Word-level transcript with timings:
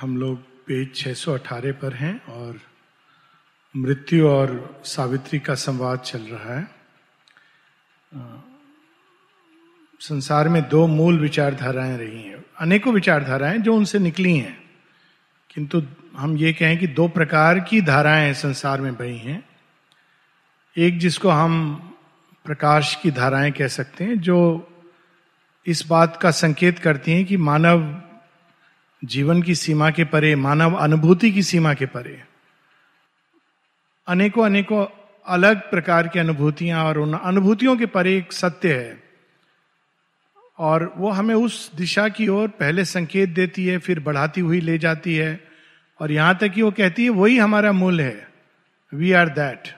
हम 0.00 0.16
लोग 0.16 0.38
पेज 0.38 0.94
618 0.94 1.72
पर 1.72 1.94
हैं 1.94 2.24
और 2.24 2.60
मृत्यु 3.76 4.28
और 4.28 4.80
सावित्री 4.84 5.38
का 5.38 5.54
संवाद 5.54 5.98
चल 5.98 6.18
रहा 6.18 6.58
है। 6.58 6.68
संसार 10.00 10.48
में 10.48 10.68
दो 10.68 10.86
मूल 10.86 11.18
विचारधाराएँ 11.18 11.98
रही 11.98 12.22
हैं, 12.22 12.44
अनेकों 12.58 12.92
विचारधाराएँ 12.94 13.58
जो 13.58 13.74
उनसे 13.74 13.98
निकली 13.98 14.36
हैं। 14.36 14.70
किंतु 15.50 15.82
हम 16.16 16.36
ये 16.36 16.52
कहें 16.52 16.78
कि 16.78 16.86
दो 16.86 17.08
प्रकार 17.08 17.60
की 17.60 17.80
धाराएँ 17.80 18.34
संसार 18.34 18.80
में 18.80 18.94
बही 18.94 19.18
हैं। 19.18 19.48
एक 20.76 20.98
जिसको 20.98 21.28
हम 21.28 21.74
प्रकाश 22.44 22.94
की 22.94 23.10
धाराएँ 23.10 23.52
कह 23.52 23.68
सकते 23.68 24.04
हैं, 24.04 24.20
जो 24.20 24.70
इस 25.66 25.86
बात 25.86 26.16
का 26.16 26.30
संकेत 26.30 26.78
करती 26.78 27.12
हैं 27.12 27.24
कि 27.24 27.36
मानव 27.36 28.02
जीवन 29.04 29.42
की 29.42 29.54
सीमा 29.54 29.90
के 29.90 30.04
परे, 30.04 30.36
मानव 30.36 30.74
अनुभूति 30.74 31.32
की 31.32 31.42
सीमा 31.42 31.74
के 31.74 31.86
परे। 31.86 32.22
अनेकों 34.08 34.44
अनेकों 34.44 34.86
अलग 35.26 35.70
प्रकार 35.70 36.08
की 36.08 36.18
अनुभूतियाँ 36.18 36.84
और 36.84 36.98
उन 36.98 37.14
अनुभूतियों 37.14 37.76
के 37.76 37.86
परे 37.86 38.16
एक 38.16 38.32
सत्य 38.32 38.74
है। 38.74 39.02
और 40.58 40.94
वो 40.96 41.10
हमें 41.10 41.34
उस 41.34 41.74
दिशा 41.74 42.08
की 42.08 42.28
ओर 42.28 42.48
पहले 42.48 42.84
संकेत 42.84 43.28
देती 43.28 43.66
है, 43.66 43.78
फिर 43.78 44.00
बढ़ाती 44.00 44.40
हुई 44.40 44.60
ले 44.60 44.78
जाती 44.78 45.14
है। 45.14 45.48
और 46.00 46.12
यहाँ 46.12 46.38
तक 46.38 46.48
कि 46.48 46.62
वो 46.62 46.70
कहती 46.70 47.04
है, 47.04 47.10
वही 47.10 47.38
हमारा 47.38 47.72
मूल 47.72 48.00
है। 48.00 48.28
वी 48.94 49.12
आर 49.12 49.28
दैट 49.28 49.76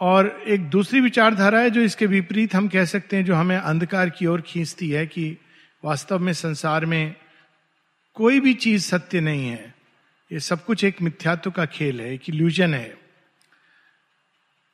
और 0.00 0.42
एक 0.48 0.70
दूसरी 0.70 1.00
विचारधारा 1.00 1.60
है, 1.60 1.70
जो 1.70 1.80
इसके 1.80 2.06
विपरीत 2.06 2.54
हम 2.54 2.68
कह 2.68 2.84
सकते 2.84 3.16
हैं, 3.16 3.24
जो 3.24 3.34
हमें 3.34 3.56
अंधकार 3.56 4.10
की 4.10 4.26
ओर 4.26 4.40
खींचती 4.40 4.90
है 4.90 5.06
कि 5.06 5.36
वास्तव 5.84 6.18
में 6.18 6.32
संसार 6.32 6.86
में 6.86 7.14
कोई 8.14 8.40
भी 8.40 8.54
चीज़ 8.54 8.82
सत्य 8.82 9.20
नहीं 9.20 9.48
है। 9.48 9.74
ये 10.32 10.40
सब 10.40 10.64
कुछ 10.64 10.84
एक 10.84 11.02
मिथ्यात्व 11.02 11.50
का 11.50 11.66
खेल 11.66 12.00
है, 12.00 12.14
एक 12.14 12.28
इल्यूजन 12.28 12.74
है। 12.74 12.98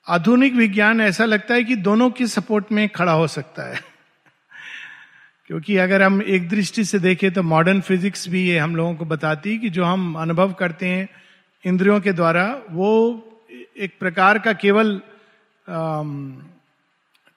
आधुनिक 0.08 0.54
विज्ञान 0.54 1.00
ऐसा 1.00 1.24
लगता 1.24 1.54
है 1.54 1.64
कि 1.64 1.76
दोनों 1.76 2.10
के 2.10 2.26
सपोर्ट 2.26 2.72
में 2.72 2.88
खड़ा 2.88 3.12
हो 3.12 3.26
सकता 3.26 3.62
है। 3.62 3.80
क्योंकि 5.46 5.76
अगर 5.76 6.02
हम 6.02 6.22
एक 6.22 6.48
दृष्टि 6.48 6.84
से 6.84 6.98
देखें 6.98 7.32
तो 7.32 7.42
मॉडर्न 7.42 7.80
फिजिक्स 7.80 8.28
भी 8.28 8.48
ये 8.48 8.58
हम 8.58 8.76
लोगों 8.76 8.94
को 8.94 9.04
बताती 9.04 9.52
है 9.52 9.58
कि 9.58 9.70
जो 9.70 9.84
हम 9.84 10.14
अनुभव 10.14 10.52
करते 10.52 10.86
हैं 10.86 11.08
इंद्रियों 11.66 12.00
के 12.00 12.12
द्वारा, 12.12 12.62
वो 12.70 13.24
एक 13.76 13.98
प्रकार 14.00 14.38
का 14.38 14.52
केवल 14.52 15.00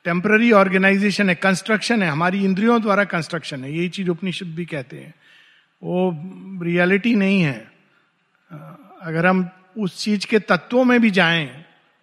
टेम्पररी 0.05 0.51
ऑर्गेनाइजेशन 0.51 1.29
है, 1.29 1.35
कंस्ट्रक्शन 1.35 2.03
है, 2.03 2.09
हमारी 2.09 2.43
इंद्रियों 2.45 2.81
द्वारा 2.81 3.03
कंस्ट्रक्शन 3.05 3.63
है 3.63 3.73
यही 3.73 3.89
चीज़ 3.89 4.09
उपनिषद 4.09 4.55
भी 4.55 4.65
कहते 4.65 4.97
हैं। 4.97 5.13
वो 5.81 6.63
रियलिटी 6.63 7.15
नहीं 7.15 7.41
है। 7.41 7.71
अगर 9.01 9.25
हम 9.25 9.49
उस 9.79 10.03
चीज़ 10.03 10.25
के 10.27 10.39
तत्वों 10.41 10.83
में 10.83 10.99
भी 11.01 11.11
जाएँ 11.11 11.49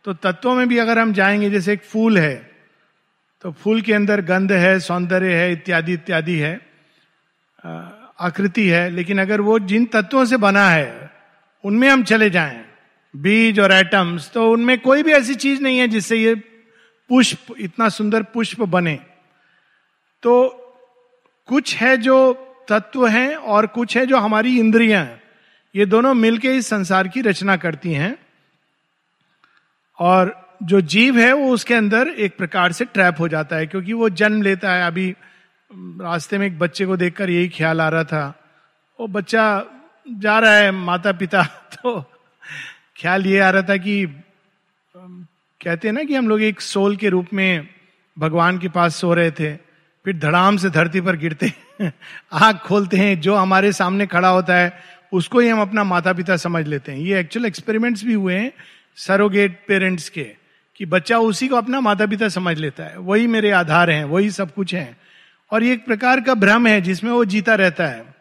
तो 0.04 0.12
तत्वों 0.14 0.54
में 0.54 0.68
भी 0.68 0.78
अगर 0.78 0.98
हम 0.98 1.12
जाएँगे, 1.12 1.50
जैसे 1.50 1.72
एक 1.72 1.82
फूल 1.82 2.18
है 2.18 2.36
तो 3.44 3.52
फूल 3.52 3.80
के 3.80 3.92
अंदर 3.92 4.20
गंध 4.20 4.52
है, 4.52 4.78
सौंदर्य 4.80 5.34
है, 5.34 5.52
इत्यादि 5.52 5.92
इत्यादि 5.92 6.36
है 6.36 6.54
आकृति 8.20 8.66
है, 8.68 8.88
लेकिन 8.90 9.20
अगर 9.20 9.40
वो 9.40 9.58
जिन 9.60 9.84
तत्वों 9.86 10.24
से 10.24 10.36
बना 10.38 10.68
है, 10.68 11.10
उनमें 11.64 11.88
हम 11.88 12.02
चले 12.04 12.30
जाएँ, 12.30 12.64
बीज 13.14 13.60
और 13.60 13.72
एटम्स 13.72 14.30
तो 14.32 14.50
उनमें 14.52 14.78
कोई 14.80 15.02
भी 15.02 15.12
ऐसी 15.12 15.34
चीज़ 15.36 15.62
नहीं 15.62 15.78
है 15.78 15.88
जिससे 15.88 16.16
ये 16.16 16.34
पुष्प, 17.08 17.54
इतना 17.58 17.88
सुंदर 17.88 18.22
पुष्प 18.22 18.60
बने। 18.60 19.00
तो 20.22 20.48
कुछ 21.46 21.76
है 21.76 21.96
जो 21.96 22.44
तत्व 22.68 23.06
हैं 23.06 23.34
और 23.36 23.66
कुछ 23.66 23.96
है 23.96 24.06
जो 24.06 24.16
हमारी 24.16 24.58
इंद्रियाँ 24.58 25.04
हैं। 25.04 25.22
ये 25.76 25.86
दोनों 25.86 26.14
मिलके 26.14 26.56
इस 26.56 26.66
संसार 26.66 27.08
की 27.08 27.20
रचना 27.20 27.56
करती 27.56 27.92
हैं। 27.92 28.18
और 29.98 30.48
जो 30.62 30.80
जीव 30.80 31.18
है, 31.18 31.32
वो 31.32 31.54
उसके 31.54 31.74
अंदर 31.74 32.08
एक 32.08 32.36
प्रकार 32.36 32.72
से 32.72 32.84
ट्रैप 32.84 33.16
हो 33.18 33.28
जाता 33.28 33.56
है, 33.56 33.66
क्योंकि 33.66 33.92
वो 33.92 34.08
जन्म 34.08 34.42
लेता 34.42 34.72
है। 34.72 34.86
अभी 34.86 35.14
रास्ते 35.74 36.38
में 36.38 36.46
एक 36.46 36.58
बच्चे 36.58 36.86
को 36.86 36.96
देखकर 36.96 37.30
यही 37.30 37.48
ख्याल 37.48 37.80
आ 37.80 37.88
रहा 37.88 38.04
था। 38.04 38.44
वो 39.00 39.06
बच्चा 39.06 39.64
जा 40.10 40.38
रहा 40.38 40.54
है 40.54 40.70
माता 40.70 41.12
पिता 41.12 41.42
तो 41.72 42.00
ख्याल 43.00 43.26
ये 43.26 43.40
आ 43.40 43.50
रहा 43.50 43.62
था 43.62 43.76
कि 43.76 44.24
कहते 45.64 45.88
हैं 45.88 45.92
ना 45.92 46.04
कि 46.04 46.14
हम 46.14 46.28
लोग 46.28 46.42
एक 46.42 46.60
सोल 46.60 46.96
के 46.96 47.08
रूप 47.08 47.26
में 47.32 47.68
भगवान 48.18 48.58
के 48.58 48.68
पास 48.68 48.96
सो 48.96 49.14
रहे 49.14 49.30
थे, 49.30 49.56
फिर 50.04 50.18
धड़ाम 50.18 50.56
से 50.56 50.70
धरती 50.70 51.00
पर 51.00 51.16
गिरते 51.16 51.52
आग 52.32 52.58
खोलते 52.58 52.96
हैं, 52.96 53.20
जो 53.20 53.34
हमारे 53.34 53.72
सामने 53.72 54.06
खड़ा 54.06 54.28
होता 54.28 54.54
है, 54.54 54.80
उसको 55.12 55.40
ही 55.40 55.48
हम 55.48 55.60
अपना 55.60 55.84
माता 55.84 56.12
पिता 56.12 56.36
समझ 56.36 56.66
लेते 56.66 56.92
हैं। 56.92 56.98
ये 56.98 57.20
एक्चुअल 57.20 57.46
एक्सपेरिमेंट्स 57.46 58.04
भी 58.04 58.12
हुए 58.12 58.34
हैं 58.34 58.52
सरोगेट 58.96 59.64
पेरेंट्स 59.68 60.08
के, 60.08 60.26
कि 60.76 60.86
बच्चा 60.86 61.18
उसी 61.18 61.48
को 61.48 61.56
अपना 61.56 61.80
माता 61.80 62.06
पिता 62.06 62.28
समझ 62.28 62.58
लेता 62.58 62.84
है। 62.84 62.98
वही 62.98 63.26
मेरे 63.26 63.50
आधार 63.50 63.90
हैं, 63.90 64.04
वही 64.04 64.30
सब 64.30 64.54
कुछ 64.54 64.74
है। 64.74 64.96
और 65.50 65.62
ये 65.62 65.72
एक 65.72 65.86
प्रकार 65.86 66.20
का 66.20 66.34
भ्रम 66.34 66.66
है 66.66 66.80
जिसमें 66.80 67.10
वो 67.10 67.24
जीता 67.24 67.54
रहता 67.54 67.86
है। 67.86 68.14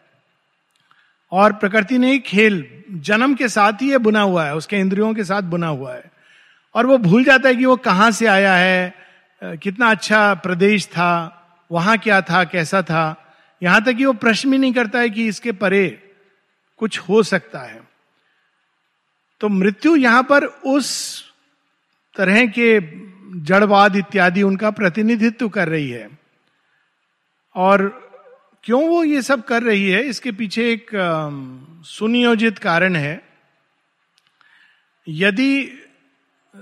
और 1.32 1.54
प्रकृति 1.54 1.98
ने 1.98 2.20
खेल, 2.20 2.68
जन्म 2.92 3.36
के 3.36 3.50
साथ 3.50 3.74
ही 3.74 3.92
ये 3.92 3.98
बुना 3.98 4.22
हुआ 4.22 4.46
है, 4.46 4.56
उसके 4.56 4.78
इंद्रियों 4.78 5.14
के 5.14 5.24
साथ 5.24 5.42
बुना 5.42 5.68
हुआ 5.68 5.94
है। 5.94 6.17
और 6.78 6.86
वो 6.86 6.98
भूल 7.00 7.24
जाता 7.24 7.50
है 7.50 7.56
कि 7.56 7.66
वो 7.66 7.76
कहाँ 7.78 8.10
से 8.12 8.26
आया 8.28 8.54
है 8.56 9.58
कितना 9.58 9.90
अच्छा 9.92 10.34
प्रदेश 10.36 10.86
था, 10.88 11.12
वहाँ 11.72 11.98
क्या 11.98 12.22
था, 12.22 12.44
कैसा 12.44 12.82
था। 12.82 13.16
यहाँ 13.62 13.84
तक 13.84 13.94
कि 13.94 14.06
वो 14.06 14.14
प्रश्न 14.14 14.52
भी 14.52 14.58
नहीं 14.58 14.74
करता 14.74 15.00
है 15.00 15.10
कि 15.10 15.28
इसके 15.28 15.52
परे 15.54 15.88
कुछ 16.80 17.00
हो 17.00 17.22
सकता 17.24 17.60
है। 17.60 17.80
तो 19.42 19.50
मृत्यु 19.50 19.96
यहाँ 19.96 20.24
पर 20.24 20.46
उस 20.46 20.90
तरह 22.16 22.46
के 22.50 22.80
जड़वाद 23.42 23.96
इत्यादि 23.96 24.44
उनका 24.44 24.72
प्रतिनिधित्व 24.72 25.50
कर 25.50 25.70
रही 25.70 25.90
है। 25.90 26.10
और 27.56 27.88
क्यों 28.64 28.84
वो 28.88 29.04
ये 29.04 29.22
सब 29.22 29.44
कर 29.44 29.64
रही 29.64 29.90
है, 29.90 30.04
इसके 30.04 30.32
पीछे 30.32 30.72
एक 30.72 30.90
सुनियोजित 31.88 32.58
कारण 32.60 32.96
है। 32.96 33.22
यदि 35.08 35.52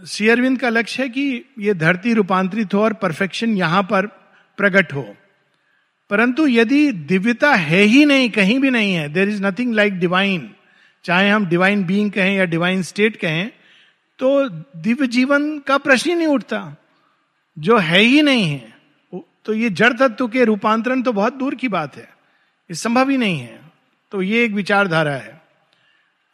शेयरविंद 0.07 0.59
का 0.59 0.69
लक्ष्य 0.69 1.03
है 1.03 1.09
कि 1.09 1.43
ये 1.59 1.73
धरती 1.73 2.13
रूपांतरित 2.13 2.73
हो 2.73 2.81
और 2.83 2.93
परफेक्शन 2.93 3.55
यहाँ 3.57 3.83
पर 3.83 4.05
प्रकट 4.57 4.93
हो। 4.93 5.05
परंतु 6.09 6.47
यदि 6.47 6.91
दिव्यता 6.91 7.53
है 7.53 7.81
ही 7.81 8.03
नहीं, 8.05 8.29
कहीं 8.29 8.59
भी 8.59 8.69
नहीं 8.69 8.93
है 8.93 9.07
there 9.09 9.29
is 9.29 9.43
nothing 9.43 9.73
like 9.73 9.99
divine 9.99 10.49
चाहे 11.05 11.29
हम 11.29 11.45
डिवाइन 11.45 11.83
बीइंग 11.83 12.11
कहें 12.11 12.35
या 12.35 12.45
डिवाइन 12.45 12.81
स्टेट 12.83 13.15
कहें 13.15 13.49
तो 14.19 14.47
दिव्य 14.77 15.07
जीवन 15.07 15.57
का 15.59 15.77
प्रश्न 15.77 16.09
ही 16.09 16.15
नहीं 16.15 16.27
उठता। 16.27 16.75
जो 17.57 17.77
है 17.77 17.99
ही 17.99 18.21
नहीं 18.21 18.49
है 18.49 18.73
तो 19.45 19.53
ये 19.53 19.69
जड़ 19.71 19.93
तत्व 19.93 20.27
के 20.27 20.43
रूपांतरण 20.45 21.01
तो 21.01 21.11
बहुत 21.13 21.33
दूर 21.33 21.55
की 21.55 21.67
बात 21.67 21.95
है, 21.95 22.03
ये 22.03 22.75
संभव 22.75 23.09
ही 23.09 23.17
नहीं 23.17 23.39
है। 23.39 23.59
तो 24.11 24.21
ये 24.21 24.43
एक 24.45 24.51
विचारधारा 24.51 25.11
है। 25.11 25.41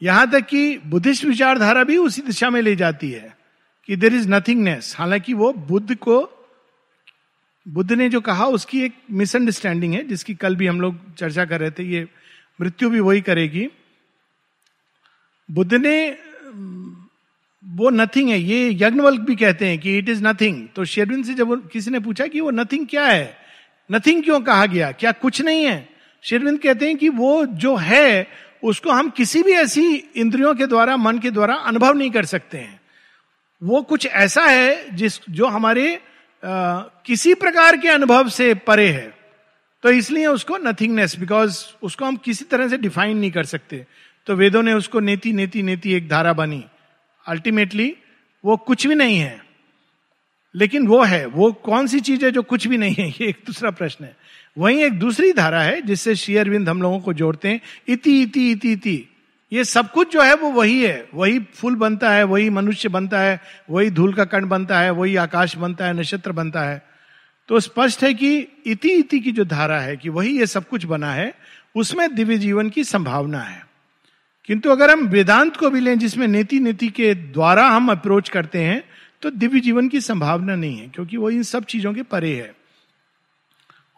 यहाँ 0.01 0.29
तक 0.31 0.45
कि 0.45 0.78
बुद्धिस्ट 0.85 1.25
विचारधारा 1.25 1.83
भी 1.83 1.97
उसी 1.97 2.22
दिशा 2.22 2.49
में 2.49 2.61
ले 2.61 2.75
जाती 2.75 3.09
है। 3.11 3.33
कि 3.87 3.95
देर 3.95 4.13
इज़ 4.13 4.29
नथिंगनेस 4.29 4.95
हालाँकि 4.97 5.33
वो 5.33 5.53
बुद्ध 5.53 5.95
को, 5.95 6.29
बुद्ध 7.67 7.91
ने 7.91 8.09
जो 8.09 8.21
कहा, 8.21 8.45
उसकी 8.45 8.81
एक 8.81 8.93
मिसअंडरस्टैंडिंग 9.11 9.93
है, 9.93 10.07
जिसकी 10.07 10.35
कल 10.35 10.55
भी 10.55 10.67
हम 10.67 10.81
लोग 10.81 11.15
चर्चा 11.15 11.45
कर 11.45 11.59
रहे 11.59 11.71
थे, 11.71 11.83
ये 11.83 12.07
मृत्यु 12.61 12.89
भी 12.89 12.99
वही 12.99 13.21
करेगी। 13.21 13.67
बुद्ध 15.51 15.73
ने, 15.73 16.17
वो 17.65 17.89
नथिंग 17.89 18.29
है, 18.29 18.39
ये 18.39 18.69
यज्ञवल्क 18.71 19.21
भी 19.21 19.35
कहते 19.35 19.67
हैं 19.67 19.79
कि 19.79 19.97
इट 19.97 20.09
इज़ 20.09 20.23
नथिंग 20.23 20.67
तो 20.75 20.85
शेरविन 20.85 21.23
से 21.23 21.33
जब 21.33 21.69
किसी 21.69 21.91
ने 21.91 21.99
पूछा 21.99 22.27
कि 22.27 22.41
वो 22.41 22.51
नथिंग 22.51 22.87
क्या 22.87 23.05
है? 23.05 23.37
नथिंग 23.91 24.23
क्यों 24.23 24.41
कहा 24.41 24.65
गया? 24.65 24.91
क्या 24.91 25.11
कुछ 25.11 25.41
नहीं 25.41 25.65
है? 25.65 25.89
शेरविंद 26.21 26.59
कहते 26.59 26.87
हैं 26.87 26.97
कि 26.97 27.09
वो 27.09 27.45
जो 27.45 27.75
है, 27.75 28.27
उसको 28.63 28.91
हम 28.91 29.09
किसी 29.09 29.43
भी 29.43 29.51
ऐसी 29.51 29.95
इंद्रियों 29.95 30.55
के 30.55 30.67
द्वारा, 30.67 30.97
मन 30.97 31.19
के 31.19 31.31
द्वारा 31.31 31.55
अनुभव 31.55 31.93
नहीं 31.93 32.11
कर 32.11 32.25
सकते 32.25 32.57
हैं। 32.57 32.80
वो 33.63 33.81
कुछ 33.81 34.05
ऐसा 34.05 34.46
है 34.46 34.96
जिस 34.96 35.19
जो 35.29 35.47
हमारे 35.47 35.99
आ, 36.46 36.79
किसी 36.79 37.34
प्रकार 37.34 37.78
के 37.78 37.87
अनुभव 37.87 38.29
से 38.29 38.53
परे 38.53 38.90
है। 38.90 39.17
तो 39.84 39.91
इसलिए 39.91 40.25
उसको 40.25 40.58
नथिंगनेस 40.58 41.19
बिकॉज़ 41.19 41.66
उसको 41.84 42.05
हम 42.05 42.16
किसी 42.16 42.46
तरह 42.46 42.67
से 42.67 42.78
डिफाइन 42.78 43.17
नहीं 43.17 43.31
कर 43.31 43.43
सकते। 43.43 43.85
तो 44.25 44.35
वेदों 44.35 44.63
ने 44.63 44.73
उसको 44.73 44.99
नेति 44.99 45.34
नेति 45.34 45.63
नेति 45.63 45.93
एक 45.93 46.09
धारा 46.09 46.34
बनी। 46.34 46.66
अल्टीमेटली 47.28 47.96
वो 48.46 48.58
कुछ 48.58 48.87
भी 48.87 48.96
नहीं 48.96 49.17
है। 49.17 49.46
लेकिन 50.55 50.87
वो 50.87 51.03
है। 51.03 51.25
वो 51.25 51.52
कौन 51.52 51.87
सी 51.87 51.99
चीज़ 51.99 52.25
है 52.25 52.31
जो 52.31 52.41
कुछ 52.41 52.67
भी 52.67 52.78
नहीं 52.78 52.96
है? 52.99 53.09
ये 53.22 53.28
एक 53.28 53.43
दूसरा 53.46 53.72
प्रश्न 53.72 54.05
है। 54.05 54.17
वहीं 54.58 54.84
एक 54.84 54.99
दूसरी 54.99 55.34
धारा 55.34 55.61
है 55.61 55.81
जिससे 55.81 56.16
शेयरविंद 56.16 56.69
हम 56.69 56.81
लोगों 56.81 56.99
को 56.99 57.13
जोड़ते 57.13 57.49
हैं। 57.49 57.61
इति 57.87 58.22
इति 58.22 58.52
इति 58.52 58.72
इति। 58.72 59.10
ये 59.51 59.63
सब 59.63 59.91
कुछ 59.91 60.13
जो 60.13 60.21
है 60.21 60.35
वो 60.35 60.49
वही 60.51 60.81
है। 60.83 61.07
वही 61.13 61.39
फूल 61.39 61.75
बनता 61.75 62.11
है, 62.11 62.23
वही 62.23 62.49
मनुष्य 62.49 62.89
बनता 62.89 63.19
है, 63.19 63.39
वही 63.69 63.89
धूल 63.89 64.13
का 64.13 64.25
कण 64.25 64.45
बनता 64.45 64.79
है, 64.79 64.91
वही 64.91 65.15
आकाश 65.15 65.55
बनता 65.57 65.85
है, 65.85 65.93
नक्षत्र 65.93 66.31
बनता 66.31 66.61
है। 66.61 66.81
तो 67.49 67.59
स्पष्ट 67.59 68.03
है 68.03 68.13
कि 68.13 68.37
इति 68.65 68.89
इति 68.89 69.19
की 69.19 69.31
जो 69.31 69.45
धारा 69.45 69.79
है 69.79 69.97
कि 69.97 70.09
वही 70.09 70.37
ये 70.39 70.45
सब 70.47 70.67
कुछ 70.67 70.85
बना 70.85 71.11
है, 71.13 71.33
उसमें 71.75 72.13
दिव्य 72.15 72.37
जीवन 72.37 72.69
की 72.69 72.83
संभावना 72.83 73.39
है। 73.39 73.65
किंतु 74.45 74.69
अगर 74.69 74.91
हम 74.91 75.05
वेदांत 75.07 75.57
को 75.57 75.69
भी 75.69 75.79
लें, 75.79 75.97
जिसमें 75.99 76.27
नीति 76.27 76.59
नीति 76.59 76.87
के 76.87 77.13
द्वारा 77.15 77.67
हम 77.67 77.91
अप्रोच 77.91 78.29
करते 78.29 78.59
हैं 78.59 78.83
तो 79.21 79.29
दिव्य 79.29 79.59
जीवन 79.59 79.89
की 79.89 80.01
संभावना 80.01 80.55
नहीं 80.55 80.77
है, 80.77 80.87
क्योंकि 80.87 81.17
वो 81.17 81.29
इन 81.29 81.43
सब 81.43 81.63
चीज़ों 81.63 81.93
के 81.93 82.03
परे 82.03 82.33
है। 82.35 82.53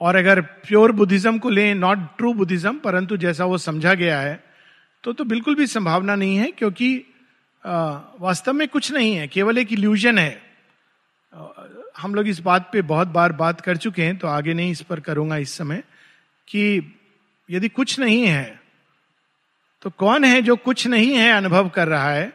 और 0.02 0.16
अगर 0.16 0.42
प्योर 0.42 0.92
बुद्धिज्म 0.92 1.38
को 1.40 1.50
लें 1.50 1.76
नॉट 1.76 2.00
ट्रू 2.18 2.34
बुद्धिज्म, 2.34 2.78
परंतु 2.80 3.18
जैसा 3.18 3.46
वो 3.46 3.58
समझा 3.58 3.94
गया 3.94 4.20
है 4.20 4.53
तो 5.04 5.14
तो 5.14 5.24
बिल्कुल 5.24 5.56
भी 5.56 5.68
संभावना 5.68 6.16
नहीं 6.16 6.36
है, 6.38 6.52
क्योंकि 6.52 6.96
वास्तव 7.64 8.54
में 8.54 8.68
कुछ 8.68 8.92
नहीं 8.92 9.16
है, 9.16 9.28
केवल 9.28 9.58
एक 9.58 9.74
इल्यूजन 9.74 10.18
है। 10.18 10.42
हम 11.98 12.16
लोग 12.16 12.28
इस 12.28 12.40
बात 12.40 12.70
पे 12.74 12.82
बहुत 12.84 13.08
बार 13.08 13.32
बात 13.34 13.62
कर 13.62 13.78
चुके 13.78 14.04
हैं 14.04 14.18
तो 14.18 14.28
आगे 14.28 14.54
नहीं 14.54 14.72
इस 14.72 14.82
पर 14.82 15.00
करूँगा 15.00 15.38
इस 15.38 15.58
समय, 15.58 15.84
कि 16.48 16.96
यदि 17.50 17.70
कुछ 17.70 18.00
नहीं 18.00 18.26
है 18.26 18.62
तो 19.82 19.90
कौन 19.90 20.24
है 20.24 20.42
जो 20.42 20.56
कुछ 20.58 20.86
नहीं 20.88 21.14
है 21.14 21.32
अनुभव 21.32 21.70
कर 21.70 21.88
रहा 21.88 22.10
है, 22.10 22.32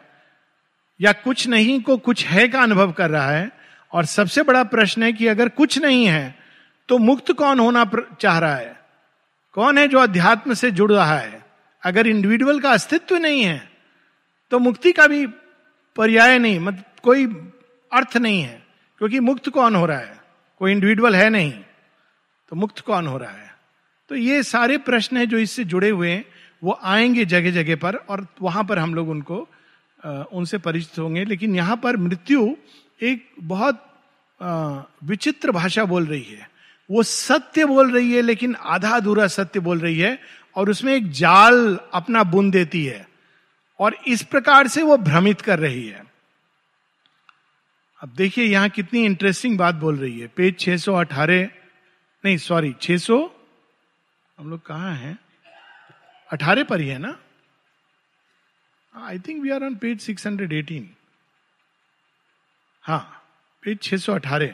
या 1.00 1.12
कुछ 1.14 1.46
नहीं 1.48 1.80
को 1.82 1.96
कुछ 1.98 2.24
है 2.26 2.46
का 2.48 2.62
अनुभव 2.62 2.92
कर 2.92 3.10
रहा 3.10 3.30
है? 3.30 3.50
और 3.92 4.04
सबसे 4.04 4.42
बड़ा 4.42 4.62
प्रश्न 4.66 5.02
है 5.02 5.12
कि 5.12 5.26
अगर 5.26 5.48
कुछ 5.50 5.78
नहीं 5.78 6.06
है 6.06 6.34
तो 6.88 6.98
मुक्त 6.98 7.32
कौन 7.32 7.60
होना 7.60 7.84
चाह 8.20 8.38
रहा 8.38 8.54
है? 8.54 8.76
कौन 9.56 9.78
है 9.78 9.86
जो 9.88 9.98
अध्यात्म 9.98 10.54
से 10.54 10.70
जुड़ 10.70 10.92
रहा 10.92 11.18
है? 11.18 11.47
अगर 11.82 12.06
इंडिविजुअल 12.06 12.60
का 12.60 12.70
अस्तित्व 12.70 13.16
नहीं 13.16 13.42
है 13.42 13.60
तो 14.52 14.58
मुक्ति 14.58 14.92
का 14.92 15.06
भी 15.06 15.26
पर्याय 15.96 16.38
नहीं 16.38 16.58
मतलब 16.60 16.84
कोई 17.02 17.24
अर्थ 17.92 18.16
नहीं 18.16 18.40
है, 18.42 18.62
क्योंकि 19.00 19.20
मुक्त 19.20 19.48
कौन 19.48 19.74
हो 19.76 19.84
रहा 19.86 19.98
है? 19.98 20.16
कोई 20.60 20.72
इंडिविजुअल 20.72 21.14
है 21.16 21.28
नहीं 21.30 21.52
तो 22.52 22.56
मुक्त 22.56 22.80
कौन 22.80 23.06
हो 23.06 23.16
रहा 23.18 23.30
है? 23.30 23.50
तो 24.10 24.14
ये 24.14 24.42
सारे 24.42 24.78
प्रश्न 24.80 25.16
है 25.16 25.26
जो 25.26 25.38
इससे 25.38 25.64
जुड़े 25.64 25.88
हुए 25.90 26.10
हैं, 26.10 26.24
वो 26.62 26.78
आएँगे 26.82 27.24
जगह 27.24 27.50
जगह 27.52 27.76
पर 27.76 27.96
और 27.96 28.26
वहाँ 28.42 28.64
पर 28.64 28.78
हम 28.78 28.94
लोग 28.94 29.08
उनको 29.08 29.48
उनसे 30.32 30.58
परिचित 30.58 30.98
होंगे, 30.98 31.24
लेकिन 31.24 31.54
यहाँ 31.56 31.76
पर 31.76 31.96
मृत्यु 31.96 32.48
एक 33.00 33.28
बहुत 33.40 33.84
विचित्र 35.04 35.52
भाषा 35.52 35.84
बोल 35.84 36.06
रही 36.06 36.22
है। 36.22 36.48
वो 36.90 37.02
सत्य 37.02 37.64
बोल 37.64 37.90
रही 37.92 38.12
है, 38.12 38.22
लेकिन 38.22 38.54
आधा 38.56 38.90
अधूरा 38.90 39.26
सत्य 39.28 39.60
बोल 39.60 39.78
रही 39.78 39.98
है 39.98 40.18
और 40.56 40.70
उसमें 40.70 40.94
एक 40.94 41.10
जाल 41.10 41.78
अपना 41.92 42.22
बुन 42.24 42.50
देती 42.50 42.84
है 42.84 43.08
और 43.80 43.94
इस 44.06 44.22
प्रकार 44.22 44.68
से 44.68 44.82
वो 44.82 44.96
भ्रमित 44.96 45.40
कर 45.40 45.58
रही 45.58 45.86
है। 45.88 46.02
अब 48.00 48.08
देखिए 48.08 48.44
यहाँ 48.44 48.68
कितनी 48.68 49.04
इंटरेस्टिंग 49.04 49.58
बात 49.58 49.74
बोल 49.74 49.96
रही 49.96 50.20
है। 50.20 50.26
पेज 50.26 50.54
618 50.58 51.48
नहीं 52.24 52.36
सॉरी 52.36 52.74
600 52.82 53.18
हम 54.38 54.50
लोग 54.50 54.66
कहा 54.66 54.92
हैं? 54.92 55.18
अठारह 56.32 56.64
पर 56.64 56.80
ही 56.80 56.88
है 56.88 56.98
ना? 56.98 57.18
I 58.94 59.18
think 59.18 59.42
we 59.42 59.50
are 59.50 59.64
on 59.64 59.74
page 59.74 60.10
618 60.10 60.82
हाँ 62.82 63.22
page 63.62 63.78
618 63.78 64.48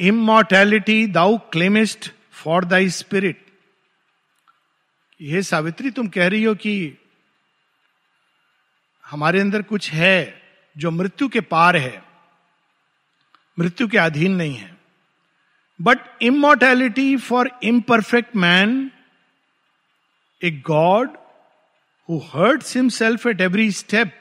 immortality 0.00 1.06
thou 1.06 1.38
claimest 1.38 2.12
for 2.34 2.64
thy 2.64 2.88
spirit 2.90 3.42
ये 5.20 5.42
सावित्री, 5.42 5.90
तुम 5.90 6.08
कह 6.08 6.28
रही 6.28 6.44
हो 6.44 6.54
कि 6.56 6.98
हमारे 9.04 9.40
अंदर 9.40 9.62
कुछ 9.64 9.90
है 9.92 10.42
जो 10.76 10.90
मृत्यु 10.90 11.28
के 11.28 11.40
पार 11.42 11.76
है, 11.76 12.02
मृत्यु 13.58 13.88
के 13.88 13.98
अधीन 13.98 14.34
नहीं 14.34 14.54
है। 14.56 14.72
But 15.80 15.98
immortality 16.22 17.16
for 17.18 17.50
imperfect 17.64 18.36
man 18.36 18.90
a 20.40 20.50
god 20.66 21.16
who 22.08 22.18
hurts 22.26 22.76
himself 22.76 23.26
at 23.26 23.40
every 23.40 23.70
step 23.72 24.14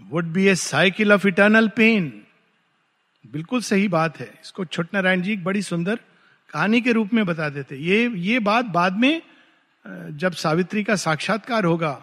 would 0.00 0.32
be 0.32 0.46
a 0.48 0.54
cycle 0.56 1.12
of 1.12 1.26
eternal 1.28 1.68
pain 1.76 2.10
बिल्कुल 3.24 3.60
सही 3.62 3.88
बात 3.88 4.18
है। 4.20 4.26
इसको 4.42 4.64
छोट 4.64 4.94
नारायण 4.94 5.22
जी 5.22 5.36
बड़ी 5.38 5.62
सुंदर 5.62 5.98
कहानी 6.54 6.80
के 6.80 6.92
रूप 6.92 7.14
में 7.14 7.24
बता 7.26 7.48
देते। 7.48 7.76
ये 7.76 8.08
ये 8.22 8.38
बात 8.40 8.64
बाद 8.70 8.96
में 8.96 9.22
जब 10.14 10.32
सावित्री 10.34 10.82
का 10.84 10.96
साक्षात्कार 10.96 11.64
होगा 11.64 12.02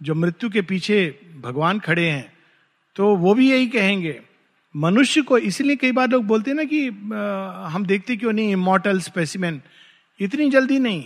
जो 0.00 0.14
मृत्यु 0.14 0.50
के 0.50 0.62
पीछे 0.62 0.98
भगवान 1.42 1.78
खड़े 1.78 2.08
हैं 2.08 2.32
तो 2.96 3.14
वो 3.16 3.34
भी 3.34 3.50
यही 3.50 3.66
कहेंगे। 3.68 4.20
मनुष्य 4.74 5.22
को 5.22 5.38
इसलिए 5.40 5.76
कई 5.76 5.92
बार 5.92 6.08
लोग 6.08 6.24
बोलते 6.26 6.50
हैं 6.50 6.56
ना 6.56 6.64
कि 6.64 6.88
आ, 6.88 7.68
हम 7.68 7.84
देखते 7.86 8.16
क्यों 8.16 8.32
नहीं 8.32 8.52
इमोटल 8.52 9.00
स्पेसिमेन 9.00 9.60
इतनी 10.20 10.48
जल्दी 10.50 10.78
नहीं। 10.78 11.04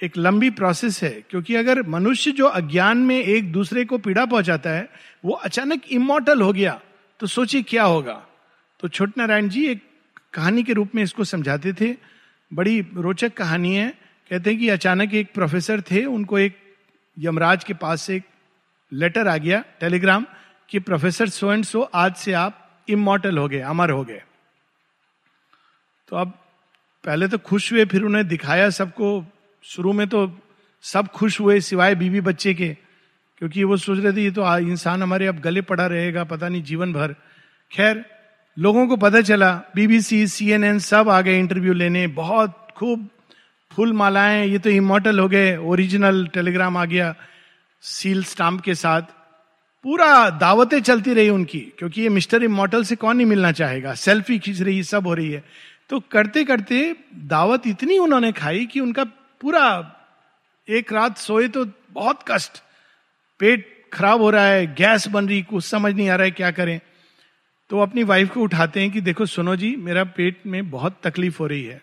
एक 0.00 0.16
लंबी 0.16 0.50
प्रोसेस 0.52 1.02
है 1.02 1.10
क्योंकि 1.30 1.54
अगर 1.54 1.82
मनुष्य 1.88 2.30
जो 2.32 2.46
अज्ञान 2.46 2.98
में 3.04 3.16
एक 3.16 3.52
दूसरे 3.52 3.84
को 3.84 3.98
पीड़ा 3.98 4.24
पहुंचाता 4.26 4.70
है 4.70 4.88
वो 5.24 5.32
अचानक 5.44 5.92
इमोटल 5.92 6.42
हो 6.42 6.52
गया 6.52 6.80
तो 7.20 7.26
सोचिए 7.26 7.62
क्या 7.64 7.84
होगा। 7.84 8.20
तो 8.80 8.88
छोट 8.88 9.18
नारायण 9.18 9.48
जी 9.48 9.66
एक 9.66 9.82
कहानी 10.32 10.62
के 10.62 10.72
रूप 10.72 10.94
में 10.94 11.02
इसको 11.02 11.24
समझाते 11.24 11.72
थे। 11.72 11.94
बड़ी 12.54 12.80
रोचक 12.94 13.34
कहानी 13.34 13.74
है। 13.76 13.90
कहते 14.30 14.50
हैं 14.50 14.58
कि 14.58 14.68
अचानक 14.68 15.14
एक 15.14 15.32
प्रोफेसर 15.34 15.80
थे, 15.80 16.04
उनको 16.04 16.38
एक 16.38 16.58
यमराज 17.18 17.64
के 17.64 17.74
पास 17.74 18.02
से 18.02 18.16
एक 18.16 18.24
लेटर 18.92 19.28
आ 19.28 19.36
गया, 19.36 19.64
टेलीग्राम, 19.80 20.26
कि 20.68 20.78
प्रोफेसर 20.78 21.28
सो 21.28 21.52
एंड 21.52 21.64
सो, 21.64 21.80
आज 21.80 22.14
से 22.14 22.32
आप 22.32 22.84
इमोटल 22.88 23.38
हो 23.38 23.48
गए, 23.48 23.60
अमर 23.60 23.90
हो 23.90 24.04
गए। 24.04 24.22
तो 26.08 26.16
अब 26.16 26.30
पहले 27.04 27.28
तो 27.28 27.38
खुश 27.38 27.72
हुए, 27.72 27.84
फिर 27.84 28.02
उन्हें 28.02 28.28
दिखाया 28.28 28.70
सबको। 28.70 29.24
शुरू 29.62 29.92
में 29.92 30.08
तो 30.08 30.40
सब 30.82 31.08
खुश 31.08 31.40
हुए, 31.40 31.60
सिवाय 31.60 31.94
बीवी 31.94 32.20
बच्चे 32.20 32.54
के, 32.54 32.76
क्योंकि 33.38 33.64
वो 33.64 33.76
सोच 33.76 33.98
रहे 33.98 34.12
थे, 34.12 34.22
ये 34.22 34.30
तो 34.30 34.58
इंसान 34.58 35.02
हमारे 35.02 35.26
अब 35.26 35.40
गले 35.40 35.60
पड़ा 35.60 35.86
रहेगा, 35.86 36.24
पता 36.24 36.48
नहीं 36.48 36.62
जीवन 36.62 36.92
भर। 36.92 37.14
खैर 37.70 38.04
लोगों 38.60 38.86
को 38.86 38.96
पता 38.96 39.20
चला 39.20 39.50
बीबीसी 39.74 40.26
सीएनएन 40.26 40.78
सब 40.78 41.08
आ 41.08 41.20
गए 41.20 41.38
इंटरव्यू 41.38 41.72
लेने, 41.72 42.06
बहुत 42.06 42.68
खूब 42.76 43.08
फूल 43.70 43.92
मालाएँ, 43.92 44.46
ये 44.46 44.58
तो 44.58 44.70
इमोटल 44.70 45.18
हो 45.18 45.28
गए 45.28 45.56
ओरिजिनल 45.56 46.26
टेलीग्राम 46.26 46.76
आ 46.76 46.84
गया 46.84 47.14
सील 47.82 48.24
स्टाम्प 48.24 48.60
के 48.60 48.74
साथ। 48.74 49.02
पूरा 49.84 50.30
दावतें 50.30 50.80
चलती 50.82 51.14
रही 51.14 51.28
उनकी, 51.28 51.60
क्योंकि 51.78 52.02
ये 52.02 52.08
मिस्टर 52.08 52.42
इमोटल 52.42 52.84
से 52.84 52.96
कौन 52.96 53.16
नहीं 53.16 53.26
मिलना 53.26 53.52
चाहेगा? 53.52 53.94
सेल्फी 53.94 54.38
खींच 54.38 54.60
रही, 54.62 54.82
सब 54.82 55.06
हो 55.06 55.14
रही 55.14 55.30
है। 55.30 55.44
तो 55.90 56.00
करते 56.00 56.44
करते 56.44 56.96
दावत 57.14 57.66
इतनी 57.66 57.98
उन्होंने 57.98 58.32
खाई 58.32 58.66
कि 58.66 58.80
उनका 58.80 59.04
पूरा 59.40 59.64
एक 60.68 60.92
रात 60.92 61.18
सोए 61.18 61.48
तो 61.48 61.64
बहुत 61.92 62.24
कष्ट। 62.28 62.62
पेट 63.40 63.90
खराब 63.92 64.20
हो 64.20 64.30
रहा 64.30 64.44
है, 64.44 64.66
गैस 64.74 65.08
बन 65.08 65.28
रही, 65.28 65.42
कुछ 65.42 65.64
समझ 65.64 65.94
नहीं 65.94 66.08
आ 66.08 66.14
रहा 66.14 66.24
है 66.24 66.30
क्या 66.30 66.50
करें। 66.50 66.80
तो 67.70 67.80
अपनी 67.80 68.02
वाइफ 68.02 68.30
को 68.30 68.40
उठाते 68.40 68.80
हैं 68.80 68.90
कि 68.90 69.00
देखो, 69.00 69.26
सुनो 69.26 69.56
जी, 69.56 69.76
मेरा 69.76 70.04
पेट 70.04 70.40
में 70.46 70.70
बहुत 70.70 71.00
तकलीफ़ 71.02 71.38
हो 71.38 71.46
रही 71.46 71.64
है। 71.64 71.82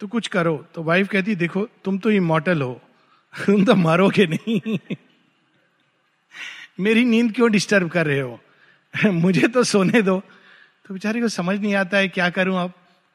तो 0.00 0.06
कुछ 0.06 0.26
करो। 0.28 0.66
तो 0.74 0.82
वाइफ 0.82 1.08
कहती 1.08 1.34
देखो, 1.34 1.68
तुम 1.84 1.98
तो 1.98 2.10
इमोटल 2.10 2.62
हो। 2.62 2.80
तुम 3.46 3.64
तो 3.64 3.74
मरोगे 3.74 4.26
नहीं। 4.26 4.78
मेरी 6.80 7.04
नींद 7.04 7.34
क्यों 7.34 7.52
डिस्टर्ब 7.52 7.88
कर 7.88 8.06
रहे 8.06 8.20
हो? 8.20 8.40
मुझे 9.06 9.48
तो 9.48 9.64
सोने 9.64 10.02
दो। 10.02 10.22
तो 10.86 10.94
बेचारे 10.94 11.20
को 11.20 11.28
समझ 11.28 11.60
नहीं 11.60 11.74
आता 11.74 11.96
है, 11.96 12.08
क्या 12.08 12.30
करूँ 12.30 12.58
अब? 12.58 12.72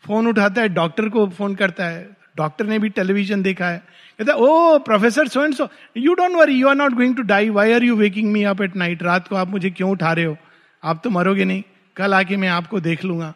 फ़ोन 0.07 0.27
उठाता 0.27 0.61
है 0.61 0.69
डॉक्टर 0.69 1.09
को 1.09 1.27
फ़ोन 1.27 1.55
करता 1.55 1.85
है। 1.85 2.17
डॉक्टर 2.37 2.65
ने 2.65 2.79
भी 2.79 2.89
टेलीविज़न 2.89 3.41
देखा 3.41 3.67
है। 3.67 3.83
कहता 4.19 4.33
O 4.33 4.79
professor 4.79 5.27
so 5.27 5.43
and 5.45 5.53
so 5.53 5.69
you 5.97 6.13
don't 6.13 6.31
worry 6.31 6.53
you 6.53 6.67
are 6.67 6.75
not 6.75 6.91
going 6.91 7.15
to 7.15 7.21
die 7.21 7.49
why 7.49 7.73
are 7.73 7.83
you 7.83 7.95
waking 7.95 8.31
me 8.31 8.43
up 8.43 8.61
at 8.61 8.75
night 8.75 9.03
रात 9.03 9.27
को 9.27 9.35
आप 9.35 9.47
मुझे 9.47 9.69
क्यों 9.69 9.91
उठा 9.91 10.13
रहे 10.13 10.25
हो? 10.25 10.37
आप 10.83 11.01
तो 11.03 11.09
मरोगे 11.09 11.45
नहीं, 11.45 11.63
कल 11.97 12.13
आके 12.13 12.37
मैं 12.37 12.47
आपको 12.49 12.79
देख 12.79 13.03
लूँगा। 13.05 13.33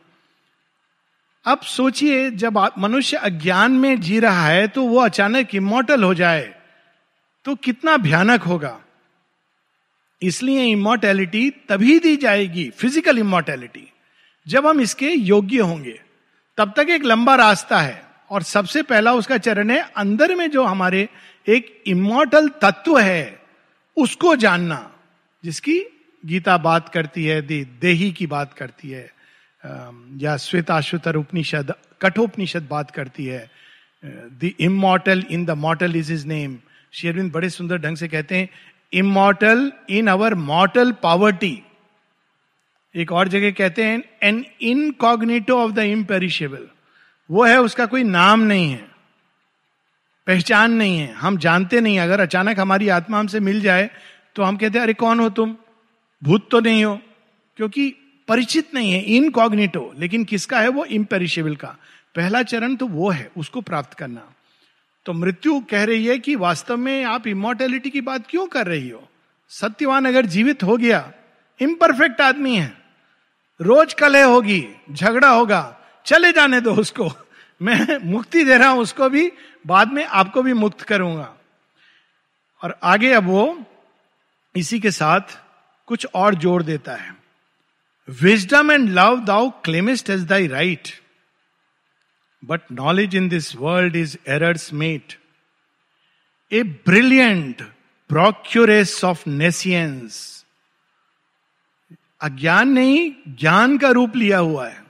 अब 1.45 1.61
सोचिए, 1.61 2.29
जब 2.31 2.57
मनुष्य 2.77 3.17
अज्ञान 3.19 3.71
में 3.73 3.99
जी 4.01 4.19
रहा 4.19 4.45
है 4.47 4.67
तो 4.67 4.83
वो 4.83 4.99
अचानक 4.99 5.55
इमोटल 5.55 6.03
हो 6.03 6.13
जाए 6.13 6.53
तो 7.45 7.55
कितना 7.57 7.97
भयानक 7.97 8.43
होगा। 8.43 8.79
इसलिए 10.21 10.63
इमोर्टैलिटी 10.65 11.49
तभी 11.69 11.97
दी 11.99 12.15
जाएगी 12.17 12.69
फ़िज़िकल 12.71 13.17
इमोर्टैलिटी 13.19 13.87
जब 14.47 14.67
हम 14.67 14.79
इसके 14.81 15.09
योग्य 15.09 15.59
होंगे। 15.59 15.99
तब 16.57 16.73
तक 16.77 16.89
एक 16.89 17.03
लंबा 17.03 17.35
रास्ता 17.35 17.79
है, 17.79 18.01
और 18.31 18.43
सबसे 18.43 18.81
पहला 18.83 19.13
उसका 19.13 19.37
चरण 19.39 19.69
है, 19.69 19.79
अंदर 19.97 20.35
में 20.35 20.49
जो 20.51 20.63
हमारे 20.63 21.07
एक 21.47 21.83
इमोटल 21.87 22.47
तत्व 22.61 22.97
है, 22.99 23.39
उसको 23.97 24.35
जानना, 24.35 24.91
जिसकी 25.43 25.79
गीता 26.23 26.57
बात 26.59 26.89
करती 26.89 27.25
है 27.25 27.41
दे, 27.41 27.63
देही 27.81 28.11
की 28.11 28.27
बात 28.27 28.53
करती 28.53 28.89
है 28.89 29.09
या 30.21 30.35
श्वेताश्वतर 30.37 31.15
उपनिषद 31.15 31.73
कठोपनिषद 32.01 32.67
बात 32.69 32.91
करती 32.91 33.25
है 33.25 33.49
the 34.03 34.51
immortal 34.59 35.23
in 35.29 35.45
the 35.45 35.51
mortal 35.57 35.95
is 35.95 36.13
his 36.13 36.27
name. 36.27 36.57
शेरविंद 36.93 37.31
बड़े 37.31 37.49
सुंदर 37.49 37.77
ढंग 37.77 37.97
से 37.97 38.07
कहते 38.07 38.37
हैं 38.37 38.49
immortal 38.93 39.71
in 39.89 40.07
our 40.07 40.35
mortal 40.35 40.91
poverty. 41.03 41.61
एक 42.95 43.11
और 43.11 43.27
जगह 43.27 43.51
कहते 43.51 43.83
हैं 43.83 44.03
an 44.23 44.43
incognito 44.61 45.59
of 45.59 45.71
the 45.71 45.79
imperishable. 45.91 46.67
वो 47.29 47.45
है 47.45 47.59
उसका 47.61 47.85
कोई 47.85 48.03
नाम 48.03 48.39
नहीं 48.41 48.71
है 48.71 48.85
पहचान 50.27 50.71
नहीं 50.73 50.97
है। 50.99 51.11
हम 51.13 51.37
जानते 51.37 51.81
नहीं 51.81 51.99
अगर 51.99 52.19
अचानक 52.21 52.59
हमारी 52.59 52.89
आत्मा 52.89 53.19
हमसे 53.19 53.39
मिल 53.41 53.61
जाए 53.61 53.89
तो 54.35 54.43
हम 54.43 54.57
कहते 54.57 54.77
हैं 54.77 54.83
अरे 54.83 54.93
कौन 54.95 55.19
हो 55.19 55.29
तुम? 55.31 55.55
भूत 56.23 56.51
तो 56.51 56.59
नहीं 56.59 56.85
हो, 56.85 56.99
क्योंकि 57.57 57.95
परिचित 58.27 58.73
नहीं 58.73 58.91
है 58.91 59.01
इनकॉग्निटो 59.01 59.93
लेकिन 59.99 60.23
किसका 60.23 60.59
है 60.59 60.67
वो? 60.67 60.85
इम्पेरिशेबल 60.85 61.55
का। 61.55 61.67
पहला 62.15 62.43
चरण 62.43 62.75
तो 62.75 62.87
वो 62.87 63.09
है, 63.09 63.31
उसको 63.37 63.61
प्राप्त 63.61 63.93
करना। 63.93 64.33
तो 65.05 65.13
मृत्यु 65.13 65.59
कह 65.59 65.83
रही 65.83 66.05
है 66.05 66.19
कि 66.19 66.35
वास्तव 66.35 66.77
में 66.77 67.03
आप 67.03 67.27
इमोर्टेलिटी 67.27 67.89
की 67.89 68.01
बात 68.01 68.27
क्यों 68.29 68.47
कर 68.47 68.67
रही 68.67 68.89
हो? 68.89 69.09
सत्यवान 69.49 70.05
अगर 70.05 70.25
जीवित 70.25 70.63
हो 70.63 70.77
गया 70.77 71.11
इम्परफेक्ट 71.61 72.21
आदमी 72.21 72.55
है, 72.55 72.77
रोज 73.61 73.93
कलह 73.93 74.25
होगी, 74.25 74.67
झगड़ा 74.91 75.29
होगा, 75.29 75.79
चले 76.05 76.31
जाने 76.31 76.61
दो 76.61 76.75
उसको। 76.75 77.11
मैं 77.61 78.11
मुक्ति 78.11 78.43
दे 78.43 78.57
रहा 78.57 78.69
हूँ, 78.69 78.81
उसको 78.81 79.09
भी, 79.09 79.31
बाद 79.67 79.91
में 79.91 80.05
आपको 80.05 80.41
भी 80.41 80.53
मुक्त 80.53 80.81
करूँगा। 80.81 81.35
और 82.63 82.79
आगे 82.83 83.13
अब 83.13 83.23
वो, 83.23 83.63
इसी 84.55 84.79
के 84.79 84.91
साथ 84.91 85.42
कुछ 85.85 86.05
और 86.15 86.35
जोड़ 86.35 86.63
देता 86.63 86.95
है। 86.95 87.15
Wisdom 88.09 88.71
and 88.71 88.89
love 88.89 89.19
thou 89.19 89.49
claimest 89.49 90.09
as 90.09 90.23
thy 90.23 90.47
right 90.47 90.87
but 92.45 92.61
knowledge 92.71 93.15
in 93.15 93.29
this 93.29 93.55
world 93.55 93.95
is 93.95 94.17
error's 94.27 94.73
mate 94.73 95.13
a 96.51 96.63
brilliant 96.63 97.61
procuress 98.09 99.03
of 99.03 99.29
nescience 99.29 100.45
अज्ञान 102.21 102.69
नहीं, 102.69 103.13
ज्ञान 103.27 103.77
का 103.77 103.89
रूप 103.89 104.15
लिया 104.15 104.37
हुआ 104.37 104.67
है। 104.67 104.83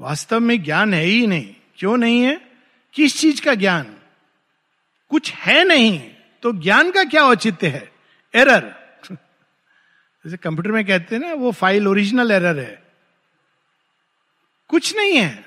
वास्तव 0.00 0.40
में 0.40 0.62
ज्ञान 0.62 0.94
है 0.94 1.04
ही 1.04 1.26
नहीं। 1.26 1.54
क्यों 1.78 1.96
नहीं 1.96 2.22
है? 2.22 2.36
किस 2.94 3.20
चीज़ 3.20 3.42
का 3.42 3.54
ज्ञान? 3.54 3.96
कुछ 5.08 5.32
है 5.32 5.64
नहीं 5.64 6.10
तो 6.42 6.52
ज्ञान 6.52 6.90
का 6.90 7.04
क्या 7.04 7.22
औचित्य 7.22 7.68
है? 7.68 7.92
एरर 8.34 8.83
जैसे 10.24 10.36
कंप्यूटर 10.36 10.70
में 10.70 10.86
कहते 10.86 11.16
हैं 11.16 11.22
ना, 11.22 11.34
वो 11.34 11.52
फ़ाइल 11.52 11.88
ओरिजिनल 11.88 12.30
एरर 12.30 12.58
है। 12.58 12.82
कुछ 14.68 14.96
नहीं 14.96 15.16
है। 15.16 15.44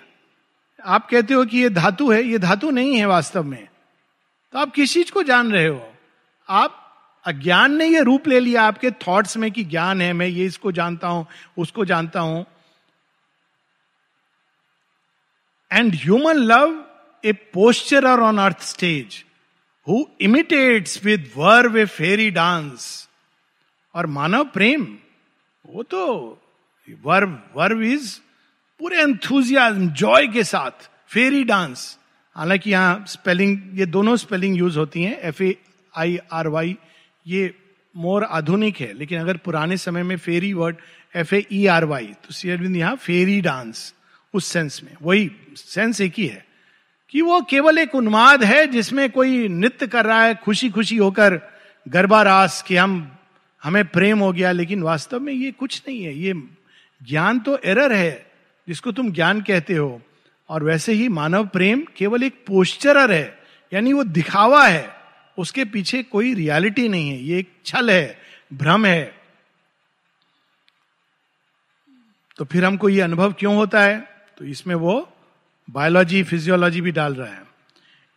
आप 0.85 1.09
कहते 1.09 1.33
हो 1.33 1.45
कि 1.45 1.57
ये 1.57 1.69
धातु 1.69 2.11
है, 2.11 2.23
ये 2.23 2.39
धातु 2.39 2.69
नहीं 2.69 2.97
है 2.97 3.05
वास्तव 3.05 3.43
में। 3.43 3.67
तो 4.51 4.59
आप 4.59 4.71
किस 4.71 4.93
चीज़ 4.93 5.11
को 5.11 5.23
जान 5.23 5.51
रहे 5.51 5.67
हो? 5.67 5.93
आप 6.49 6.83
अज्ञान 7.25 7.75
ने 7.75 7.85
ये 7.85 8.01
रूप 8.01 8.27
ले 8.27 8.39
लिया 8.39 8.63
आपके 8.63 8.91
थॉट्स 8.91 9.37
में 9.37 9.51
कि 9.51 9.63
ज्ञान 9.63 10.01
है, 10.01 10.13
मैं 10.13 10.27
ये 10.27 10.45
इसको 10.45 10.71
जानता 10.71 11.07
हूँ, 11.07 11.27
उसको 11.57 11.85
जानता 11.85 12.19
हूँ। 12.19 12.45
And 15.73 15.95
human 15.95 16.35
love 16.35 16.85
a 17.25 17.33
posturer 17.33 18.19
on 18.19 18.37
earth 18.37 18.61
stage 18.61 19.25
who 19.87 20.05
imitates 20.21 21.05
with 21.05 21.31
verve 21.37 21.77
a 21.77 21.85
fairy 21.85 22.31
dance 22.31 23.06
और 23.95 24.05
मानव 24.07 24.43
प्रेम, 24.53 24.87
वो 25.65 25.83
तो 25.83 26.03
वर्व 27.03 27.37
वर्व 27.55 27.81
इज़ 27.83 28.17
पूरे 28.79 29.01
एंथुजियाज्म 29.01 29.89
जॉय 29.91 30.27
के 30.27 30.43
साथ 30.43 30.89
फेरी 31.09 31.43
डांस 31.43 31.97
हालाँकि 32.35 32.71
यहाँ 32.71 33.03
स्पेलिंग 33.07 33.79
ये 33.79 33.85
दोनों 33.85 34.15
स्पेलिंग 34.15 34.57
यूज़ 34.57 34.77
होती 34.79 35.03
हैं 35.03 35.17
F 35.19 35.41
A 35.43 35.55
I 35.93 36.17
R 36.31 36.47
Y 36.47 36.75
ये 37.25 37.53
मोर 37.95 38.23
आधुनिक 38.23 38.79
है, 38.79 38.91
लेकिन 38.93 39.19
अगर 39.19 39.37
पुराने 39.37 39.77
समय 39.77 40.03
में 40.03 40.17
fairy 40.17 40.53
word 40.53 40.75
F 41.15 41.33
A 41.35 41.45
E 41.51 41.65
R 41.67 41.85
Y 41.85 42.05
तो 42.23 42.33
शेयरविंद 42.33 42.75
यहाँ 42.75 42.95
फेरी 42.95 43.39
डांस 43.41 43.93
उस 44.33 44.45
सेंस 44.45 44.81
में, 44.83 44.95
वही 45.01 45.31
सेंस 45.55 46.01
एक 46.01 46.13
ही 46.17 46.25
है, 46.27 46.45
कि 47.09 47.21
वो 47.21 47.41
केवल 47.49 47.77
एक 47.77 47.95
उन्माद 47.95 48.43
है 48.43 48.65
जिसमें 48.67 49.09
कोई 49.11 49.47
नृत्य 49.47 49.87
कर 49.87 50.05
रहा 50.05 50.23
है 50.23 50.35
खुशी 50.35 50.69
खुशी 50.69 50.97
होकर, 50.97 51.39
गरबा 51.85 52.21
रास 52.21 52.61
कि 52.61 52.75
हम 52.75 53.16
हमें 53.63 53.87
प्रेम 53.87 54.19
हो 54.19 54.33
गया, 54.33 54.51
लेकिन 54.51 54.83
वास्तव 54.83 55.19
में 55.19 55.33
ये 55.33 55.51
कुछ 55.51 55.83
नहीं 55.87 56.03
है। 56.03 56.19
ये 56.19 56.33
ज्ञान 57.03 57.39
तो 57.39 57.57
एरर 57.57 57.93
है, 57.93 58.31
जिसको 58.67 58.91
तुम 58.91 59.11
ज्ञान 59.11 59.41
कहते 59.41 59.73
हो। 59.73 60.01
और 60.49 60.63
वैसे 60.63 60.93
ही 60.93 61.07
मानव 61.07 61.47
प्रेम 61.47 61.85
केवल 61.97 62.23
एक 62.23 62.33
पोस्चरर 62.47 63.11
है, 63.11 63.39
यानी 63.73 63.93
वो 63.93 64.03
दिखावा 64.03 64.67
है। 64.67 64.97
उसके 65.37 65.65
पीछे 65.65 66.03
कोई 66.03 66.33
रियलिटी 66.33 66.89
नहीं 66.89 67.09
है। 67.09 67.23
ये 67.23 67.39
एक 67.39 67.53
छल 67.65 67.91
है, 67.91 68.19
भ्रम 68.53 68.85
है। 68.85 69.21
तो 72.37 72.45
फिर 72.45 72.65
हमको 72.65 72.89
ये 72.89 73.01
अनुभव 73.01 73.33
क्यों 73.33 73.55
होता 73.55 73.81
है? 73.81 74.09
तो 74.37 74.45
इसमें 74.45 74.75
वो 74.75 75.13
बायोलॉजी, 75.69 76.23
फिजियोलॉजी 76.23 76.81
भी 76.81 76.91
डाल 76.91 77.15
रहा 77.15 77.33
है। 77.33 77.43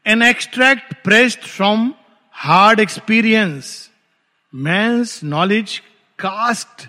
An 0.07 0.23
extract 0.23 0.95
pressed 1.05 1.41
from 1.41 1.95
hard 2.33 2.81
experience 2.81 3.90
man's 4.55 5.21
knowledge 5.25 5.83
cast 6.19 6.89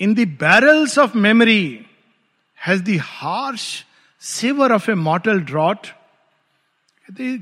in 0.00 0.14
the 0.14 0.20
barrels 0.20 0.98
of 0.98 1.16
memory 1.16 1.86
has 2.66 2.82
the 2.82 2.98
harsh 3.02 3.84
savour 4.20 4.72
of 4.72 4.90
a 4.90 4.94
mortal 4.94 5.40
draught 5.40 5.86
कहते 5.86 7.38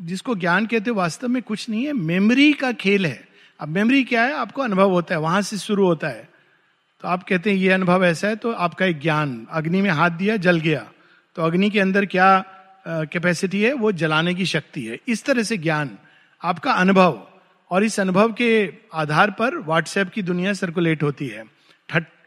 जिसको 0.00 0.34
ज्ञान 0.34 0.66
कहते 0.66 0.90
वास्तव 0.90 1.28
में 1.28 1.42
कुछ 1.42 1.68
नहीं 1.68 1.86
है। 1.86 1.92
मेमोरी 1.92 2.52
का 2.52 2.72
खेल 2.72 3.06
है। 3.06 3.28
अब 3.60 3.68
मेमोरी 3.68 4.04
क्या 4.04 4.24
है? 4.24 4.34
आपको 4.34 4.62
अनुभव 4.62 4.90
होता 4.90 5.14
है। 5.14 5.20
वहाँ 5.20 5.42
से 5.42 5.58
शुरू 5.58 5.86
होता 5.86 6.08
है। 6.08 6.28
तो 7.00 7.08
आप 7.08 7.22
कहते 7.22 7.50
हैं, 7.50 7.56
ये 7.56 7.70
अनुभव 7.70 8.04
ऐसा 8.04 8.28
है 8.28 8.36
तो 8.36 8.52
आपका 8.52 8.86
एक 8.86 9.00
ज्ञान। 9.00 9.46
अग्नि 9.50 9.82
में 9.82 9.90
हाथ 9.90 10.10
दिया, 10.10 10.36
जल 10.36 10.60
गया। 10.60 10.88
तो 11.34 11.42
अग्नि 11.42 11.70
के 11.70 11.80
अंदर 11.80 12.06
क्या 12.06 12.44
कैपेसिटी 12.88 13.62
है? 13.62 13.72
वो 13.72 13.92
जलाने 13.92 14.34
की 14.34 14.46
शक्ति 14.46 14.84
है। 14.84 14.98
इस 15.08 15.24
तरह 15.24 15.42
से 15.42 15.56
ज्ञान 15.56 15.98
आपका 16.42 16.72
अनुभव 16.72 17.27
और 17.70 17.84
इस 17.84 17.98
अनुभव 18.00 18.32
के 18.32 18.50
आधार 18.94 19.30
पर 19.30 19.56
व्हाट्सएप 19.58 20.10
की 20.10 20.22
दुनिया 20.24 20.52
सर्कुलेट 20.54 21.02
होती 21.02 21.28
है। 21.28 21.44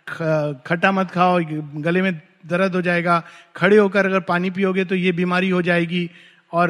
खट्टा 0.07 0.91
मत 0.91 1.11
खाओ, 1.11 1.39
गले 1.77 2.01
में 2.01 2.13
दर्द 2.45 2.75
हो 2.75 2.81
जाएगा, 2.81 3.23
खड़े 3.55 3.77
होकर 3.77 4.05
अगर 4.05 4.19
पानी 4.21 4.49
पियोगे 4.51 4.85
तो 4.85 4.95
ये 4.95 5.11
बीमारी 5.11 5.49
हो 5.49 5.61
जाएगी 5.61 6.09
और 6.51 6.69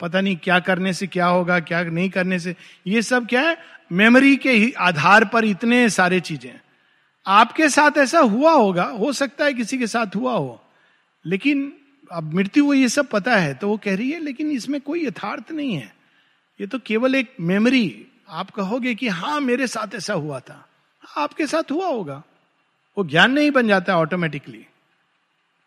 पता 0.00 0.20
नहीं 0.20 0.36
क्या 0.36 0.58
करने 0.60 0.92
से 0.92 1.06
क्या 1.06 1.26
होगा, 1.26 1.58
क्या 1.60 1.82
नहीं 1.82 2.10
करने 2.10 2.38
से। 2.38 2.54
ये 2.86 3.02
सब 3.02 3.26
क्या 3.26 3.40
है? 3.40 3.56
मेमोरी 3.92 4.36
के 4.36 4.50
ही 4.50 4.72
आधार 4.72 5.24
पर 5.24 5.44
इतने 5.44 5.88
सारे 5.90 6.20
चीज़ें। 6.22 6.52
आपके 7.26 7.68
साथ 7.68 7.98
ऐसा 7.98 8.18
हुआ 8.20 8.52
होगा, 8.52 8.84
हो 8.84 9.12
सकता 9.14 9.44
है 9.44 9.54
किसी 9.54 9.78
के 9.78 9.86
साथ 9.86 10.16
हुआ 10.16 10.32
हो, 10.32 10.60
लेकिन 11.24 11.72
अब 12.10 12.34
मृत्यु 12.34 12.64
को 12.66 12.74
ये 12.74 12.88
सब 12.90 13.08
पता 13.08 13.36
है 13.36 13.54
तो 13.54 13.68
वो 13.68 13.76
कह 13.76 13.96
रही 13.96 14.10
है, 14.10 14.20
लेकिन 14.20 14.50
इसमें 14.52 14.80
कोई 14.80 15.06
यथार्थ 15.06 15.52
नहीं 15.52 15.74
है। 15.74 15.93
ये 16.60 16.66
तो 16.66 16.78
केवल 16.78 17.14
एक 17.14 17.34
मेमोरी। 17.40 18.06
आप 18.28 18.50
कहोगे 18.50 18.94
कि 18.94 19.08
हाँ 19.08 19.40
मेरे 19.40 19.66
साथ 19.66 19.94
ऐसा 19.94 20.14
हुआ 20.14 20.40
था। 20.40 20.68
आपके 21.16 21.46
साथ 21.46 21.70
हुआ 21.70 21.86
होगा। 21.86 22.22
वो 22.98 23.04
ज्ञान 23.04 23.32
नहीं 23.32 23.50
बन 23.50 23.68
जाता 23.68 23.98
ऑटोमेटिकली 23.98 24.66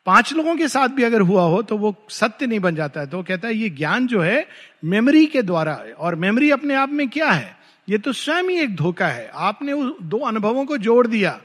पाँच 0.05 0.33
लोगों 0.33 0.55
के 0.55 0.67
साथ 0.67 0.87
भी 0.87 1.03
अगर 1.03 1.21
हुआ 1.21 1.41
हो 1.41 1.61
तो 1.61 1.77
वो 1.77 1.95
सत्य 2.09 2.47
नहीं 2.47 2.59
बन 2.59 2.75
जाता 2.75 2.99
है। 2.99 3.07
तो 3.07 3.23
कहता 3.23 3.47
है, 3.47 3.55
ये 3.55 3.69
ज्ञान 3.69 4.07
जो 4.07 4.21
है, 4.21 4.47
मेमोरी 4.85 5.25
के 5.25 5.41
द्वारा 5.41 5.73
है। 5.73 5.91
और 5.91 6.15
मेमोरी 6.15 6.51
अपने 6.51 6.75
आप 6.75 6.89
में 6.89 7.09
क्या 7.09 7.31
है? 7.31 7.57
ये 7.89 7.97
तो 7.97 8.13
स्वयं 8.13 8.43
ही 8.43 8.59
एक 8.59 8.75
धोखा 8.75 9.07
है। 9.07 9.31
आपने 9.33 9.73
उस 9.73 10.01
दो 10.01 10.17
अनुभवों 10.17 10.65
को 10.65 10.77
जोड़ 10.77 11.07
दिया। 11.07 11.41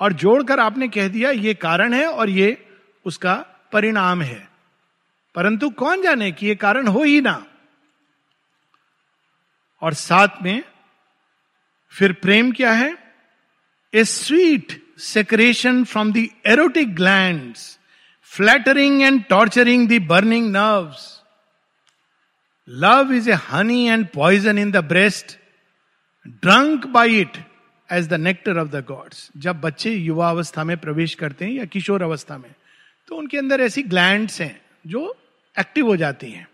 और 0.00 0.12
जोड़कर 0.12 0.60
आपने 0.60 0.88
कह 0.88 1.08
दिया, 1.08 1.30
ये 1.30 1.54
कारण 1.54 1.92
है 1.92 2.06
और 2.06 2.30
ये 2.30 2.66
उसका 3.04 3.46
परिणाम 3.72 4.22
है। 4.22 4.48
परंतु 5.34 5.70
कौन 5.70 6.02
जाने 6.02 6.32
कि 6.32 6.46
ये 6.46 6.54
कारण 6.54 6.86
हो 6.86 7.02
ही 7.02 7.20
ना? 7.20 7.44
और 9.84 9.94
साथ 9.94 10.42
में 10.42 10.62
फिर 11.92 12.12
प्रेम 12.22 12.52
क्या 12.52 12.72
है। 12.72 12.92
A 13.92 14.04
sweet 14.04 14.80
secretion 14.98 15.84
from 15.84 16.12
the 16.12 16.26
erotic 16.46 16.94
gland 16.94 17.54
flattering 18.32 19.02
and 19.02 19.24
torturing 19.24 19.88
the 19.88 19.98
burning 20.12 20.52
nerves. 20.52 21.02
Love 22.68 23.10
is 23.12 23.26
a 23.28 23.36
honey 23.46 23.82
and 23.94 24.06
poison 24.12 24.58
in 24.58 24.70
the 24.74 24.82
breast, 24.92 25.36
drunk 26.42 26.86
by 26.92 27.08
it 27.22 27.42
as 27.92 28.06
the 28.08 28.14
nectar 28.14 28.58
of 28.58 28.68
the 28.68 28.84
gods 28.88 29.30
जब 29.36 29.60
बच्चे 29.60 29.90
युवा 29.90 30.28
अवस्था 30.30 30.62
में 30.64 30.76
प्रवेश 30.76 31.14
करते 31.14 31.44
हैं 31.44 31.52
या 31.52 31.64
किशोर 31.72 32.02
अवस्था 32.02 32.38
में 32.38 32.50
तो 33.08 33.16
उनके 33.16 33.38
अंदर 33.38 33.60
ऐसी 33.60 33.82
ग्लैंड्स 33.82 34.40
हैं 34.40 34.60
जो 34.86 35.02
एक्टिव 35.56 35.86
हो 35.86 35.96
जाती 35.96 36.30
हैं। 36.30 36.46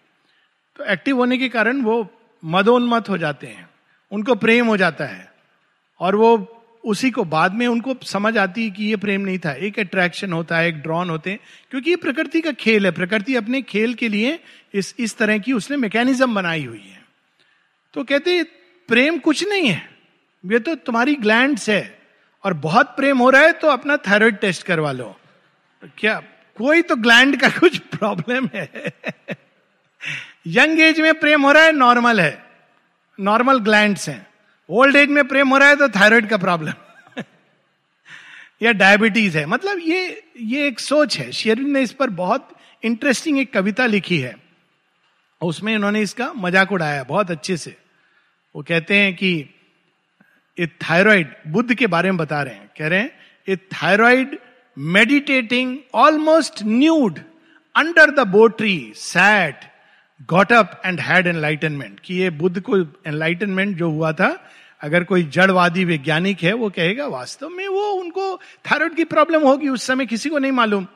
तो 0.76 0.84
एक्टिव 0.84 1.16
होने 1.16 1.38
के 1.38 1.48
कारण 1.48 1.82
वो 1.82 2.02
मदोन्मत 2.44 3.08
हो 3.08 3.18
जाते 3.18 3.46
हैं। 3.46 3.70
उनको 4.10 4.34
प्रेम 4.34 4.66
हो 4.66 4.76
जाता 4.76 5.04
है। 5.04 5.32
और 6.00 6.16
वो 6.16 6.56
उसी 6.84 7.10
को 7.10 7.24
बाद 7.24 7.52
में 7.52 7.66
उनको 7.66 7.94
समझ 8.02 8.38
आती 8.38 8.64
है 8.64 8.70
कि 8.70 8.84
ये 8.84 8.96
प्रेम 8.96 9.20
नहीं 9.20 9.38
था। 9.38 9.52
एक 9.52 9.78
अट्रैक्शन 9.78 10.32
होता 10.32 10.58
है, 10.58 10.68
एक 10.68 10.74
ड्रॉन 10.74 11.10
होते 11.10 11.30
हैं। 11.30 11.40
क्योंकि 11.70 11.90
ये 11.90 11.96
प्रकृति 11.96 12.40
का 12.40 12.52
खेल 12.52 12.86
है। 12.86 12.92
प्रकृति 12.92 13.34
अपने 13.34 13.62
खेल 13.62 13.94
के 13.94 14.08
लिए 14.08 14.40
इस 14.74 14.94
इस 14.98 15.18
तरह 15.18 15.38
की 15.38 15.52
उसने 15.52 15.76
मैकेनिज्म 15.76 16.34
बनाई 16.34 16.64
हुई 16.64 16.84
है। 16.86 17.02
तो 17.94 18.04
कहते 18.04 18.42
प्रेम 18.88 19.18
कुछ 19.18 19.48
नहीं 19.48 19.68
है। 19.68 19.90
ये 20.46 20.58
तो 20.58 20.74
तुम्हारी 20.74 21.14
ग्लैंड 21.14 21.58
है। 21.68 21.98
और 22.44 22.54
बहुत 22.54 22.86
प्रेम 22.86 23.18
हो 23.18 23.30
रहा 23.30 23.42
है 23.42 23.52
तो 23.52 23.68
अपना 23.68 23.96
थायराइड 23.96 24.38
टेस्ट 24.38 24.62
करवा 24.62 24.92
लो। 24.92 25.16
क्या? 25.98 26.22
कोई 26.56 26.82
तो 26.82 26.96
ग्लैंड 26.96 27.40
का 27.40 27.48
कुछ 27.48 27.78
प्रॉब्लम 27.78 28.48
है। 28.54 28.72
यंग 30.46 30.80
एज 30.80 31.00
में 31.00 31.20
प्रेम 31.20 31.42
हो 31.42 31.52
रहा 31.52 31.62
है, 31.62 31.72
नॉर्मल 31.72 32.20
है। 32.20 32.44
नॉर्मल 33.20 33.58
ग्लैंड्स 33.58 34.08
हैं। 34.08 34.26
ओल्ड 34.70 34.96
एज 34.96 35.08
में 35.08 35.28
प्रेम 35.28 35.48
हो 35.48 35.58
रहा 35.58 35.68
है 35.68 35.76
तो 35.76 35.88
थायराइड 35.88 36.28
का 36.28 36.36
प्रॉब्लम। 36.36 36.72
या 38.62 38.72
डायबिटीज़ 38.72 39.38
है। 39.38 39.46
मतलब 39.46 39.78
ये 39.82 40.22
ये 40.40 40.66
एक 40.66 40.80
सोच 40.80 41.18
है। 41.18 41.32
शेरविन 41.32 41.70
ने 41.70 41.82
इस 41.82 41.92
पर 41.92 42.10
बहुत 42.10 42.56
इंटरेस्टिंग 42.82 43.38
एक 43.38 43.52
कविता 43.52 43.86
लिखी 43.86 44.18
है। 44.18 44.36
उसमें 45.42 45.74
इन्होंने 45.74 46.00
इसका 46.00 46.32
मज़ाक 46.32 46.72
उड़ाया 46.72 47.04
बहुत 47.04 47.30
अच्छे 47.30 47.56
से। 47.56 47.76
वो 48.56 48.62
कहते 48.62 48.96
हैं 48.96 49.16
कि, 49.16 49.46
ए 50.58 50.66
थायराइड, 50.66 51.34
बुद्ध 51.46 51.74
के 51.74 51.86
बारे 51.86 52.10
में 52.10 52.16
बता 52.16 52.42
रहे 52.42 52.54
हैं। 52.54 52.70
कह 52.78 52.88
रहे 52.88 52.98
हैं, 52.98 53.18
a 53.48 53.56
thyroid 53.56 54.38
meditating 54.78 55.78
almost 55.94 56.62
nude 56.62 57.18
under 57.76 58.10
the 58.10 58.20
bo tree, 58.20 58.92
sat 58.96 59.69
got 60.20 60.52
up 60.52 60.80
and 60.84 61.00
had 61.00 61.26
enlightenment 61.26 62.00
कि 62.00 62.14
ये 62.14 62.30
बुद्ध 62.30 62.60
को 62.60 62.78
एनलाइटनमेंट 62.78 63.76
जो 63.76 63.90
हुआ 63.90 64.12
था, 64.12 64.36
अगर 64.80 65.04
कोई 65.04 65.22
जड़वादी 65.24 65.84
वैज्ञानिक 65.84 66.42
है, 66.42 66.52
वो 66.52 66.68
कहेगा, 66.70 67.06
वास्तव 67.06 67.48
में 67.48 67.66
वो 67.68 67.90
उनको 67.92 68.36
थायराइड 68.70 68.94
की 68.94 69.04
प्रॉब्लम 69.04 69.42
होगी, 69.42 69.68
उस 69.68 69.82
समय 69.82 70.06
किसी 70.06 70.28
को 70.28 70.38
नहीं 70.38 70.52
मालूम. 70.52 70.86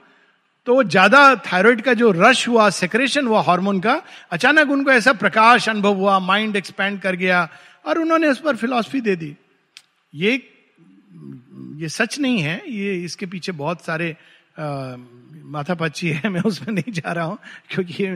तो 0.66 0.82
ज़्यादा 0.82 1.34
थायराइड 1.46 1.80
का 1.82 1.94
जो 1.94 2.10
रश 2.10 2.46
हुआ 2.48 2.68
सेक्रेशन 2.70 3.26
हुआ 3.26 3.40
हार्मोन 3.42 3.80
का, 3.80 4.00
अचानक 4.32 4.70
उनको 4.70 4.90
ऐसा 4.90 5.12
प्रकाश 5.14 5.68
अनुभव 5.68 5.94
हुआ 5.94 6.18
माइंड 6.18 6.56
एक्सपैंड 6.56 7.00
कर 7.00 7.16
गया, 7.16 7.48
और 7.86 7.98
उन्होंने 7.98 8.28
उस 8.28 8.40
पर 8.40 8.56
फिलॉसफी 8.56 9.00
दे 9.00 9.16
दी। 9.16 9.36
ये 10.14 10.42
ये 11.78 11.88
सच 11.88 12.18
नहीं 12.18 12.38
है, 12.40 12.62
ये 12.66 12.94
इसके 13.04 13.26
पीछे 13.26 13.52
बहुत 13.52 13.84
सारे 13.84 14.16
माथा 14.58 15.74
पच्ची 15.74 16.08
है, 16.08 16.28
मैं 16.28 16.40
उसमें 16.40 16.74
नहीं 16.74 16.92
जा 16.92 17.12
रहा 17.12 17.24
हूँ, 17.24 17.38
क्योंकि 17.70 18.06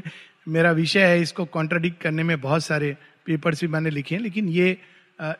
मेरा 0.49 0.71
विषय 0.73 1.03
है 1.03 1.21
इसको 1.21 1.45
कॉन्ट्राडिक्ट 1.47 2.01
करने 2.03 2.23
में 2.23 2.41
बहुत 2.41 2.65
सारे 2.65 2.97
पेपर्स 3.27 3.61
भी 3.61 3.67
मैंने 3.69 3.91
लिखे 3.91 4.15
हैं, 4.15 4.23
लेकिन 4.23 4.49
ये 4.49 4.77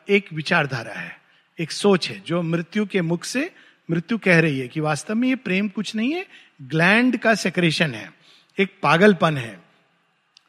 एक 0.09 0.25
विचारधारा 0.33 0.93
है, 0.93 1.11
एक 1.57 1.71
सोच 1.71 2.09
है, 2.09 2.21
जो 2.25 2.41
मृत्यु 2.41 2.85
के 2.85 3.01
मुख 3.01 3.23
से 3.23 3.49
मृत्यु 3.89 4.17
कह 4.17 4.39
रही 4.39 4.59
है 4.59 4.67
कि 4.67 4.79
वास्तव 4.79 5.15
में 5.15 5.27
ये 5.27 5.35
प्रेम 5.37 5.67
कुछ 5.69 5.95
नहीं 5.95 6.13
है 6.13 6.25
ग्लैंड 6.61 7.17
का 7.17 7.33
सेक्रेशन 7.35 7.93
है, 7.93 8.09
एक 8.57 8.73
पागलपन 8.83 9.37
है, 9.37 9.59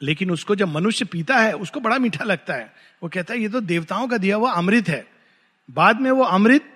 लेकिन 0.03 0.31
उसको 0.31 0.55
जब 0.57 0.69
मनुष्य 0.69 1.05
पीता 1.05 1.37
है, 1.37 1.53
उसको 1.55 1.81
बड़ा 1.81 1.99
मीठा 1.99 2.25
लगता 2.25 2.55
है, 2.55 2.73
वो 3.03 3.09
कहता 3.09 3.35
है, 3.35 3.41
ये 3.41 3.49
तो 3.49 3.61
देवताओं 3.63 4.09
का 4.09 4.19
दिया 4.19 4.37
हुआ 4.37 4.53
अमृत 4.53 4.89
है, 4.89 5.05
बाद 5.69 6.01
में 6.01 6.11
वो 6.11 6.25
अमृत, 6.25 6.69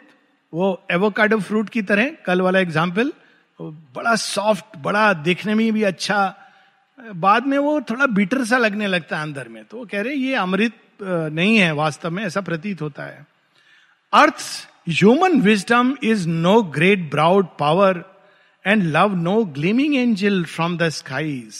वो 0.53 0.87
एवोकाडो 0.91 1.38
फ्रूट 1.41 1.69
की 1.69 1.83
तरह, 1.83 2.11
कल 2.26 2.41
वाला 2.41 2.61
एग्ज़ाम्पल 2.61 3.12
बड़ा 3.61 4.14
सॉफ्ट 4.17 4.76
बड़ा 4.79 5.12
देखने 5.14 5.55
में 5.55 5.73
भी 5.73 5.83
अच्छा 5.83 6.35
बाद 6.99 7.47
में 7.47 7.57
वो 7.59 7.81
थोड़ा 7.81 8.07
बीटर 8.07 8.45
सा 8.45 8.59
लगने 8.59 8.87
लगता 8.87 9.17
है 9.17 9.23
अंदर 9.23 9.49
में। 9.49 9.65
तो 9.65 9.77
वो 9.77 9.87
कह 9.87 10.03
रहे, 10.03 10.15
ये 10.15 10.35
अमृत 10.35 10.73
नहीं 11.03 11.57
है 11.57 11.73
वास्तव 11.73 12.11
में, 12.11 12.23
ऐसा 12.25 12.41
प्रतीत 12.41 12.83
होता 12.83 13.05
है। 13.05 13.27
Earth 14.13 14.37
human 14.89 15.41
wisdom 15.41 15.97
is 16.03 16.29
no 16.29 16.63
great 16.63 17.11
browed 17.11 17.47
power 17.59 18.05
and 18.65 18.83
love 18.87 19.15
no 19.17 19.43
gleaming 19.45 19.95
angel 19.97 20.45
from 20.45 20.77
the 20.79 20.89
skies 20.91 21.57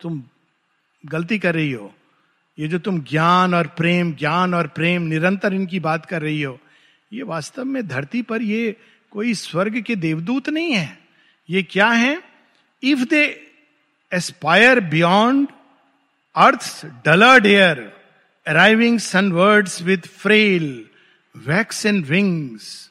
तुम 0.00 0.22
गलती 1.04 1.38
कर 1.38 1.54
रही 1.54 1.72
हो। 1.72 1.92
ये 2.58 2.68
जो 2.68 2.78
तुम 2.78 3.00
ज्ञान 3.00 3.54
और 3.54 3.66
प्रेम, 3.66 4.12
ज्ञान 4.14 4.54
और 4.54 4.66
प्रेम 4.68 5.02
निरंतर 5.02 5.54
इनकी 5.54 5.80
बात 5.80 6.06
कर 6.06 6.22
रही 6.22 6.42
हो, 6.42 6.58
ये 7.12 7.22
वास्तव 7.24 7.64
में 7.64 7.86
धरती 7.88 8.22
पर 8.22 8.42
ये 8.42 8.76
कोई 9.12 9.34
स्वर्ग 9.34 9.80
के 9.80 9.96
देवदूत 9.96 10.48
नहीं 10.48 10.72
है। 10.72 10.98
ये 11.48 11.62
क्या 11.62 11.88
है? 11.88 12.20
If 12.82 13.04
they 13.04 13.24
aspire 14.14 14.80
beyond 14.80 15.48
earth 16.36 16.86
dullard 16.86 17.46
air 17.46 17.92
arriving 18.46 18.98
sunwards 18.98 19.82
with 19.82 19.98
frail 19.98 20.84
wax 21.36 21.86
and 21.86 22.04
wings 22.06 22.90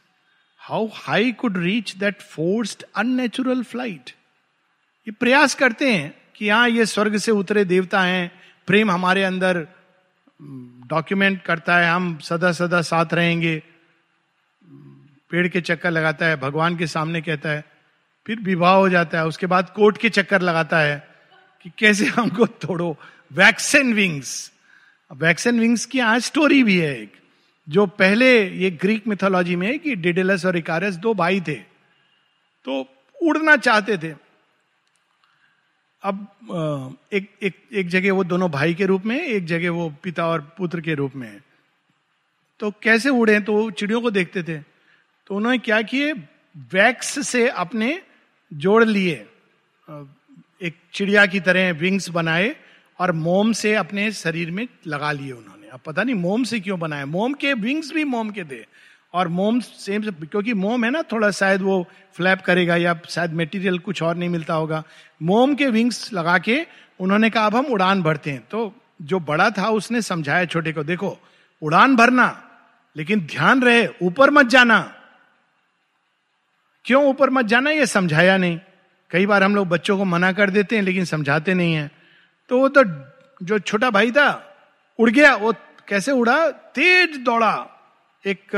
how 0.57 0.87
high 0.93 1.31
could 1.31 1.57
reach 1.57 1.95
that 1.95 2.21
forced 2.21 2.83
unnatural 2.95 3.63
flight 3.63 4.09
ये 5.07 5.11
प्रयास 5.11 5.55
करते 5.55 5.93
हैं 5.93 6.13
कि 6.35 6.49
हाँ 6.49 6.69
ये 6.69 6.85
स्वर्ग 6.85 7.17
से 7.17 7.31
उतरे 7.31 7.65
देवता 7.65 8.01
हैं, 8.01 8.31
प्रेम 8.67 8.91
हमारे 8.91 9.23
अंदर 9.23 9.67
डॉक्यूमेंट 10.87 11.41
करता 11.41 11.77
है, 11.77 11.91
हम 11.91 12.17
सदा 12.17 12.51
सदा 12.51 12.81
साथ 12.81 13.13
रहेंगे। 13.13 13.63
पेड़ 15.31 15.47
के 15.47 15.61
चक्कर 15.61 15.91
लगाता 15.91 16.25
है, 16.25 16.35
भगवान 16.35 16.77
के 16.77 16.87
सामने 16.87 17.21
कहता 17.21 17.49
है, 17.49 17.63
फिर 18.25 18.39
विवाह 18.39 18.73
हो 18.73 18.89
जाता 18.89 19.17
है, 19.17 19.25
उसके 19.25 19.45
बाद 19.45 19.69
कोर्ट 19.69 19.97
के 19.97 20.09
चक्कर 20.09 20.41
लगाता 20.41 20.79
है। 20.79 21.10
कि 21.63 21.71
कैसे 21.77 22.05
हमको 22.07 22.45
तोड़ो। 22.45 22.95
वैक्सन 23.31 23.93
विंग्स 23.93 24.51
वैक्सन 25.11 25.59
विंग्स 25.59 25.85
की 25.85 25.99
आज 25.99 26.21
स्टोरी 26.21 26.63
भी 26.63 26.77
है 26.79 27.01
एक, 27.01 27.13
जो 27.67 27.85
पहले 27.85 28.27
ये 28.57 28.69
ग्रीक 28.71 29.07
मिथोलॉजी 29.07 29.55
में 29.55 29.79
कि 29.79 29.95
डिडेलस 29.95 30.45
और 30.45 30.57
इकारस 30.57 30.95
दो 30.95 31.13
भाई 31.13 31.41
थे 31.41 31.55
तो 31.55 32.85
उड़ना 33.21 33.55
चाहते 33.57 33.97
थे। 33.97 34.13
अब 36.03 36.97
एक 37.13 37.29
एक 37.41 37.55
एक 37.73 37.87
जगह 37.87 38.13
वो 38.13 38.23
दोनों 38.23 38.49
भाई 38.51 38.73
के 38.73 38.85
रूप 38.85 39.05
में 39.05 39.19
एक 39.19 39.45
जगह 39.45 39.71
वो 39.71 39.89
पिता 40.03 40.27
और 40.27 40.41
पुत्र 40.57 40.81
के 40.81 40.93
रूप 40.95 41.15
में 41.15 41.41
तो 42.59 42.71
कैसे 42.83 43.09
उड़े 43.09 43.39
तो 43.39 43.69
चिड़ियों 43.71 44.01
को 44.01 44.11
देखते 44.11 44.43
थे। 44.43 44.57
तो 44.57 45.35
उन्होंने 45.35 45.57
क्या 45.57 45.81
किए? 45.81 46.13
वैक्स 46.73 47.27
से 47.27 47.47
अपने 47.49 48.01
जोड़ 48.51 48.83
लिए। 48.85 49.15
एक 50.61 50.75
चिड़िया 50.93 51.25
की 51.25 51.39
तरह 51.39 51.71
विंग्स 51.73 52.09
बनाए 52.09 52.55
और 52.99 53.11
मोम 53.11 53.51
से 53.53 53.73
अपने 53.75 54.11
शरीर 54.11 54.51
में 54.51 54.67
लगा 54.87 55.11
लिए 55.11 55.31
उन्होंने। 55.31 55.67
अब 55.67 55.79
पता 55.85 56.03
नहीं 56.03 56.15
मोम 56.15 56.43
से 56.43 56.59
क्यों 56.59 56.79
बनाए 56.79 57.05
मोम 57.05 57.33
के 57.33 57.53
विंग्स 57.53 57.91
भी 57.93 58.03
मोम 58.03 58.29
के 58.29 58.43
थे 58.43 58.63
और 59.13 59.27
मोम 59.27 59.59
सेम 59.59 60.01
से, 60.01 60.11
क्योंकि 60.11 60.53
मोम 60.53 60.85
है 60.85 60.91
ना 60.91 61.01
थोड़ा 61.01 61.31
शायद 61.31 61.61
वो 61.61 61.85
फ्लैप 62.15 62.41
करेगा 62.41 62.75
या 62.75 62.99
शायद 63.09 63.33
मटेरियल 63.33 63.79
कुछ 63.79 64.03
और 64.03 64.15
नहीं 64.15 64.29
मिलता 64.29 64.53
होगा। 64.53 64.83
मोम 65.21 65.55
के 65.55 65.67
विंग्स 65.69 66.13
लगा 66.13 66.37
के 66.37 66.59
उन्होंने 66.99 67.29
कहा 67.29 67.45
अब 67.45 67.55
हम 67.55 67.65
उड़ान 67.65 68.01
भरते 68.03 68.31
हैं। 68.31 68.47
तो 68.51 68.73
जो 69.01 69.19
बड़ा 69.19 69.49
था 69.49 69.69
उसने 69.71 70.01
समझाया 70.01 70.45
छोटे 70.45 70.71
को 70.73 70.83
देखो 70.83 71.17
उड़ान 71.61 71.95
भरना 71.95 72.27
लेकिन 72.95 73.19
ध्यान 73.21 73.61
रहे 73.63 73.87
ऊपर 74.01 74.31
मत 74.31 74.47
जाना। 74.47 74.79
क्यों 76.85 77.03
ऊपर 77.05 77.29
मत 77.29 77.45
जाना? 77.45 77.69
ये 77.71 77.85
समझाया 77.85 78.37
नहीं। 78.37 78.59
कई 79.11 79.25
बार 79.25 79.43
हम 79.43 79.55
लोग 79.55 79.67
बच्चों 79.67 79.97
को 79.97 80.05
मना 80.05 80.31
कर 80.31 80.49
देते 80.49 80.75
हैं, 80.75 80.83
लेकिन 80.83 81.05
समझाते 81.05 81.53
नहीं 81.53 81.73
है। 81.73 81.89
तो 82.49 82.59
वो 82.59 82.69
तो 82.69 82.83
जो 83.41 83.59
छोटा 83.59 83.89
भाई 83.89 84.11
था, 84.11 84.29
उड़ 84.99 85.09
गया, 85.09 85.35
वो 85.35 85.53
कैसे 85.87 86.11
उड़ा? 86.11 86.49
तेज 86.49 87.17
दौड़ा। 87.17 87.67
एक 88.23 88.51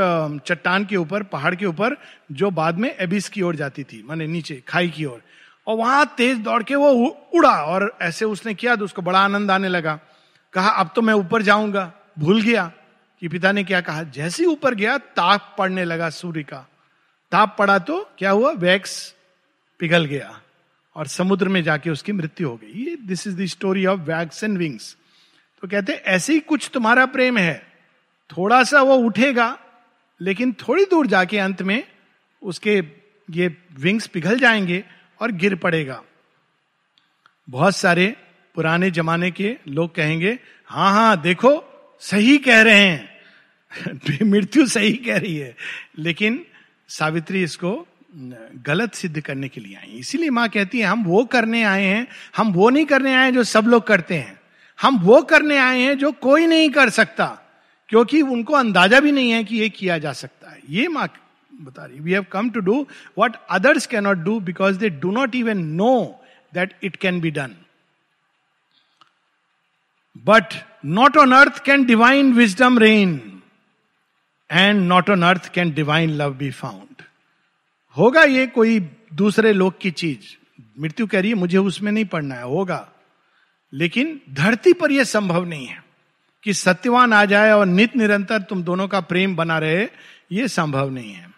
चट्टान 0.45 0.85
के 0.85 0.95
ऊपर, 0.95 1.23
पहाड़ 1.23 1.53
के 1.55 1.65
ऊपर, 1.65 1.95
जो 2.31 2.49
बाद 2.51 2.77
में 2.77 2.89
एबिस 2.95 3.29
की 3.29 3.41
ओर 3.41 3.55
जाती 3.55 3.83
थी, 3.83 4.03
माने 4.03 4.27
नीचे, 4.27 4.61
खाई 4.67 4.89
की 4.89 5.05
ओर। 5.05 5.21
और 5.67 5.77
वहाँ 5.77 6.05
तेज 6.17 6.37
दौड़ 6.37 6.61
के 6.63 6.75
वो 6.75 6.89
उड़ा, 7.33 7.55
और 7.63 7.97
ऐसे 8.01 8.25
उसने 8.25 8.53
किया 8.53 8.75
तो 8.75 8.85
उसको 8.85 9.01
बड़ा 9.01 9.19
आनंद 9.19 9.51
आने 9.51 9.67
लगा। 9.67 9.99
कहा, 10.53 10.69
अब 10.69 10.89
तो 10.95 11.01
मैं 11.01 11.13
ऊपर 11.13 11.41
जाऊँगा। 11.41 11.91
भूल 12.19 12.41
गया 12.41 12.71
कि 13.21 13.27
पिता 13.27 13.51
ने 13.51 13.63
क्या 13.63 13.81
कहा? 13.81 14.03
जैसे 14.03 14.43
ही 14.43 14.49
ऊपर 14.49 14.75
गया, 14.75 14.97
ताप 14.97 15.55
पड़ने 15.57 15.83
लगा 15.85 16.09
सूर्य 16.09 16.43
का। 16.43 16.65
ताप 17.31 17.55
पड़ा 17.59 17.77
तो 17.79 17.99
क्या 18.17 18.31
हुआ? 18.31 18.51
वैक्स 18.51 19.13
पिघल 19.79 20.05
गया 20.05 20.41
और 20.95 21.07
समुद्र 21.07 21.49
में 21.49 21.63
जाके 21.63 21.89
उसकी 21.89 22.11
मृत्यु 22.11 22.49
हो 22.49 22.55
गई। 22.55 22.95
This 22.95 23.27
is 23.27 23.41
the 23.41 23.45
story 23.45 23.85
of 23.85 23.99
wax 23.99 24.43
and 24.43 24.57
wings 24.57 24.97
तो 25.61 25.67
कहते, 25.67 25.93
ऐसे 25.93 26.33
ही 26.33 26.39
कुछ 26.39 26.69
तुम्हारा 26.73 27.05
प्रेम 27.05 27.37
है। 27.37 27.71
थोड़ा 28.31 28.63
सा 28.63 28.81
वो 28.81 28.95
उठेगा, 28.95 29.59
लेकिन 30.21 30.53
थोड़ी 30.53 30.85
दूर 30.85 31.07
जाके 31.07 31.37
अंत 31.37 31.61
में 31.61 31.83
उसके 32.43 32.83
ये 33.31 33.57
विंग्स 33.79 34.07
पिघल 34.07 34.39
जाएँगे 34.39 34.83
और 35.21 35.31
गिर 35.31 35.55
पड़ेगा। 35.55 36.03
बहुत 37.49 37.75
सारे 37.75 38.15
पुराने 38.55 38.91
जमाने 38.91 39.31
के 39.31 39.57
लोग 39.67 39.95
कहेंगे 39.95 40.39
हाँ 40.65 40.91
हाँ 40.91 41.21
देखो, 41.21 41.69
सही 41.99 42.37
कह 42.37 42.61
रहे 42.61 42.79
हैं। 42.79 43.13
मृत्यु 44.23 44.67
सही 44.67 44.93
कह 44.93 45.17
रही 45.17 45.35
है। 45.35 45.55
लेकिन 45.97 46.45
सावित्री 46.89 47.43
इसको 47.43 47.87
गलत 48.13 48.93
सिद्ध 48.93 49.19
करने 49.21 49.47
के 49.49 49.61
लिए 49.61 49.75
आई 49.75 49.97
इसीलिए 49.99 50.29
माँ 50.29 50.47
कहती 50.49 50.79
है, 50.79 50.85
हम 50.85 51.03
वो 51.03 51.23
करने 51.25 51.63
आए 51.63 51.83
हैं, 51.83 52.07
हम 52.37 52.51
वो 52.53 52.69
नहीं 52.69 52.85
करने 52.85 53.13
आए 53.15 53.31
जो 53.31 53.43
सब 53.43 53.67
लोग 53.67 53.87
करते 53.87 54.15
हैं। 54.15 54.39
हम 54.79 54.99
वो 54.99 55.21
करने 55.23 55.57
आए 55.57 55.79
हैं 55.79 55.97
जो 55.97 56.11
कोई 56.11 56.45
नहीं 56.47 56.69
कर 56.69 56.89
सकता, 56.89 57.25
क्योंकि 57.89 58.21
उनको 58.21 58.53
अंदाज़ा 58.53 58.99
भी 58.99 59.11
नहीं 59.11 59.31
है 59.31 59.43
कि 59.43 59.57
ये 59.57 59.69
किया 59.69 59.97
जा 59.97 60.13
सकता 60.13 60.51
है। 60.51 60.59
ये 60.69 60.87
माँ 60.87 61.07
बता 61.51 61.85
रही 61.85 61.99
we 61.99 62.11
have 62.11 62.25
come 62.31 62.49
to 62.49 62.59
do 62.59 62.85
what 63.19 63.35
others 63.51 63.85
can 63.87 64.03
not 64.03 64.17
do 64.19 64.39
because 64.41 64.77
they 64.77 64.89
do 64.89 65.11
not 65.11 65.35
even 65.35 65.65
know 65.75 65.93
that 66.53 66.73
it 66.83 66.95
can 66.95 67.19
be 67.21 67.31
done 67.31 67.55
but 70.25 70.53
not 70.85 71.17
on 71.17 71.31
earth 71.31 71.63
can 71.65 71.85
divine 71.85 72.33
wisdom 72.33 72.79
reign 72.79 73.19
and 74.49 74.81
not 74.87 75.09
on 75.09 75.23
earth 75.23 75.51
can 75.53 75.71
divine 75.73 76.09
love 76.17 76.33
be 76.37 76.51
found 76.51 77.03
होगा 77.97 78.23
ये 78.23 78.47
कोई 78.47 78.79
दूसरे 79.13 79.53
लोग 79.53 79.79
की 79.79 79.91
चीज़? 79.91 80.37
मृत्यु 80.79 81.07
कह 81.07 81.19
रही 81.19 81.29
है, 81.29 81.35
मुझे 81.35 81.57
उसमें 81.57 81.91
नहीं 81.91 82.05
पढ़ना 82.05 82.35
है, 82.35 82.43
होगा। 82.43 82.89
लेकिन 83.73 84.21
धरती 84.29 84.73
पर 84.73 84.91
यह 84.91 85.03
संभव 85.03 85.45
नहीं 85.45 85.65
है 85.65 85.83
कि 86.43 86.53
सत्यवान 86.53 87.13
आ 87.13 87.25
जाए 87.25 87.51
और 87.51 87.65
नित 87.65 87.95
निरंतर 87.95 88.41
तुम 88.41 88.63
दोनों 88.63 88.87
का 88.87 88.99
प्रेम 89.01 89.35
बना 89.35 89.57
रहे, 89.57 89.87
यह 90.31 90.47
संभव 90.47 90.89
नहीं 90.89 91.13
है। 91.13 91.33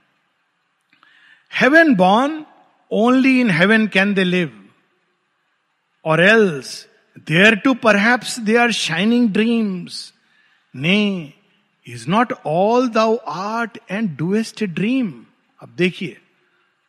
Heaven 1.60 1.96
born 1.96 2.46
only 2.92 3.40
in 3.40 3.50
heaven 3.50 3.88
can 3.88 4.14
they 4.14 4.24
live 4.24 4.70
or 6.06 6.24
else 6.24 6.88
there 7.18 7.56
too 7.56 7.74
perhaps 7.74 8.40
they 8.40 8.58
are 8.58 8.72
shining 8.72 9.30
dreams 9.30 10.14
nay 10.76 11.34
is 11.88 12.10
not 12.10 12.34
all 12.46 12.90
thou 12.90 13.16
art 13.16 13.78
and 13.92 14.18
doest 14.18 14.64
dream 14.64 15.26
अब 15.60 15.70
देखिए 15.70 16.22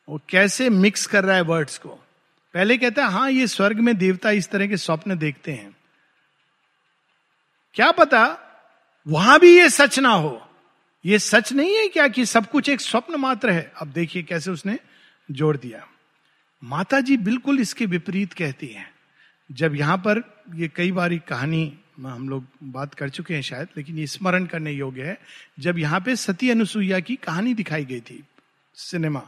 वो 0.08 0.20
कैसे 0.28 0.68
मिक्स 0.70 1.06
कर 1.06 1.24
रहा 1.24 1.36
है 1.36 1.42
वर्ड्स 1.42 1.78
को? 1.78 1.88
पहले 2.54 2.76
कहता 2.78 3.04
है 3.04 3.12
हाँ 3.12 3.30
ये 3.30 3.46
स्वर्ग 3.46 3.80
में 3.80 3.96
देवता 3.96 4.30
इस 4.30 4.48
तरह 4.50 4.66
के 4.66 4.76
स्वप्न 4.76 5.18
देखते 5.18 5.52
हैं। 5.52 5.76
क्या 7.74 7.90
पता 7.92 8.38
वहाँ 9.06 9.38
भी 9.40 9.58
ये 9.58 9.68
सच 9.70 9.98
ना 9.98 10.08
हो? 10.08 10.42
ये 11.04 11.18
सच 11.18 11.52
नहीं 11.52 11.76
है 11.76 11.88
क्या 11.88 12.08
कि 12.08 12.26
सब 12.26 12.50
कुछ 12.50 12.68
एक 12.68 12.80
स्वप्न 12.80 13.16
मात्र 13.16 13.50
है? 13.50 13.72
अब 13.80 13.88
देखिए 13.88 14.22
कैसे 14.22 14.50
उसने 14.50 14.78
जोड़ 15.30 15.56
दिया। 15.56 15.86
माता 16.64 17.00
जी 17.00 17.16
बिल्कुल 17.16 17.60
इसके 17.60 17.86
विपरीत 17.86 18.32
कहती 18.32 18.66
हैं। 18.66 18.90
जब 19.52 19.74
यहाँ 19.74 19.96
पर 19.98 20.22
ये 20.54 20.68
कई 20.68 20.92
बार 20.92 21.16
कहानी 21.18 21.78
हम 22.00 22.28
लोग 22.28 22.46
बात 22.62 22.94
कर 22.94 23.08
चुके 23.08 23.34
हैं 23.34 23.42
शायद, 23.42 23.68
लेकिन 23.76 23.98
ये 23.98 24.06
स्मरण 24.06 24.46
करने 24.46 24.72
योग्य 24.72 25.02
है। 25.02 25.18
जब 25.60 25.78
यहाँ 25.78 26.00
पे 26.00 26.16
सती 26.16 26.50
अनुसुईया 26.50 27.00
की 27.00 27.16
कहानी 27.16 27.54
दिखाई 27.54 27.84
गई 27.84 28.00
थी 28.00 28.24
सिनेमा 28.74 29.22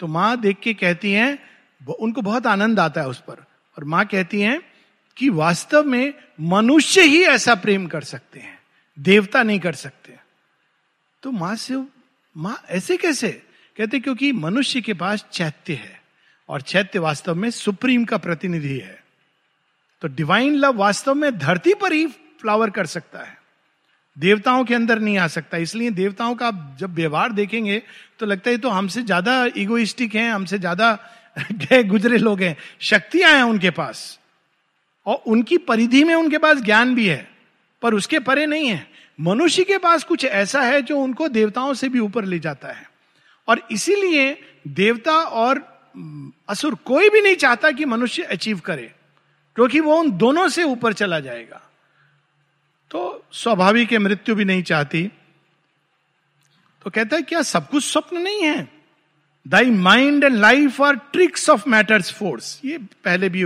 तो 0.00 0.06
माँ 0.06 0.36
देख 0.40 0.58
के 0.58 0.74
कहती 0.74 1.12
हैं 1.12 1.38
उनको 1.80 2.22
बहुत 2.22 2.46
आनंद 2.46 2.80
आता 2.80 3.00
है 3.00 3.08
उस 3.08 3.20
पर। 3.20 3.44
और 3.76 3.84
माँ 3.84 4.04
कहती 4.06 4.40
हैं 4.40 4.60
कि 5.16 5.28
वास्तव 5.28 5.84
में 5.84 6.12
मनुष्य 6.40 7.02
ही 7.02 7.22
ऐसा 7.24 7.54
प्रेम 7.54 7.86
कर 7.86 8.04
सकते 8.04 8.40
हैं, 8.40 8.58
देवता 8.98 9.42
नहीं 9.42 9.60
कर 9.60 9.74
सकते। 9.74 10.16
तो 11.22 11.30
माँ 11.30 11.54
से, 11.56 11.76
माँ 12.36 12.62
ऐसे 12.68 12.96
कैसे? 12.96 13.30
कहते 13.76 14.00
क्योंकि 14.00 14.32
मनुष्य 14.32 14.80
के 14.80 14.94
पास 14.94 15.26
चैत्य 15.32 15.74
है 15.74 16.00
और 16.48 16.60
चैत्य 16.62 16.98
वास्तव 16.98 17.34
में 17.34 17.50
सुप्रीम 17.50 18.04
का 18.04 18.16
प्रतिनिधि 18.18 18.78
है। 18.78 19.02
तो 20.02 20.08
डिवाइन 20.08 20.54
लव 20.54 20.76
वास्तव 20.76 21.14
में 21.14 21.38
धरती 21.38 21.74
पर 21.74 21.92
ही 21.92 22.06
फ्लावर 22.06 22.70
कर 22.70 22.86
सकता 22.86 23.22
है। 23.22 23.38
देवताओं 24.16 24.64
के 24.64 24.74
अंदर 24.74 24.98
नहीं 24.98 25.18
आ 25.18 25.26
सकता। 25.28 25.56
इसलिए 25.56 25.90
देवताओं 25.92 26.34
का 26.34 26.50
जब 26.80 26.94
व्यवहार 26.94 27.32
देखेंगे 27.32 27.82
तो 28.18 28.26
लगता 28.26 28.50
है 28.50 28.58
तो 28.58 28.68
हमसे 28.70 29.02
ज़्यादा 29.02 29.44
इगोइस्टिक 29.56 30.14
हैं, 30.14 30.30
हमसे 30.30 30.58
ज़्यादा 30.58 30.98
गए 31.52 31.82
गुजरे 31.84 32.18
लोग 32.18 32.42
हैं। 32.42 32.56
शक्तियाँ 32.80 33.32
हैं 33.32 33.42
उनके 33.42 33.70
पास। 33.70 34.18
और 35.06 35.22
उनकी 35.26 35.58
परिधि 35.60 36.02
में 36.04 36.14
उनके 36.14 36.38
पास 36.38 36.60
ज्ञान 36.60 36.94
भी 36.94 37.06
है, 37.06 37.28
पर 37.82 37.94
उसके 37.94 38.18
परे 38.20 38.46
नहीं 38.46 38.68
है। 38.68 38.86
मनुष्य 39.18 39.64
के 39.64 39.78
पास 39.78 40.04
कुछ 40.04 40.24
ऐसा 40.24 40.62
है 40.62 40.80
जो 40.82 40.98
उनको 40.98 41.28
देवताओं 41.28 41.74
से 41.74 41.88
भी 41.88 41.98
ऊपर 41.98 42.24
ले 42.24 42.38
जाता 42.38 42.68
है। 42.68 42.88
और 43.48 43.60
इसीलिए 43.70 44.36
देवता 44.68 45.12
और 45.12 45.62
असुर 46.48 46.74
कोई 46.84 47.08
भी 47.10 47.20
नहीं 47.20 47.36
चाहता 47.36 47.70
कि 47.70 47.84
मनुष्य 47.84 48.22
अचीव 48.22 48.58
करे, 48.60 48.90
क्योंकि 49.56 49.80
वो 49.80 49.96
उन 49.96 50.10
दोनों 50.10 50.48
से 50.48 50.62
ऊपर 50.62 50.92
चला 50.92 51.20
जाएगा। 51.20 51.60
तो 52.90 53.24
स्वाभाविक 53.32 53.92
है, 53.92 53.98
मृत्यु 53.98 54.34
भी 54.34 54.44
नहीं 54.44 54.62
चाहती। 54.62 55.02
तो 56.84 56.90
कहता 56.90 57.16
है, 57.16 57.22
क्या 57.22 57.42
सब 57.42 57.68
कुछ 57.68 57.84
स्वप्न 57.84 58.18
नहीं 58.18 58.42
है? 58.42 58.68
Thy 59.46 59.70
mind 59.70 60.24
and 60.24 60.34
life 60.34 60.80
are 60.82 60.96
tricks 61.12 61.48
of 61.50 61.68
matter's 61.68 62.12
force 62.12 62.60
ये 62.64 62.78
पहले 63.04 63.28
भी 63.28 63.44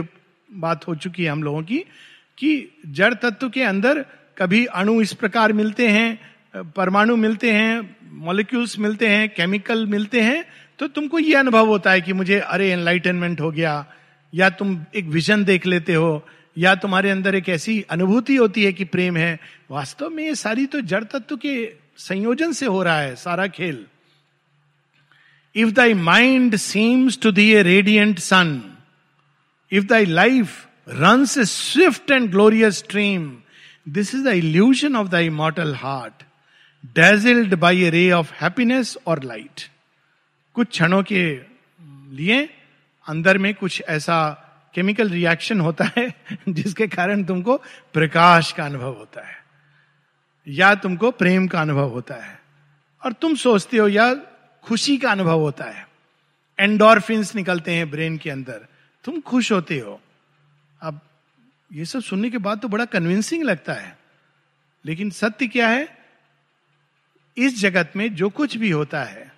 बात 0.50 0.86
हो 0.88 0.94
चुकी 0.94 1.24
है 1.24 1.30
हम 1.30 1.42
लोगों 1.42 1.62
की, 1.62 1.78
कि 2.38 2.80
जड़ 2.88 3.14
तत्व 3.14 3.48
के 3.48 3.62
अंदर 3.62 4.04
कभी 4.38 4.64
अणु 4.66 5.00
इस 5.02 5.12
प्रकार 5.12 5.52
मिलते 5.52 5.88
हैं, 5.88 6.20
परमाणु 6.76 7.16
मिलते 7.16 7.52
हैं 7.52 7.96
मॉलिक्यूल्स 8.20 8.78
मिलते 8.78 9.08
हैं 9.08 9.28
केमिकल 9.28 9.86
मिलते 9.86 10.20
हैं 10.20 10.44
तो 10.78 10.88
तुमको 10.88 11.18
ये 11.18 11.34
अनुभव 11.34 11.66
होता 11.66 11.90
है 11.90 12.00
कि 12.00 12.12
मुझे, 12.12 12.38
अरे 12.38 12.70
एनलाइटनमेंट 12.70 13.40
हो 13.40 13.50
गया, 13.50 13.86
या 14.32 14.48
तुम 14.50 14.78
एक 14.94 15.04
विजन 15.06 15.44
देख 15.44 15.66
लेते 15.66 15.94
हो 15.94 16.26
या 16.56 16.74
तुम्हारे 16.74 17.10
अंदर 17.10 17.34
एक 17.34 17.48
ऐसी 17.48 17.80
अनुभूति 17.90 18.36
होती 18.36 18.64
है 18.64 18.72
कि 18.72 18.84
प्रेम 18.84 19.16
है? 19.16 19.38
वास्तव 19.70 20.08
में 20.10 20.24
ये 20.24 20.34
सारी 20.34 20.66
तो 20.66 20.80
जड़ 20.80 21.04
तत्व 21.04 21.36
के 21.36 21.72
संयोजन 21.96 22.52
से 22.52 22.66
हो 22.66 22.82
रहा 22.82 23.00
है, 23.00 23.14
सारा 23.16 23.46
खेल। 23.46 23.86
If 25.56 25.70
thy 25.70 25.94
mind 25.94 26.56
seems 26.56 27.18
to 27.22 27.32
thee 27.32 27.50
a 27.52 27.62
radiant 27.62 28.18
sun 28.18 28.60
if 29.72 29.84
thy 29.84 30.04
life 30.04 30.66
runs 30.88 31.38
a 31.38 31.44
swift 31.44 32.10
and 32.10 32.30
glorious 32.30 32.78
stream 32.78 33.30
this 33.88 34.14
is 34.14 34.24
the 34.24 34.26
illusion 34.26 34.96
of 34.96 35.08
the 35.08 35.14
immortal 35.14 35.74
heart 35.74 36.22
dazzled 36.84 37.54
by 37.54 37.82
a 37.82 37.90
ray 37.90 38.10
of 38.10 38.32
happiness 38.40 38.96
और 39.06 39.24
light 39.24 39.68
कुछ 40.54 40.68
क्षणों 40.68 41.02
के 41.02 41.24
लिए 42.16 42.42
अंदर 43.06 43.38
में 43.38 43.54
कुछ 43.54 43.82
ऐसा 43.88 44.16
chemical 44.74 45.08
reaction 45.08 45.60
होता 45.60 45.84
है, 45.96 46.12
जिसके 46.48 46.86
कारण 46.86 47.24
तुमको 47.24 47.56
प्रकाश 47.92 48.52
का 48.52 48.64
अनुभव 48.64 48.92
होता 48.92 49.26
है, 49.26 49.36
या 50.46 50.74
तुमको 50.74 51.10
प्रेम 51.10 51.46
का 51.48 51.60
अनुभव 51.60 51.88
होता 51.88 52.14
है, 52.14 52.38
और 53.02 53.12
तुम 53.12 53.34
सोचते 53.34 53.76
हो 53.76 53.88
या 53.88 54.12
खुशी 54.64 54.96
का 54.98 55.10
अनुभव 55.10 55.40
होता 55.40 55.64
है। 55.64 55.86
एंडोरफिन्स 56.58 57.34
निकलते 57.34 57.74
हैं 57.74 57.90
ब्रेन 57.90 58.16
के 58.18 58.30
अंदर, 58.30 58.66
तुम 59.04 59.20
खुश 59.20 59.52
होते 59.52 59.78
हो। 59.78 60.00
अब 60.80 61.00
ये 61.70 61.84
सब 61.84 62.00
सुनने 62.00 62.30
के 62.30 62.38
बाद 62.38 62.60
तो 62.60 62.68
बड़ा 62.68 62.84
कन्विंसिंग 62.84 63.42
लगता 63.44 63.72
है, 63.72 63.96
लेकिन 64.84 65.10
सत्य 65.10 65.46
क्या 65.46 65.68
है? 65.68 65.88
इस 67.36 67.60
जगत 67.60 67.92
में 67.96 68.14
जो 68.14 68.28
कुछ 68.28 68.56
भी 68.56 68.70
होता 68.70 69.02
है, 69.04 69.30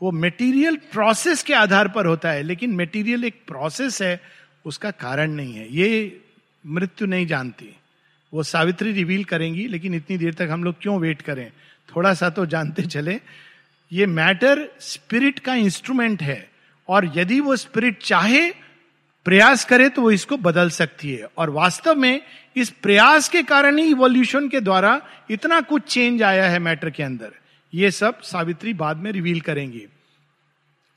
वो 0.00 0.10
मेटीरियल 0.12 0.76
प्रोसेस 0.92 1.42
के 1.42 1.54
आधार 1.54 1.88
पर 1.88 2.06
होता 2.06 2.30
है, 2.30 2.42
लेकिन 2.42 2.70
मेटीरियल 2.70 3.24
एक 3.24 3.42
प्रोसेस 3.46 4.00
है 4.02 4.20
उसका 4.66 4.90
कारण 4.90 5.30
नहीं 5.30 5.54
है। 5.54 5.76
ये 5.76 6.20
मृत्यु 6.66 7.08
नहीं 7.08 7.26
जानती। 7.26 7.76
वो 8.34 8.42
सावित्री 8.42 8.92
रिवील 8.92 9.24
करेंगी, 9.24 9.68
लेकिन 9.68 9.94
इतनी 9.94 10.18
देर 10.18 10.34
तक 10.34 10.48
हम 10.50 10.64
लोग 10.64 10.74
क्यों 10.82 11.00
वेट 11.00 11.22
करें? 11.22 11.52
थोड़ा 11.96 12.14
सा 12.14 12.30
तो 12.30 12.46
जानते 12.46 12.82
चले। 12.82 13.20
ये 13.92 14.06
मैटर 14.06 14.68
स्पिरिट 14.80 15.38
का 15.38 15.54
इंस्ट्रूमेंट 15.54 16.22
है। 16.22 16.50
और 16.88 17.12
यदि 17.16 17.40
वो 17.40 17.56
स्पिरिट 17.56 18.02
चाहे, 18.02 18.52
प्रयास 19.24 19.64
करे 19.64 19.88
तो 19.88 20.02
वो 20.02 20.10
इसको 20.10 20.36
बदल 20.36 20.70
सकती 20.70 21.12
है। 21.12 21.26
और 21.38 21.50
वास्तव 21.50 21.94
में 21.94 22.22
इस 22.56 22.70
प्रयास 22.70 23.28
के 23.28 23.42
कारण 23.42 23.78
ही 23.78 23.90
इवोल्यूशन 23.90 24.48
के 24.48 24.60
द्वारा 24.60 25.02
इतना 25.30 25.60
कुछ 25.60 25.82
चेंज 25.82 26.22
आया 26.22 26.48
है 26.48 26.58
मैटर 26.58 26.90
के 26.90 27.02
अंदर। 27.02 27.32
ये 27.74 27.90
सब 27.90 28.20
सावित्री 28.20 28.74
बाद 28.74 28.96
में 28.96 29.12
रिवील 29.12 29.40
करेंगी। 29.40 29.86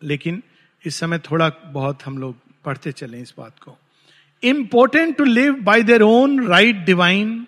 लेकिन 0.03 0.43
इस 0.86 0.95
समय 0.95 1.19
थोड़ा 1.19 1.49
बहुत 1.49 1.99
हम 2.05 2.17
लोग 2.17 2.36
पढ़ते 2.69 2.91
चले 2.91 3.19
इस 3.19 3.34
बात 3.38 3.60
को। 3.60 3.77
Important 4.43 5.17
to 5.17 5.23
live 5.23 5.53
by 5.63 5.84
their 5.84 6.01
own 6.01 6.47
right 6.47 6.86
divine 6.86 7.47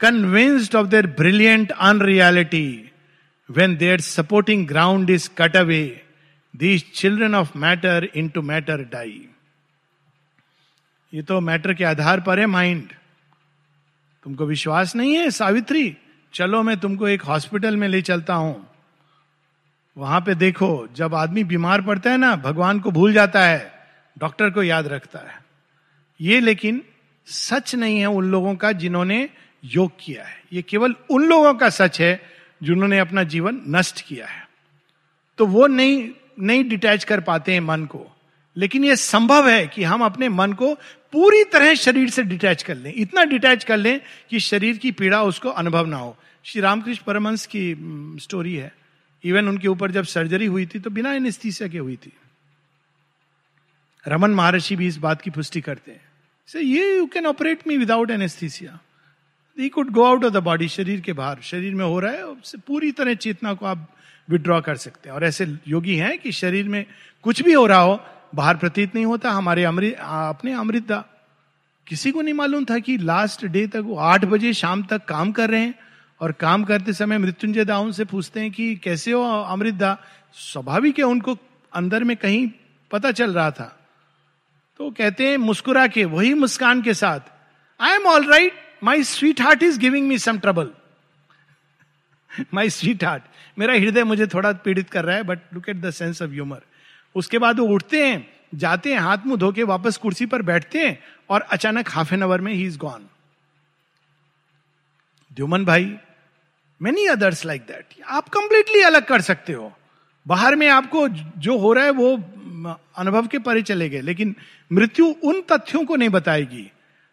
convinced 0.00 0.74
of 0.76 0.86
their 0.86 1.06
brilliant 1.06 1.70
unreality 1.70 2.90
when 3.50 3.76
their 3.76 4.00
supporting 4.00 4.66
ground 4.66 5.10
is 5.10 5.28
cut 5.38 5.56
away 5.56 5.84
these 6.56 6.84
children 6.94 7.34
of 7.34 7.58
matter 7.58 8.08
into 8.28 8.42
matter 8.42 8.82
die 8.82 9.28
ये 11.12 11.22
तो 11.22 11.40
मैटर 11.40 11.74
के 11.74 11.84
आधार 11.84 12.20
पर 12.20 12.40
है 12.40 12.46
माइंड 12.46 12.88
तुमको 14.24 14.46
विश्वास 14.46 14.96
नहीं 14.96 15.14
है, 15.14 15.30
सावित्री? 15.30 15.96
चलो 16.34 16.62
मैं 16.62 16.76
तुमको 16.80 17.08
एक 17.08 17.22
हॉस्पिटल 17.22 17.76
में 17.76 17.86
ले 17.88 18.00
चलता 18.02 18.34
हूँ। 18.34 18.66
वहाँ 19.96 20.20
पे 20.20 20.34
देखो, 20.34 20.88
जब 20.94 21.14
आदमी 21.14 21.44
बीमार 21.44 21.82
पड़ता 21.82 22.10
है 22.10 22.16
ना, 22.16 22.34
भगवान 22.36 22.80
को 22.80 22.90
भूल 22.90 23.12
जाता 23.12 23.44
है। 23.46 23.75
डॉक्टर 24.18 24.50
को 24.50 24.62
याद 24.62 24.86
रखता 24.86 25.18
है। 25.18 25.44
ये 26.20 26.40
लेकिन 26.40 26.82
सच 27.26 27.74
नहीं 27.74 27.98
है 27.98 28.06
उन 28.06 28.30
लोगों 28.30 28.54
का 28.54 28.72
जिन्होंने 28.72 29.28
योग 29.64 29.92
किया 30.00 30.24
है। 30.24 30.42
ये 30.52 30.62
केवल 30.62 30.94
उन 31.10 31.24
लोगों 31.24 31.54
का 31.54 31.68
सच 31.68 32.00
है 32.00 32.22
जिन्होंने 32.62 32.98
अपना 32.98 33.22
जीवन 33.22 33.60
नष्ट 33.68 34.00
किया 34.00 34.26
है। 34.26 34.48
तो 35.38 35.46
वो 35.46 35.66
नहीं 35.66 36.10
नहीं 36.40 36.68
डिटैच 36.68 37.04
कर 37.04 37.20
पाते 37.20 37.52
हैं 37.52 37.60
मन 37.60 37.84
को। 37.84 38.06
लेकिन 38.56 38.84
यह 38.84 38.94
संभव 38.94 39.48
है 39.48 39.66
कि 39.66 39.84
हम 39.84 40.04
अपने 40.04 40.28
मन 40.28 40.52
को 40.52 40.74
पूरी 41.12 41.44
तरह 41.44 41.74
शरीर 41.74 42.10
से 42.10 42.22
डिटैच 42.22 42.62
कर 42.62 42.76
लें। 42.76 42.92
इतना 42.96 43.24
डिटैच 43.24 43.64
कर 43.64 43.76
लें 43.76 44.00
कि 44.30 44.40
शरीर 44.40 44.76
की 44.76 44.92
पीड़ा 44.92 45.22
उसको 45.22 45.48
अनुभव 45.48 45.86
ना 45.86 45.96
हो। 45.96 46.16
श्री 46.44 46.60
रामकृष्ण 46.60 47.04
परमंश 47.06 47.46
की 47.46 47.76
स्टोरी 48.20 48.54
है। 48.54 48.74
इवन 49.24 49.48
उनके 49.48 49.68
ऊपर 49.68 49.90
जब 49.90 50.04
सर्जरी 50.04 50.46
हुई 50.46 50.66
थी 50.66 50.78
तो 50.78 50.90
बिना 50.90 51.12
एनेस्थीसिया 51.12 51.68
के 51.68 51.78
हुई 51.78 51.96
थी। 51.96 52.12
रमन 54.08 54.30
महर्षि 54.30 54.76
भी 54.76 54.86
इस 54.86 54.96
बात 54.96 55.22
की 55.22 55.30
पुष्टि 55.30 55.60
करते 55.60 55.92
हैं। 55.92 56.00
से 56.46 56.60
ये 56.60 56.96
you 56.96 57.06
can 57.06 57.26
operate 57.26 57.66
me 57.66 57.76
without 57.76 58.10
anaesthesia 58.10 58.78
he 59.58 59.68
could 59.68 59.90
go 59.90 60.04
out 60.04 60.24
of 60.24 60.32
the 60.32 60.36
body 60.36 60.68
शरीर 60.68 61.00
के 61.00 61.12
बाहर। 61.12 61.38
शरीर 61.42 61.74
में 61.74 61.84
हो 61.84 62.00
रहा 62.00 62.12
है 62.12 62.24
उससे 62.24 62.58
पूरी 62.58 62.92
तरह 62.92 63.14
चेतना 63.14 63.54
को 63.54 63.66
आप 63.66 63.90
विड्रॉ 64.30 64.60
कर 64.60 64.76
सकते 64.76 65.08
हैं। 65.08 65.16
और 65.16 65.24
ऐसे 65.24 65.56
योगी 65.68 65.96
हैं 65.96 66.18
कि 66.18 66.32
शरीर 66.32 66.68
में 66.68 66.86
कुछ 67.22 67.42
भी 67.42 67.52
हो 67.52 67.66
रहा 67.66 67.78
हो, 67.78 68.04
बाहर 68.34 68.56
प्रतीत 68.56 68.94
नहीं 68.94 69.06
होता। 69.06 69.30
हमारे 69.30 69.64
अमृत, 69.64 69.96
अपने 70.00 70.52
अमृतदा 70.52 71.04
किसी 71.86 72.12
को 72.12 72.22
नहीं 72.22 72.34
मालूम 72.34 72.64
था 72.64 72.78
कि 72.78 72.98
लास्ट 72.98 73.46
डे 73.46 73.66
तक 73.66 73.82
वो 73.84 73.96
आठ 73.96 74.24
बजे 74.24 74.52
शाम 74.52 74.82
तक 74.82 75.04
काम 75.04 75.32
कर 75.32 75.50
रहे 75.50 75.60
हैं। 75.60 75.74
और 76.20 76.32
काम 76.32 76.64
करते 76.64 76.92
समय 76.92 77.18
मृत्युंजय 77.18 77.64
दाऊ 77.64 77.92
से 77.92 78.04
पूछते 78.04 78.40
हैं 78.40 78.50
कि 78.50 78.76
कैसे 78.76 79.12
हो 79.12 79.22
अमृतदा 79.42 79.98
स्वाभाविक 80.34 80.98
है, 80.98 81.04
उनको 81.04 81.38
अंदर 81.72 82.04
में 82.04 82.16
कहीं 82.16 82.50
पता 82.90 83.12
चल 83.12 83.34
रहा 83.34 83.50
था। 83.50 83.85
तो 84.78 84.90
कहते 84.90 85.30
हैं 85.30 85.36
मुस्कुरा 85.36 85.86
के 85.86 86.04
वही 86.04 86.34
मुस्कान 86.34 86.82
के 86.82 86.94
साथ 86.94 87.20
I 87.80 87.92
am 87.92 88.06
all 88.06 88.24
right 88.24 88.52
my 88.84 89.02
sweet 89.02 89.40
heart 89.40 89.62
is 89.62 89.78
giving 89.78 90.08
me 90.08 90.18
some 90.18 90.38
trouble 90.38 90.70
my 92.54 92.70
sweet 92.70 93.04
heart 93.04 93.22
मेरा 93.58 93.74
हृदय 93.74 94.04
मुझे 94.04 94.26
थोड़ा 94.26 94.52
पीड़ित 94.52 94.90
कर 94.90 95.04
रहा 95.04 95.16
है 95.16 95.22
but 95.22 95.38
look 95.54 95.68
at 95.68 95.76
the 95.76 95.90
sense 95.90 96.22
of 96.22 96.30
humour 96.30 96.62
उसके 97.14 97.38
बाद 97.38 97.60
वो 97.60 97.66
उठते 97.66 98.06
हैं, 98.06 98.28
जाते 98.54 98.92
हैं, 98.92 99.00
हाथ 99.00 99.18
मुँह 99.26 99.38
धो 99.38 99.52
के 99.52 99.62
वापस 99.62 99.96
कुर्सी 99.96 100.26
पर 100.26 100.42
बैठते 100.42 100.86
हैं 100.86 101.04
और 101.30 101.40
अचानक 101.40 101.90
हाफ़ 101.90 102.14
एन 102.14 102.22
आवर 102.22 102.40
में 102.40 102.52
ही 102.52 102.66
इज़ 102.66 102.78
गॉन 102.78 103.06
द्युमन 105.32 105.64
भाई 105.64 105.96
मेनी 106.82 107.06
अदर्स 107.06 107.44
लाइक 107.44 107.62
दैट 107.62 107.86
आप 108.06 108.28
कंप्लीटली 108.28 108.82
अलग 108.82 109.04
कर 109.04 109.20
सकते 109.20 109.52
हो। 109.52 109.78
बाहर 110.26 110.56
में 110.56 110.68
आपको 110.68 111.08
जो 111.08 111.56
हो 111.58 111.72
रहा 111.72 111.84
है 111.84 111.90
वो 111.90 112.16
अनुभव 112.96 113.26
के 113.26 113.38
परे 113.38 113.62
चले 113.62 113.88
गए, 113.88 114.00
लेकिन 114.00 114.34
मृत्यु 114.70 115.06
उन 115.24 115.40
तथ्यों 115.42 115.84
को 115.84 115.96
नहीं 115.96 116.08
बताएगी। 116.08 116.70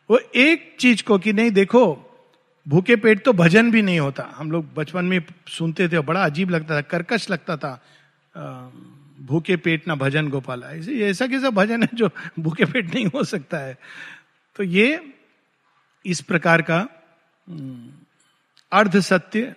वो 0.09 0.19
एक 0.35 0.75
चीज़ 0.79 1.03
को 1.03 1.17
कि 1.19 1.33
नहीं, 1.33 1.51
देखो, 1.51 1.83
भूखे 2.65 2.95
पेट 2.95 3.23
तो 3.25 3.33
भजन 3.33 3.71
भी 3.71 3.81
नहीं 3.81 3.99
होता। 3.99 4.29
हम 4.35 4.51
लोग 4.51 4.73
बचपन 4.75 5.05
में 5.05 5.19
सुनते 5.47 5.87
थे 5.89 5.99
बड़ा 6.01 6.23
अजीब 6.25 6.49
लगता 6.49 6.75
था, 6.75 6.81
कर्कश 6.83 7.29
लगता 7.29 7.57
था 7.57 7.81
भूखे 9.21 9.55
पेट 9.57 9.87
ना 9.87 9.95
भजन 9.95 10.29
गोपाला। 10.29 10.71
ऐसे 11.01 11.27
कैसा 11.27 11.49
भजन 11.49 11.83
है 11.83 11.89
जो 11.93 12.09
भूखे 12.39 12.65
पेट 12.65 12.93
नहीं 12.93 13.05
हो 13.05 13.23
सकता 13.23 13.57
है? 13.57 13.77
तो 14.55 14.63
ये 14.63 15.13
इस 16.05 16.21
प्रकार 16.21 16.61
का 16.61 16.79
अर्ध 18.71 18.99
सत्य 19.01 19.55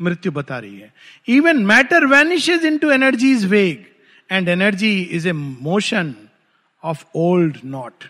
मृत्यु 0.00 0.32
बता 0.32 0.58
रही 0.58 0.78
है। 0.78 0.92
Even 1.28 1.64
matter 1.66 2.06
vanishes 2.06 2.64
into 2.78 2.90
energy 2.90 3.32
is 3.32 3.46
वेग 3.46 3.84
and 4.30 4.48
energy 4.48 5.00
is 5.02 5.28
a 5.28 5.32
motion 5.32 6.14
of 6.82 7.04
old 7.14 7.56
nought 7.64 8.04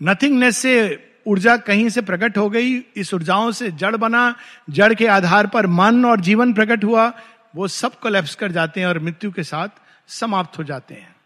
nothingness 0.00 0.58
से 0.58 1.04
ऊर्जा 1.26 1.56
कहीं 1.56 1.88
से 1.88 2.00
प्रकट 2.00 2.38
हो 2.38 2.48
गई, 2.50 2.76
इस 2.96 3.14
ऊर्जाओं 3.14 3.50
से 3.52 3.70
जड़ 3.70 3.96
बना, 3.96 4.34
जड़ 4.70 4.94
के 4.94 5.06
आधार 5.06 5.46
पर 5.46 5.66
मन 5.66 6.04
और 6.04 6.20
जीवन 6.20 6.52
प्रकट 6.52 6.84
हुआ, 6.84 7.12
वो 7.56 7.68
सब 7.68 7.98
कोलेप्स 8.00 8.34
कर 8.34 8.52
जाते 8.52 8.80
हैं 8.80 8.86
और 8.86 8.98
मृत्यु 8.98 9.30
के 9.32 9.42
साथ 9.42 9.68
समाप्त 10.08 10.58
हो 10.58 10.64
जाते 10.64 10.94
हैं। 10.94 11.16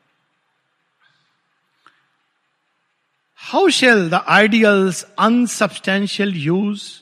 How 3.37 3.69
shall 3.69 4.09
the 4.11 4.15
ideals 4.15 5.03
unsubstantial 5.19 6.35
hues 6.35 7.02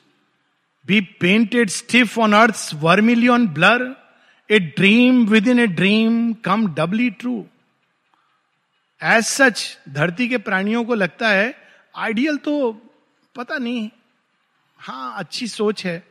painted 0.87 1.69
stiff 1.69 2.17
on 2.19 2.33
earth 2.33 2.69
vermilion 2.73 3.47
blur 3.47 3.95
a 4.49 4.59
dream 4.59 5.25
within 5.47 5.59
a 5.59 5.67
dream 5.67 6.33
come 6.33 6.67
doubly 6.73 7.09
true 7.09 7.45
as 9.01 9.23
such 9.23 9.77
धरती 9.89 10.27
के 10.27 10.37
प्राणियों 10.37 10.83
को 10.85 10.95
लगता 10.95 11.29
है 11.29 11.53
आइडियल 11.95 12.37
तो 12.37 12.71
पता 13.35 13.57
नहीं। 13.57 13.89
हाँ 14.79 15.13
अच्छी 15.17 15.47
सोच 15.47 15.85
है। 15.85 16.03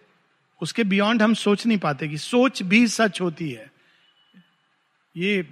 उसके 0.62 0.85
बियॉन्ड 0.85 1.22
हम 1.22 1.35
सोच 1.35 1.66
नहीं 1.66 1.78
पाते 1.78 2.09
कि 2.09 2.18
सोच 2.18 2.62
भी 2.62 2.87
सच 2.87 3.20
होती 3.20 3.50
है। 3.50 3.70
ये 5.16 5.48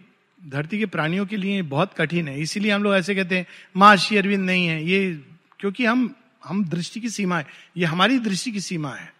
धरती 0.48 0.78
के 0.78 0.86
प्राणियों 0.86 1.26
के 1.26 1.36
लिए 1.36 1.62
बहुत 1.62 1.94
कठिन 1.94 2.28
है। 2.28 2.40
इसीलिए 2.40 2.72
हम 2.72 2.82
लोग 2.82 2.94
ऐसे 2.94 3.14
कहते 3.14 3.36
हैं, 3.36 3.46
माँ 3.76 3.96
श्री 3.96 4.16
अरविंद 4.16 4.44
नहीं 4.46 4.66
है। 4.66 4.84
ये 4.84 5.12
क्योंकि 5.60 5.84
हम 5.84 6.14
हम 6.42 6.64
दृष्टि 6.64 7.00
की 7.00 7.08
सीमा 7.10 7.38
है, 7.38 7.46
ये 7.76 7.84
हमारी 7.84 8.18
दृष्टि 8.18 8.52
की 8.52 8.60
सीमा 8.60 8.94
है। 8.94 9.12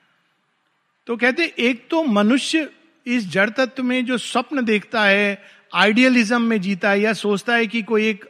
तो 1.07 1.16
कहते 1.16 1.52
एक 1.59 1.87
तो 1.90 2.02
मनुष्य 2.04 2.68
इस 3.07 3.28
जड़ 3.28 3.48
तत्व 3.50 3.83
में 3.83 4.04
जो 4.07 4.18
स्वप्न 4.18 4.64
देखता 4.64 5.04
है, 5.04 5.42
आइडियलिज्म 5.72 6.42
में 6.42 6.61
जीता 6.61 6.90
है, 6.90 7.00
या 7.00 7.12
सोचता 7.12 7.54
है 7.54 7.66
कि 7.66 7.83
कोई 7.83 8.09
एक 8.09 8.24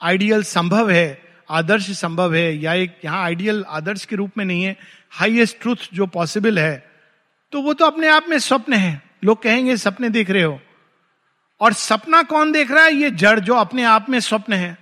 आइडियल 0.00 0.42
संभव 0.42 0.90
है, 0.90 1.22
आदर्श 1.50 1.90
संभव 1.90 2.34
है, 2.34 2.56
या 2.56 2.74
एक 2.74 2.98
यहाँ 3.04 3.22
आइडियल 3.24 3.64
आदर्श 3.68 4.04
के 4.04 4.16
रूप 4.16 4.38
में 4.38 4.44
नहीं 4.44 4.62
है, 4.62 4.76
हाईएस्ट 5.10 5.60
ट्रूथ 5.60 5.88
जो 5.94 6.06
पॉसिबल 6.08 6.58
है 6.58 6.88
तो 7.52 7.60
वो 7.62 7.72
तो 7.74 7.84
अपने 7.84 8.08
आप 8.08 8.26
में 8.28 8.38
स्वप्न 8.38 8.72
है। 8.72 9.02
लोग 9.24 9.42
कहेंगे, 9.42 9.76
सपने 9.76 10.08
देख 10.08 10.28
रहे 10.30 10.42
हो। 10.42 10.60
और 11.60 11.72
सपना 11.72 12.22
कौन 12.22 12.52
देख 12.52 12.70
रहा 12.70 12.84
है? 12.84 12.92
ये 12.94 13.10
जड़ 13.12 13.40
जो 13.40 13.54
अपने 13.54 13.84
आप 13.84 14.06
में 14.10 14.18
स्वप्न 14.20 14.52
है। 14.52 14.76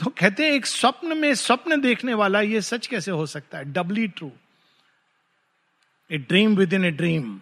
तो 0.00 0.10
कहते 0.10 0.44
हैं 0.44 0.52
एक 0.52 0.66
स्वप्न 0.66 1.16
में 1.18 1.34
स्वप्न 1.34 1.80
देखने 1.80 2.14
वाला 2.14 2.40
ये 2.40 2.60
सच 2.60 2.86
कैसे 2.86 3.10
हो 3.10 3.26
सकता 3.26 3.58
है? 3.58 3.72
Doubly 3.72 4.08
true. 4.08 4.30
A 6.10 6.18
dream 6.18 6.56
within 6.72 6.84
a 6.84 6.90
dream 6.90 7.40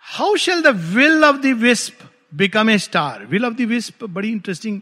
how 0.00 0.36
shall 0.36 0.62
the 0.62 0.66
will 0.66 1.24
of 1.24 1.36
the 1.36 1.46
wisp 1.46 2.10
become 2.34 2.70
a 2.70 2.78
star 2.78 3.26
will 3.26 3.44
of 3.44 3.54
the 3.54 3.60
wisp 3.60 4.04
बड़ी 4.04 4.30
interesting 4.30 4.80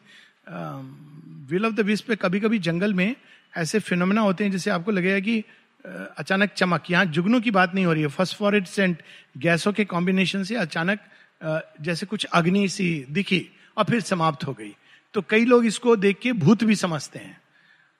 will 1.50 1.66
of 1.66 1.74
the 1.74 1.80
wisp 1.80 2.06
पे 2.06 2.16
कभी 2.16 2.40
कभी 2.40 2.58
जंगल 2.58 2.94
में 2.94 3.14
ऐसे 3.56 3.78
फिनोमिना 3.78 4.20
होते 4.20 4.44
हैं 4.44 4.50
जिससे 4.50 4.70
आपको 4.70 4.90
लगेगा 4.90 5.20
कि 5.20 5.40
uh, 5.40 6.06
अचानक 6.18 6.50
चमक। 6.50 6.90
यहाँ 6.90 7.04
जुगनों 7.04 7.40
की 7.40 7.50
बात 7.50 7.74
नहीं 7.74 7.84
हो 7.84 7.92
रही 7.92 8.02
है। 8.02 8.08
फॉस्फोरेट 8.08 8.66
सेंट 8.66 9.02
गैसों 9.38 9.72
के 9.72 9.84
कॉम्बिनेशन 9.84 10.44
से 10.44 10.56
अचानक 10.56 11.00
uh, 11.44 11.60
जैसे 11.80 12.06
कुछ 12.06 12.24
अग्नि 12.24 12.68
सी 12.68 13.06
दिखी। 13.10 13.40
और 13.80 13.86
फिर 13.86 14.00
समाप्त 14.00 14.46
हो 14.46 14.52
गई। 14.52 14.76
तो 15.14 15.22
कई 15.28 15.44
लोग 15.44 15.66
इसको 15.66 15.96
देख 15.96 16.18
के 16.18 16.32
भूत 16.32 16.64
भी 16.64 16.74
समझते 16.74 17.18
हैं। 17.18 17.40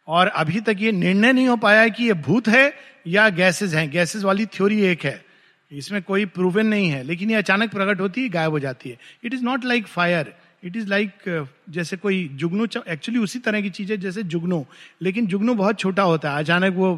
और 0.09 0.27
अभी 0.27 0.61
तक 0.61 0.77
ये 0.79 0.93
निर्णय 0.93 1.33
नहीं 1.33 1.49
हो 1.49 1.57
पाया 1.57 1.81
है 1.81 1.91
कि 1.91 2.05
ये 2.05 2.13
भूत 2.13 2.49
है 2.49 2.75
या 3.07 3.29
गैसेज 3.29 3.75
हैं। 3.75 3.91
गैसेज 3.91 4.25
वाली 4.25 4.47
थ्योरी 4.47 4.83
एक 4.83 5.03
है। 5.03 5.25
इसमें 5.73 6.03
कोई 6.03 6.25
प्रूवन 6.25 6.67
नहीं 6.67 6.89
है। 6.89 7.03
लेकिन 7.03 7.31
ये 7.31 7.37
अचानक 7.37 7.71
प्रकट 7.73 8.01
होती 8.01 8.23
है 8.23 8.29
गायब 8.29 8.51
हो 8.51 8.59
जाती 8.59 8.91
है। 8.91 8.99
It 9.25 9.35
is 9.35 9.43
not 9.43 9.65
like 9.65 9.87
fire 9.87 10.35
it 10.65 10.77
is 10.77 10.87
like 10.87 11.47
जैसे 11.71 11.97
कोई 11.97 12.31
जुगनू 12.33 12.67
एक्चुअली 12.89 13.19
उसी 13.19 13.39
तरह 13.39 13.61
की 13.61 13.71
चीज़ 13.71 13.93
है 13.93 13.99
जैसे 13.99 14.23
जुगनू। 14.23 14.67
लेकिन 15.03 15.27
जुगनू 15.27 15.55
बहुत 15.55 15.79
छोटा 15.79 16.03
होता 16.03 16.33
है। 16.33 16.39
अचानक 16.39 16.75
वो 16.75 16.97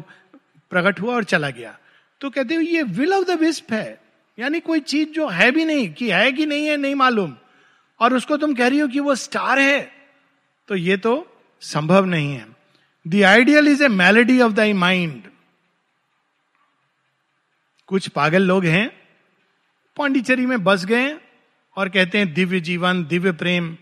प्रकट 0.69 1.01
हुआ 1.01 1.15
और 1.15 1.23
चला 1.23 1.49
गया। 1.49 1.77
तो 2.21 2.29
कहते 2.29 2.55
हो, 2.55 2.61
ये 2.61 2.83
विल 2.83 3.13
ऑफ़ 3.13 3.27
द 3.27 3.39
विस्प 3.39 3.73
है। 3.73 4.01
यानी 4.39 4.59
कोई 4.59 4.79
चीज़ 4.79 5.09
जो 5.09 5.27
है 5.27 5.51
भी 5.51 5.65
नहीं, 5.65 5.93
कि 5.93 6.11
है 6.11 6.31
कि 6.31 6.45
नहीं 6.45 6.67
है, 6.67 6.77
नहीं 6.77 6.95
मालूम। 6.95 7.35
और 7.99 8.13
उसको 8.13 8.37
तुम 8.37 8.53
कह 8.55 8.67
रही 8.67 8.79
हो 8.79 8.87
कि 8.87 8.99
वो 8.99 9.15
स्टार 9.15 9.59
है 9.59 9.91
तो 10.69 10.75
ये 10.75 10.97
तो 10.97 11.13
संभव 11.61 12.05
नहीं 12.05 12.33
है। 12.33 12.47
The 13.05 13.21
ideal 13.23 13.67
is 13.67 13.83
a 13.83 13.87
malady 13.87 14.39
of 14.41 14.53
thy 14.53 14.73
mind 14.73 15.23
कुछ 17.89 18.07
पागल 18.07 18.41
लोग 18.41 18.65
हैं, 18.65 18.89
पांडिचेरी 19.97 20.45
में 20.45 20.63
बस 20.63 20.85
गए 20.85 21.13
और 21.77 21.89
कहते 21.89 22.17
हैं, 22.17 22.33
दिव्य 22.33 22.59
जीवन, 22.59 23.03
दिव्य 23.05 23.31
प्रेम। 23.31 23.73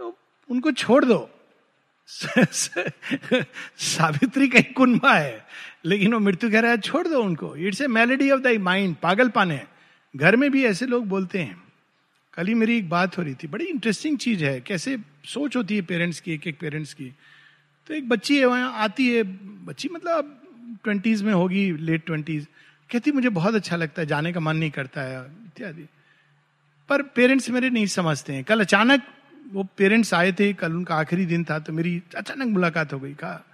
तो 0.00 0.16
उनको 0.50 0.72
छोड़ 0.72 1.04
दो। 1.04 1.30
सावित्री 3.78 4.48
कहीं 4.48 4.72
कुंभा 4.74 5.12
है, 5.14 5.46
लेकिन 5.84 6.12
वो 6.14 6.20
मृत्यु 6.20 6.50
कह 6.50 6.60
रहा 6.60 6.70
है 6.70 6.78
छोड़ 6.78 7.06
दो 7.08 7.22
उनको। 7.22 7.54
It's 7.56 7.80
a 7.80 7.86
malady 7.88 8.30
of 8.30 8.40
thy 8.40 8.58
mind 8.58 8.96
पागलपन 8.96 9.50
है। 9.50 9.66
घर 10.14 10.36
में 10.36 10.50
भी 10.50 10.64
ऐसे 10.64 10.86
लोग 10.86 11.06
बोलते 11.06 11.38
हैं। 11.38 11.63
कल 12.34 12.46
ही 12.46 12.54
मेरी 12.54 12.78
एक 12.78 12.88
बात 12.88 13.18
हो 13.18 13.22
रही 13.22 13.34
थी। 13.34 13.46
बड़ी 13.46 13.64
इंटरेस्टिंग 13.64 14.18
चीज़ 14.18 14.44
है। 14.44 14.60
कैसे 14.60 14.98
सोच 15.24 15.56
होती 15.56 15.76
है 15.76 15.82
पेरेंट्स 15.82 16.20
की 16.20 16.32
एक 16.32 16.46
एक 16.46 16.58
पेरेंट्स 16.58 16.94
की। 16.94 17.12
तो 17.86 17.94
एक 17.94 18.08
बच्ची 18.08 18.38
है, 18.38 18.46
वहाँ 18.46 18.72
आती 18.72 19.14
है। 19.14 19.22
बच्ची 19.66 19.88
मतलब 19.88 20.18
अब 20.18 20.40
ट्वेंटीज 20.84 21.22
में 21.22 21.32
होगी 21.32 21.72
लेट 21.72 22.06
ट्वेंटीज 22.06 22.46
कहती 22.90 23.12
मुझे 23.12 23.28
बहुत 23.28 23.54
अच्छा 23.54 23.76
लगता 23.76 24.02
है, 24.02 24.08
जाने 24.08 24.32
का 24.32 24.40
मन 24.40 24.56
नहीं 24.56 24.70
करता 24.70 25.02
है। 25.02 25.20
इत्यादि। 25.20 25.84
पर 26.88 27.02
पेरेंट्स 27.02 27.50
मेरे 27.50 27.70
नहीं 27.70 27.86
समझते 27.86 28.32
हैं। 28.32 28.44
कल 28.44 28.60
अचानक 28.60 29.02
वो 29.52 29.64
पेरेंट्स 29.76 30.14
आए 30.14 30.32
थे, 30.32 30.52
कल 30.52 30.72
उनका 30.72 30.94
आखिरी 30.94 31.26
दिन 31.26 31.44
था 31.44 31.58
तो 31.58 31.72
मेरी 31.72 32.02
अचानक 32.16 32.46
मुलाकात 32.46 32.92
हो 32.92 33.00
गई। 33.00 33.14
कहा 33.14 33.44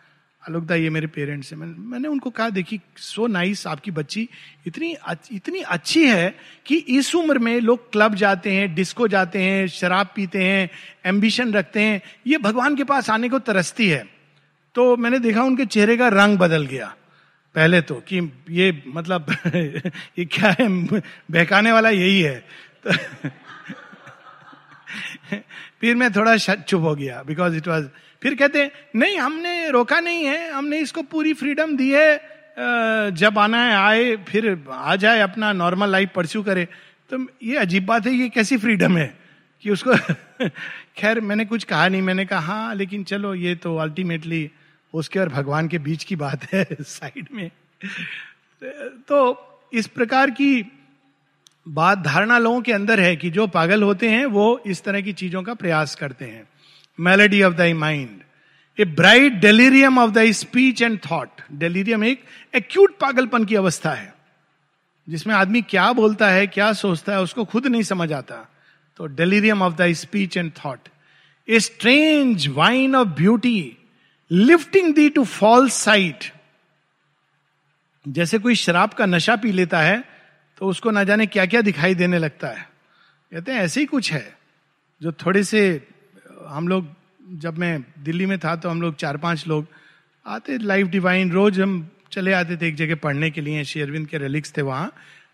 आलोकदा 0.49 0.75
ये 0.75 0.91
मेरे 0.91 1.07
पेरेंट्स 1.07 1.53
हैं। 1.53 1.61
मैं, 1.61 1.67
मैंने 1.67 2.09
उनको 2.09 2.31
कहा 2.31 2.51
देखी 2.51 2.81
सो 2.97 3.27
नाइस 3.27 3.67
आपकी 3.67 3.91
बच्ची 3.91 4.29
इतनी 4.67 4.97
इतनी 5.33 5.61
अच्छी 5.61 6.07
है 6.07 6.35
कि 6.67 6.77
इस 6.77 7.15
उम्र 7.15 7.39
में 7.39 7.61
लोग 7.61 7.93
क्लब 7.93 8.15
जाते 8.15 8.53
हैं 8.53 8.75
डिस्को 8.75 9.09
जाते 9.09 9.43
हैं 9.43 9.67
शराब 9.67 10.09
पीते 10.17 10.45
हैं 10.45 10.71
एम्बिशन 11.07 11.53
रखते 11.53 11.81
हैं। 11.81 12.03
ये 12.27 12.39
भगवान 12.39 12.77
के 12.77 12.85
पास 12.85 13.11
आने 13.11 13.29
को 13.29 13.39
तरसती 13.39 13.89
है। 13.89 14.09
तो 14.75 14.97
मैंने 14.97 15.19
देखा 15.19 15.43
उनके 15.43 15.67
चेहरे 15.67 15.97
का 15.97 16.09
रंग 16.09 16.39
बदल 16.39 16.67
गया। 16.67 16.97
पहले 17.55 17.81
तो 17.81 17.95
कि 17.95 18.33
ये 18.51 18.83
मतलब 18.87 19.37
ये 20.19 20.25
क्या 20.25 20.57
है? 20.61 21.01
बहकाने 21.31 21.73
वाला 21.73 21.91
यही 21.91 22.21
है। 22.21 22.45
तो 22.87 22.93
फिर 25.81 25.97
मैं 25.97 26.13
थोड़ा 26.13 26.37
चुप 26.37 26.83
हो 26.83 26.95
गया 26.95 27.23
बिकॉज़ 27.23 27.57
इट 27.57 27.69
वॉज़ 27.69 27.87
फिर 28.23 28.35
कहते 28.35 28.63
हैं, 28.63 28.71
नहीं, 28.97 29.19
हमने 29.19 29.71
रोका 29.71 30.01
नहीं 30.01 30.25
है, 30.25 30.51
हमने 30.51 30.79
इसको 30.79 31.03
पूरी 31.03 31.33
फ्रीडम 31.35 31.77
दी 31.77 31.91
है 31.91 32.21
जब 33.17 33.39
आना 33.39 33.63
है, 33.65 33.77
आए, 33.77 34.17
फिर 34.17 34.65
आ 34.71 34.97
जाए 34.97 35.21
अपना 35.21 35.53
नॉर्मल 35.53 35.89
लाइफ 35.89 36.11
परस्यू 36.15 36.43
करे। 36.43 36.65
तो 37.11 37.27
ये 37.43 37.57
अजीब 37.57 37.87
बात 37.87 38.07
है, 38.07 38.13
ये 38.13 38.29
कैसी 38.29 38.57
फ्रीडम 38.57 38.97
है 38.97 39.19
कि 39.63 39.71
उसको 39.71 39.95
खैर, 40.97 41.21
मैंने 41.21 41.45
कुछ 41.45 41.65
कहा 41.65 41.89
नहीं, 41.89 42.03
मैंने 42.03 42.25
कहा 42.25 42.41
हाँ 42.41 42.75
लेकिन 42.75 43.05
चलो, 43.05 43.35
ये 43.35 43.55
तो 43.55 43.77
अल्टीमेटली 43.77 44.51
उसके 44.95 45.19
और 45.19 45.29
भगवान 45.29 45.69
के 45.69 45.79
बीच 45.79 46.05
की 46.05 46.17
बात 46.17 46.45
है 46.53 46.67
साइड 46.81 47.29
में। 47.33 47.51
तो 49.09 49.47
इस 49.73 49.87
प्रकार 49.87 50.31
की 50.31 50.67
बात 51.69 51.99
धारणा 51.99 52.39
लोगों 52.39 52.61
के 52.63 52.73
अंदर 52.73 53.01
है 53.01 53.17
कि 53.17 53.31
जो 53.31 53.47
पागल 53.47 53.83
होते 53.83 54.09
हैं, 54.09 54.25
वो 54.27 54.61
इस 54.67 54.83
तरह 54.85 55.01
की 55.01 55.13
चीज़ों 55.13 55.43
का 55.43 55.55
प्रयास 55.55 55.95
करते 55.95 56.25
हैं। 56.25 56.49
Malady 57.01 57.43
of 57.43 57.55
the 57.55 57.73
mind 57.77 58.21
a 58.79 58.85
bright 58.85 59.33
delirium 59.41 59.99
of 59.99 60.11
the 60.11 60.31
speech 60.33 60.83
and 60.83 60.99
thought 61.01 61.41
delirium 61.53 62.05
एक 62.05 62.25
एक्यूट 62.55 62.97
पागलपन 62.99 63.45
की 63.45 63.55
अवस्था 63.57 63.93
है, 63.93 64.13
जिसमें 65.09 65.35
आदमी 65.35 65.63
क्या 65.63 65.93
बोलता 65.93 66.29
है, 66.29 66.47
क्या 66.47 66.73
सोचता 66.75 67.13
है, 67.13 67.21
उसको 67.21 67.45
खुद 67.45 67.67
नहीं 67.67 67.83
समझ 67.83 68.13
आता। 68.13 68.47
तो 68.99 69.07
delirium 69.07 69.63
of 69.63 69.75
the 69.75 69.93
speech 69.95 70.37
and 70.37 70.53
thought 70.57 70.89
a 71.49 71.61
strange 71.61 72.49
wine 72.49 72.95
of 72.97 73.09
beauty 73.17 73.77
lifting 74.31 74.95
thee 74.95 75.09
to 75.11 75.25
false 75.25 75.75
sight 75.75 76.33
जैसे 78.05 78.39
कोई 78.39 78.55
शराब 78.55 78.93
का 78.93 79.07
नशा 79.07 79.37
पी 79.37 79.53
लेता 79.53 79.81
है 79.81 80.03
तो 80.59 80.67
उसको 80.67 80.91
ना 80.91 81.05
जाने 81.05 81.27
क्या 81.27 81.47
क्या 81.47 81.61
दिखाई 81.63 81.95
देने 81.95 82.19
लगता 82.19 82.49
है। 82.49 82.69
कहते 83.33 83.53
हैं, 83.53 83.61
ऐसे 83.61 83.81
ही 83.81 83.87
कुछ 83.87 84.13
है, 84.13 84.37
जो 85.01 85.13
थोड़े 85.13 85.43
से 85.45 85.61
हम 86.49 86.69
लोग 86.69 86.87
जब 87.41 87.59
मैं 87.59 87.85
दिल्ली 88.05 88.27
में 88.27 88.39
था 88.39 88.55
तो 88.57 88.69
हम 88.69 88.83
लोग 88.83 88.95
चार 88.97 89.17
पाँच 89.17 89.47
लोग 89.49 89.67
आते 90.27 90.59
लाइफ 90.59 90.87
डिवाइन 90.89 91.31
रोज 91.33 91.61
हम 91.61 91.87
चले 92.13 92.33
आते 92.33 92.57
थे 92.57 92.69
एक 92.69 92.77
जगह 92.77 92.95
पढ़ने 93.03 93.31
के 93.31 93.41
लिए 93.41 93.65
शेरविंद 93.65 94.07
के 94.09 94.19
रिलिक्स 94.19 94.57
थे 94.57 94.63
वहाँ। 94.63 94.93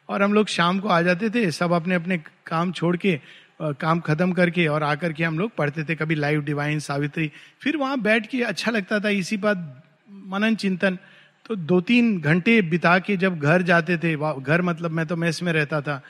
और 0.09 0.23
हम 0.23 0.35
लोग 0.35 0.47
शाम 0.49 0.79
को 0.81 0.89
आ 0.89 1.01
जाते 1.03 1.31
थे, 1.31 1.51
सब 1.51 1.73
अपने 1.73 1.95
अपने 1.95 2.19
काम 2.47 2.73
छोड़ 2.73 2.97
के 2.97 3.19
काम 3.61 4.01
खत्म 4.01 4.33
करके 4.33 4.67
और 4.67 4.83
आकर 4.83 5.13
के 5.13 5.25
हम 5.25 5.39
लोग 5.39 5.55
पढ़ते 5.57 5.85
थे 5.85 5.95
कभी 5.95 6.15
लाइव 6.15 6.43
डिवाइन 6.45 6.79
सावित्री। 6.81 7.31
फिर 7.61 7.77
वहाँ 7.77 8.01
बैठ 8.01 8.27
के 8.27 8.43
अच्छा 8.45 8.71
लगता 8.71 9.01
था, 9.01 9.09
इसी 9.11 9.37
बात 9.37 9.83
मनन 10.27 10.57
चिंतन। 10.57 10.99
तो 11.47 11.57
दो 11.57 11.81
तीन 11.81 12.21
घंटे 12.21 12.61
बिता 12.65 12.99
के 12.99 13.17
जब 13.17 13.39
घर 13.39 13.63
जाते 13.63 13.97
थे 13.99 14.15
घर 14.17 14.63
मतलब 14.63 14.91
मैं 14.91 15.07
तो 15.07 15.17
मेस 15.17 15.43
में 15.43 15.53
रहता 15.53 15.81
था 15.81 16.01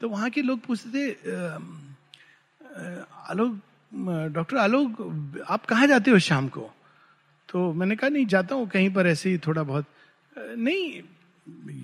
तो 0.00 0.08
वहाँ 0.08 0.30
के 0.30 0.42
लोग 0.42 0.60
पूछते 0.60 0.88
थे 0.90 1.10
आलोक 3.30 3.58
डॉक्टर 4.32 4.56
आलोक, 4.56 4.90
आप 5.48 5.66
कहाँ 5.66 5.86
जाते 5.86 6.10
हो 6.10 6.18
शाम 6.18 6.48
को? 6.48 6.70
तो 7.48 7.72
मैंने 7.72 7.96
कहा, 7.96 8.10
नहीं, 8.10 8.26
जाता 8.26 8.54
हूँ 8.54 8.68
कहीं 8.68 8.94
पर 8.94 9.06
ऐसे 9.06 9.30
ही 9.30 9.38
थोड़ा 9.38 9.62
बहुत। 9.62 9.84
नहीं, 10.38 11.00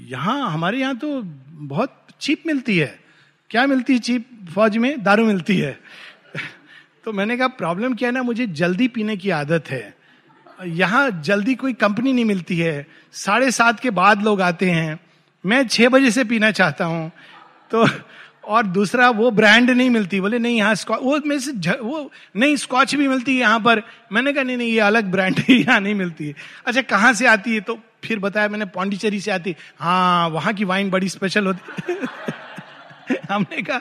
यहाँ, 0.07 0.51
हमारे 0.51 0.79
यहाँ 0.79 0.97
तो 0.97 1.23
बहुत 1.49 2.07
चीप 2.21 2.42
मिलती 2.47 2.79
है। 2.79 3.01
क्या 3.51 3.66
मिलती 3.66 3.92
है 3.92 3.99
चीप? 3.99 4.49
फौज 4.55 4.77
में 4.77 5.03
दारू 5.03 5.27
मिलती 5.27 5.59
है। 5.59 5.81
तो 7.05 7.12
मैंने 7.12 7.37
कहा, 7.37 7.49
प्रॉब्लम 7.49 7.94
क्या 7.94 8.09
है 8.09 8.14
ना, 8.14 8.23
मुझे 8.23 8.47
जल्दी 8.47 8.88
पीने 8.88 9.16
की 9.16 9.31
आदत 9.31 9.64
है। 9.71 9.97
यहाँ 10.66 11.11
जल्दी 11.11 11.55
कोई 11.55 11.73
कंपनी 11.73 12.12
नहीं 12.12 12.25
मिलती 12.25 12.59
है। 12.59 12.87
साढ़े 13.12 13.51
सात 13.51 13.81
के 13.81 13.90
बाद 13.90 14.23
लोग 14.23 14.40
आते 14.40 14.71
हैं। 14.71 15.01
मैं 15.47 15.68
छः 15.68 15.88
बजे 15.88 16.11
से 16.11 16.25
पीना 16.25 16.51
चाहता 16.51 16.85
हूँ। 16.85 17.12
तो 17.71 17.87
और 18.49 18.67
दूसरा 18.67 19.09
वो 19.11 19.31
ब्रांड 19.31 19.71
नहीं 19.71 19.91
मिलती। 19.91 20.21
बोले, 20.21 20.39
नहीं, 20.39 20.57
यहाँ 20.59 20.75
वो 21.03 21.21
में 21.27 21.39
से 21.39 21.53
वो, 21.81 22.11
नहीं 22.37 22.57
स्कॉच 22.57 22.95
भी 22.95 23.09
मिलती 23.09 23.35
है 23.35 23.41
यहाँ 23.41 23.61
पर। 23.61 23.83
मैंने 24.13 24.33
कहा, 24.33 24.43
नहीं 24.43 24.57
नहीं, 24.57 24.73
ये 24.73 24.81
अलग 24.81 25.11
ब्रांड 25.11 25.39
है, 25.39 25.55
यहाँ 25.59 25.81
नहीं 25.81 25.95
मिलती 25.95 26.29
है। 26.29 26.35
अच्छा 26.67 26.83
कहाँ 26.83 27.13
से 27.13 27.27
आती 27.27 27.55
है? 27.55 27.61
तो 27.61 27.79
फिर 28.05 28.19
बताया 28.19 28.49
मैंने 28.49 28.65
पौंडीचेरी 28.65 29.21
से 29.21 29.31
आती 29.31 29.55
हाँ। 29.79 30.29
वहाँ 30.29 30.53
की 30.55 30.65
वाइन 30.65 30.91
बड़ी 30.91 31.09
स्पेशल 31.09 31.47
होती 31.47 31.97
हमने 33.31 33.63
कहा, 33.63 33.81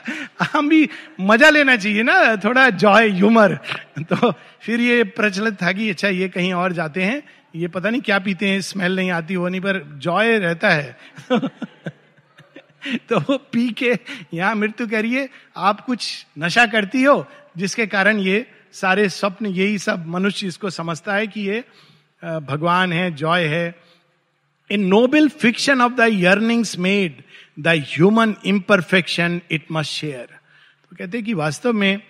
हम 0.52 0.68
भी 0.68 0.88
मज़ा 1.20 1.50
लेना 1.50 1.76
चाहिए 1.76 2.02
ना, 2.02 2.36
थोड़ा 2.36 2.68
जॉय 2.70 3.08
ह्यूमर 3.10 3.54
तो 3.98 4.32
फिर 4.62 4.80
ये 4.80 5.04
प्रचलित 5.04 5.62
था 5.62 5.72
कि 5.72 5.90
अच्छा 5.90 6.08
ये 6.08 6.28
कहीं 6.28 6.52
और 6.52 6.72
जाते 6.72 7.02
हैं, 7.02 7.22
ये 7.54 7.68
पता 7.68 7.90
नहीं 7.90 8.00
क्या 8.00 8.18
पीते 8.18 8.48
हैं 8.48 8.60
स्मेल 8.60 8.96
नहीं 8.96 9.10
आती 9.10 9.34
नहीं, 9.34 9.60
पर 9.60 9.82
जॉय 9.98 10.38
रहता 10.38 10.68
है। 10.68 10.96
तो 13.08 13.18
वो 13.20 13.36
पी 13.52 13.68
के 13.72 13.92
यहाँ 14.34 14.54
मृत्यु 14.54 14.86
करिए 14.88 15.28
आप 15.56 15.80
कुछ 15.80 16.26
नशा 16.38 16.66
करती 16.66 17.02
हो, 17.02 17.26
जिसके 17.56 17.86
कारण 17.86 18.18
ये 18.20 18.46
सारे 18.72 19.08
स्वप्न, 19.08 19.46
यही 19.46 19.78
सब 19.78 20.06
मनुष्य 20.06 20.46
इसको 20.46 20.70
समझता 20.70 21.14
है 21.14 21.26
कि 21.26 21.40
ये 21.40 21.64
भगवान 22.22 22.92
है, 22.92 23.10
जॉय 23.14 23.44
है। 23.44 23.74
In 24.70 24.84
noble 24.86 25.28
fiction 25.28 25.80
of 25.80 25.92
the 25.92 26.08
yearnings 26.10 26.78
made 26.78 27.22
the 27.60 27.68
human 27.86 28.34
imperfection 28.46 29.40
it 29.50 29.66
must 29.72 29.92
share. 29.92 30.26
तो 30.26 30.96
कहते 30.96 31.18
हैं 31.18 31.26
कि 31.26 31.34
वास्तव 31.34 31.72
में 31.72 32.00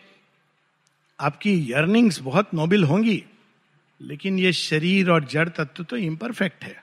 आपकी 1.19 1.55
यर्निंग्स 1.73 2.21
बहुत 2.23 2.55
नोबल 2.55 2.85
होंगी, 2.85 3.23
लेकिन 4.01 4.39
ये 4.39 4.53
शरीर 4.53 5.11
और 5.11 5.25
जड़ 5.25 5.49
तत्व 5.49 5.85
तो 5.85 5.97
इम्परफेक्ट 5.97 6.65
है। 6.65 6.77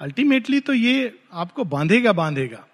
अल्टीमेटली 0.00 0.60
तो 0.60 0.72
ये 0.72 1.12
आपको 1.32 1.64
बांधेगा 1.66 2.12
बांधेगा। 2.12 2.64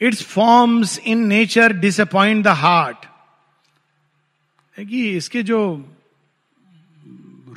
Its 0.00 0.22
forms 0.22 0.98
in 0.98 1.26
nature 1.26 1.72
disappoint 1.72 2.44
the 2.44 2.48
heart 2.56 3.06
है 4.76 4.84
कि 4.86 5.08
इसके 5.16 5.42
जो 5.42 5.60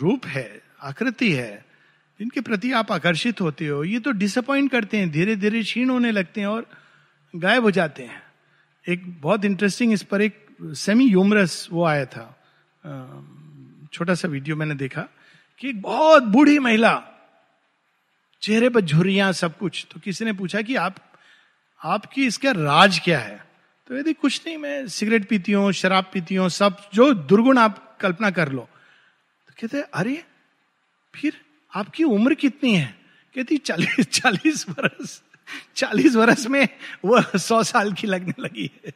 रूप 0.02 0.26
है, 0.26 0.62
आकृति 0.82 1.32
है 1.32 1.66
जिनके 2.20 2.42
प्रति 2.42 2.72
आप 2.72 2.92
आकर्षित 2.92 3.42
होते 3.42 3.68
हो, 3.68 3.84
ये 3.84 4.00
तो 4.00 4.12
डिसअपॉइंट 4.12 4.72
करते 4.72 4.98
हैं 4.98 5.10
धीरे 5.12 5.36
धीरे 5.36 5.62
क्षीण 5.64 5.90
होने 5.90 6.12
लगते 6.12 6.42
हैं 6.42 6.48
और 6.48 6.66
गायब 7.34 7.64
हो 7.64 7.72
जाते 7.72 8.04
हैं। 8.04 8.22
एक 8.86 9.04
बहुत 9.22 9.46
इंटरेस्टिंग 9.46 9.94
इस 9.94 10.04
पर 10.04 10.22
एक 10.22 10.46
सेमी 10.76 11.06
यूमरस 11.06 11.68
वो 11.72 11.84
आया 11.86 12.06
था। 12.06 12.26
छोटा 13.94 14.14
सा 14.16 14.28
वीडियो 14.28 14.56
मैंने 14.56 14.76
देखा 14.76 15.08
कि 15.62 15.70
एक 15.70 15.82
बहुत 15.82 16.24
बूढ़ी 16.24 16.60
महिला, 16.60 17.02
चेहरे 18.42 18.70
पर 18.70 18.82
झुरियाँ 18.82 19.32
सब 19.34 19.58
कुछ 19.58 19.86
तो 19.92 20.00
किसी 20.00 20.26
ने 20.26 20.34
पूछा 20.34 20.62
कि 20.62 20.76
आप 20.76 20.96
आपकी 21.84 22.26
इसका 22.28 22.52
राज 22.52 23.00
क्या 23.00 23.20
है? 23.20 23.46
तो 23.88 23.98
यदि 23.98 24.14
कुछ 24.14 24.42
नहीं, 24.48 24.58
मैं 24.58 24.88
सिगरेट 24.88 25.30
पीती 25.30 25.52
हूँ, 25.52 25.72
शराब 25.72 26.10
पीती 26.14 26.36
हूँ, 26.36 26.50
सब 26.50 26.78
जो 26.94 27.14
दुर्गुण 27.14 27.58
आप 27.58 27.98
कल्पना 28.02 28.32
कर 28.32 28.52
लो। 28.52 28.70
तो 29.48 29.54
कहते 29.62 29.82
अरे, 29.82 30.24
फिर 31.16 31.42
आपकी 31.76 32.04
उम्र 32.04 32.34
कितनी 32.34 32.76
है? 32.76 33.00
कहती, 33.36 33.58
चालीस 33.58 34.10
चालीस 34.10 34.70
वर्ष 34.70 35.22
चालीस 35.76 36.16
वर्ष 36.16 36.46
में 36.48 36.70
वो 37.06 37.38
सौ 37.38 37.64
साल 37.64 37.94
की 37.94 38.08
लगने 38.08 38.34
लगी 38.40 38.72
है। 38.86 38.92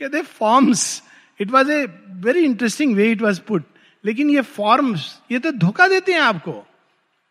कहते, 0.00 0.22
forms, 0.22 1.02
it 1.40 1.50
was 1.50 1.72
a 1.72 1.84
very 2.08 2.40
interesting 2.40 2.96
way 2.96 3.10
it 3.12 3.22
was 3.22 3.40
put, 3.40 3.64
लेकिन 4.04 4.30
ये 4.30 4.40
फॉर्म्स, 4.40 5.20
ये 5.32 5.38
तो 5.38 5.50
धोखा 5.50 5.88
देते 5.88 6.12
हैं 6.12 6.20
आपको। 6.20 6.66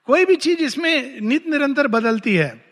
कोई 0.05 0.25
भी 0.25 0.35
चीज़ 0.35 0.59
इसमें 0.59 1.21
नित 1.21 1.47
निरंतर 1.47 1.87
बदलती 1.87 2.35
है। 2.35 2.66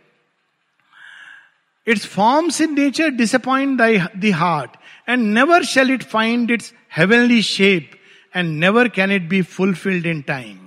Its 1.87 2.05
forms 2.07 2.61
in 2.61 2.73
nature 2.73 3.09
disappoint 3.15 3.81
the 4.17 4.31
heart 4.35 4.77
and 5.09 5.23
never 5.33 5.63
shall 5.65 5.91
it 5.91 6.03
find 6.03 6.51
its 6.51 6.73
heavenly 6.97 7.41
shape 7.41 7.91
and 8.33 8.57
never 8.59 8.89
can 8.89 9.11
it 9.11 9.27
be 9.29 9.41
fulfilled 9.41 10.05
in 10.05 10.21
time 10.21 10.57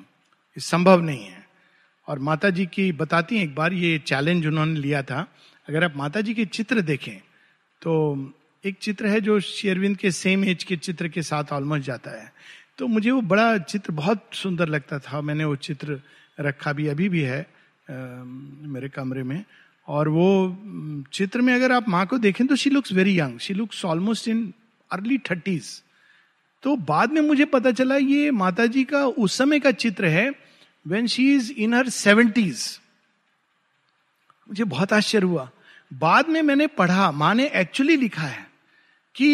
संभव 0.57 1.00
नहीं 1.00 1.24
है 1.24 1.46
और 2.09 2.18
माता 2.18 2.50
जी 2.50 2.66
की 2.66 2.90
बताती 2.92 3.37
हैं 3.37 3.44
एक 3.44 3.54
बार 3.54 3.72
ये 3.72 3.98
चैलेंज 4.07 4.46
उन्होंने 4.46 4.81
लिया 4.81 5.02
था 5.02 5.26
अगर 5.68 5.85
आप 5.85 5.96
माता 5.96 6.20
जी 6.20 6.35
के 6.35 6.44
चित्र 6.46 6.81
देखें 6.83 7.16
तो 7.83 7.94
एक 8.64 8.78
चित्र 8.83 9.07
है 9.07 9.20
जो 9.20 9.38
शेरविंद 9.40 9.96
के 9.96 10.11
सेम 10.11 10.44
एज 10.44 10.64
के 10.64 10.76
चित्र 10.76 11.09
के 11.09 11.22
साथ 11.22 11.52
ऑलमोस्ट 11.52 11.85
जाता 11.85 12.11
है 12.11 12.33
तो 12.78 12.87
मुझे 12.87 13.11
वो 13.11 13.20
बड़ा 13.22 13.57
चित्र 13.59 13.92
बहुत 13.92 14.24
सुंदर 14.33 14.68
लगता 14.68 14.98
था 14.98 15.20
मैंने 15.20 15.44
वो 15.44 15.57
चित्र 15.59 16.00
रखा 16.38 16.72
भी 16.72 16.87
अभी 16.88 17.09
भी 17.09 17.22
है 17.22 17.40
आ, 17.40 17.94
मेरे 18.66 18.88
कमरे 18.88 19.23
में 19.23 19.44
और 19.89 20.09
वो 20.09 20.57
चित्र 21.13 21.41
में 21.41 21.55
अगर 21.55 21.73
आप 21.73 21.89
माँ 21.89 22.07
को 22.07 22.19
देखें 22.19 22.47
तो 22.47 22.57
she 22.57 22.71
looks 22.71 22.93
very 22.93 23.19
young 23.21 23.39
she 23.39 23.55
looks 23.55 23.85
almost 23.85 24.29
in 24.29 24.53
early 24.91 25.19
thirties 25.19 25.83
तो 26.63 26.77
बाद 26.77 27.13
में 27.13 27.21
मुझे 27.21 27.45
पता 27.45 27.71
चला 27.71 27.97
ये 27.97 28.31
माता 28.31 28.67
जी 28.67 28.85
का 28.85 29.07
उस 29.07 29.37
समय 29.39 29.61
का 29.61 29.71
चित्र 29.71 30.07
है 30.07 30.31
when 30.87 31.07
she 31.07 31.35
is 31.37 31.53
in 31.53 31.75
her 31.75 31.89
seventies 31.89 32.81
मुझे 34.49 34.65
बहुत 34.65 34.93
आश्चर्य 34.93 35.27
हुआ। 35.27 35.51
बाद 35.93 36.29
में 36.29 36.43
मैंने 36.43 36.67
पढ़ा, 36.67 37.11
माँ 37.13 37.35
ने 37.35 37.51
एक्चुअली 37.55 37.97
लिखा 37.97 38.23
है 38.23 38.47
कि 39.15 39.29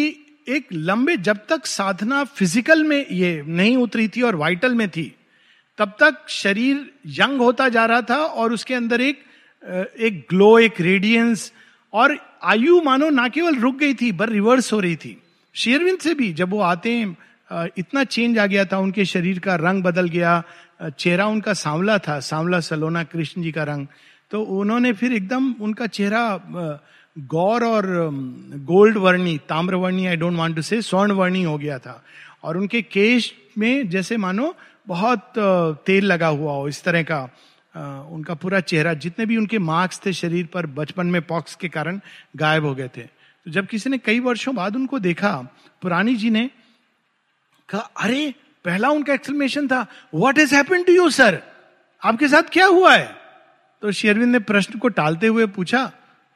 एक 0.47 0.67
लंबे, 0.73 1.15
जब 1.17 1.45
तक 1.49 1.65
साधना 1.65 2.23
फ़िज़िकल 2.23 2.83
में 2.83 3.05
ये 3.11 3.43
नहीं 3.47 3.77
उतरी 3.77 4.07
थी 4.07 4.21
और 4.21 4.35
वाइटल 4.35 4.75
में 4.75 4.89
थी, 4.89 5.15
तब 5.77 5.95
तक 5.99 6.27
शरीर 6.29 6.91
यंग 7.05 7.41
होता 7.41 7.69
जा 7.69 7.85
रहा 7.85 8.01
था 8.01 8.17
और 8.17 8.53
उसके 8.53 8.73
अंदर 8.73 9.01
एक 9.01 9.23
एक 9.65 10.25
ग्लो 10.29 10.57
एक 10.59 10.81
रेडियंस 10.81 11.51
और 11.93 12.17
आयु 12.43 12.81
मानो 12.81 13.09
ना 13.09 13.27
केवल 13.27 13.55
रुक 13.59 13.75
गई 13.75 13.93
थी 13.93 14.11
पर 14.11 14.29
रिवर्स 14.29 14.71
हो 14.73 14.79
रही 14.79 14.95
थी। 14.95 15.17
शेरविंद 15.55 15.99
से 15.99 16.13
भी 16.13 16.31
जब 16.33 16.49
वो 16.49 16.59
आते 16.61 16.91
हैं 16.91 17.71
इतना 17.77 18.03
चेंज 18.03 18.37
आ 18.39 18.45
गया 18.45 18.65
था, 18.65 18.77
उनके 18.77 19.05
शरीर 19.05 19.39
का 19.39 19.55
रंग 19.55 19.83
बदल 19.83 20.07
गया 20.09 20.43
चेहरा 20.89 21.25
उनका 21.27 21.53
सांवला 21.53 21.97
था, 21.97 22.19
सांवला 22.19 22.59
सलोना 22.59 23.03
कृष्ण 23.03 23.41
जी 23.41 23.51
का 23.51 23.63
रंग। 23.63 23.87
तो 24.31 24.41
उन्होंने 24.41 24.91
फिर 24.93 25.13
एकदम 25.13 25.53
उनका 25.61 25.87
चेहरा 25.87 26.81
गौर 27.15 27.63
और 27.63 27.85
गोल्ड 28.65 28.97
वर्णी 28.97 29.37
ताम्रवर्णी 29.49 30.05
I 30.05 30.15
don't 30.15 30.37
want 30.37 30.55
to 30.55 30.61
say 30.61 30.81
स्वर्ण 30.81 31.11
वर्णी 31.11 31.43
हो 31.43 31.57
गया 31.57 31.77
था। 31.79 32.01
और 32.43 32.57
उनके 32.57 32.81
केश 32.81 33.33
में 33.57 33.89
जैसे 33.89 34.17
मानो 34.17 34.53
बहुत 34.87 35.33
तेल 35.85 36.05
लगा 36.05 36.27
हुआ 36.27 36.53
हो, 36.53 36.67
इस 36.67 36.83
तरह 36.83 37.03
का। 37.03 37.29
उनका 37.75 38.33
पूरा 38.33 38.59
चेहरा 38.59 38.93
जितने 38.93 39.25
भी 39.25 39.37
उनके 39.37 39.59
मार्क्स 39.59 39.99
थे 40.05 40.13
शरीर 40.13 40.45
पर 40.45 40.65
बचपन 40.75 41.07
में 41.07 41.21
पॉक्स 41.21 41.55
के 41.55 41.69
कारण 41.69 41.99
गायब 42.35 42.65
हो 42.65 42.73
गए 42.75 42.87
थे। 42.87 43.01
तो 43.01 43.51
जब 43.51 43.67
किसी 43.67 43.89
ने 43.89 43.97
कई 43.97 44.19
वर्षों 44.19 44.55
बाद 44.55 44.75
उनको 44.75 44.99
देखा 44.99 45.31
पुरानी 45.81 46.15
जी 46.15 46.29
ने 46.29 46.49
कहा 47.69 47.81
अरे 47.97 48.33
पहला 48.65 48.89
उनका 48.89 49.13
एक्सप्लेनेशन 49.13 49.67
था 49.67 49.85
what 50.13 50.37
is 50.37 50.55
happen 50.55 50.83
to 50.83 50.93
you 50.93 51.09
sir 51.09 51.41
आपके 52.01 52.27
साथ 52.27 52.49
क्या 52.51 52.65
हुआ 52.65 52.93
है? 52.95 53.15
तो 53.81 53.91
शेरविंद 53.91 54.31
ने 54.31 54.39
प्रश्न 54.41 54.79
को 54.79 54.87
टालते 54.89 55.27
हुए 55.27 55.45
पूछा 55.47 55.79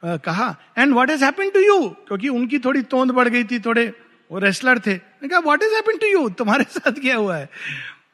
आ, 0.02 0.16
कहा 0.16 0.56
and 0.78 0.92
what 0.94 1.10
is 1.10 1.24
happen 1.24 1.50
to 1.50 1.60
you 1.60 1.88
क्योंकि 2.08 2.28
उनकी 2.28 2.58
थोड़ी 2.58 2.82
तोंद 2.82 3.10
बढ़ 3.10 3.28
गई 3.28 3.44
थी 3.44 3.58
थोड़े 3.60 3.86
वो 4.30 4.38
रेसलर 4.38 4.78
थे। 4.78 4.96
कहा 4.98 5.38
what 5.38 5.62
is 5.62 5.74
happen 5.74 5.96
to 5.96 6.06
you 6.06 6.28
तुम्हारे 6.28 6.64
साथ 6.70 7.00
क्या 7.00 7.16
हुआ 7.16 7.36
है? 7.36 7.48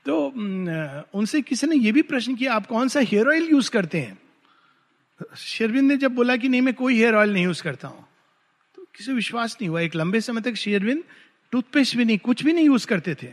तो 0.06 0.26
उनसे 1.14 1.40
किसी 1.42 1.66
ने 1.66 1.76
यह 1.76 1.92
भी 1.92 2.02
प्रश्न 2.04 2.34
किया, 2.34 2.54
आप 2.54 2.66
कौन 2.66 2.88
सा 2.88 3.00
हेयर 3.02 3.28
ऑयल 3.28 3.48
यूज़ 3.50 3.70
करते 3.70 4.00
हैं? 4.00 4.18
शेरविंद 5.38 5.88
ने 5.88 5.96
जब 5.96 6.14
बोला 6.14 6.36
कि 6.36 6.48
नहीं, 6.48 6.60
मैं 6.62 6.74
कोई 6.74 6.96
हेयर 6.96 7.14
ऑयल 7.14 7.32
नहीं 7.32 7.44
यूज़ 7.44 7.62
करता 7.62 7.88
हूँ 7.88 8.04
तो 8.78 8.86
किसी 8.94 9.12
विश्वास 9.12 9.56
नहीं 9.60 9.68
हुआ। 9.68 9.80
एक 9.80 9.94
लंबे 9.96 10.20
समय 10.20 10.40
तक 10.40 10.54
शेरविंद 10.56 11.02
टूथपेस्ट 11.52 11.96
भी 11.96 12.04
नहीं, 12.04 12.18
कुछ 12.18 12.44
भी 12.44 12.52
नहीं 12.52 12.66
यूज़ 12.66 12.86
करते 12.86 13.14
थे, 13.14 13.28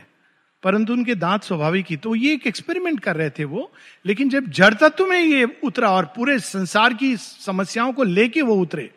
परंतु 0.62 0.92
उनके 0.92 1.14
दांत 1.16 1.42
स्वाभाविक 1.42 1.86
ही। 1.90 1.96
तो 1.96 2.14
ये 2.14 2.32
एक 2.34 2.46
एक्सपेरिमेंट 2.46 3.00
कर 3.00 3.16
रहे 3.16 3.30
थे 3.30 3.44
वो, 3.44 3.70
लेकिन 4.04 4.28
जब 4.28 4.50
जड़ 4.50 4.72
तत्व 4.74 5.06
में 5.06 5.20
ये 5.20 5.44
उतरा 5.64 5.90
और 5.90 6.04
पूरे 6.16 6.38
संसार 6.40 6.94
की 6.94 7.16
समस्याओं 7.16 7.92
को 7.92 8.04
लेके 8.04 8.42
वो 8.42 8.54
उतरे 8.56 8.90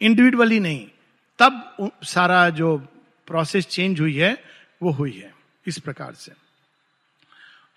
इंडिविजुअली 0.00 0.60
नहीं, 0.60 0.86
तब 1.38 1.90
सारा 2.04 2.48
जो 2.52 2.76
प्रोसेस 3.28 3.66
चेंज 3.66 4.00
हुई 4.00 4.14
है, 4.14 4.32
वो 4.82 4.90
हुई 4.92 5.12
है, 5.12 5.32
इस 5.66 5.78
प्रकार 5.78 6.12
से। 6.14 6.32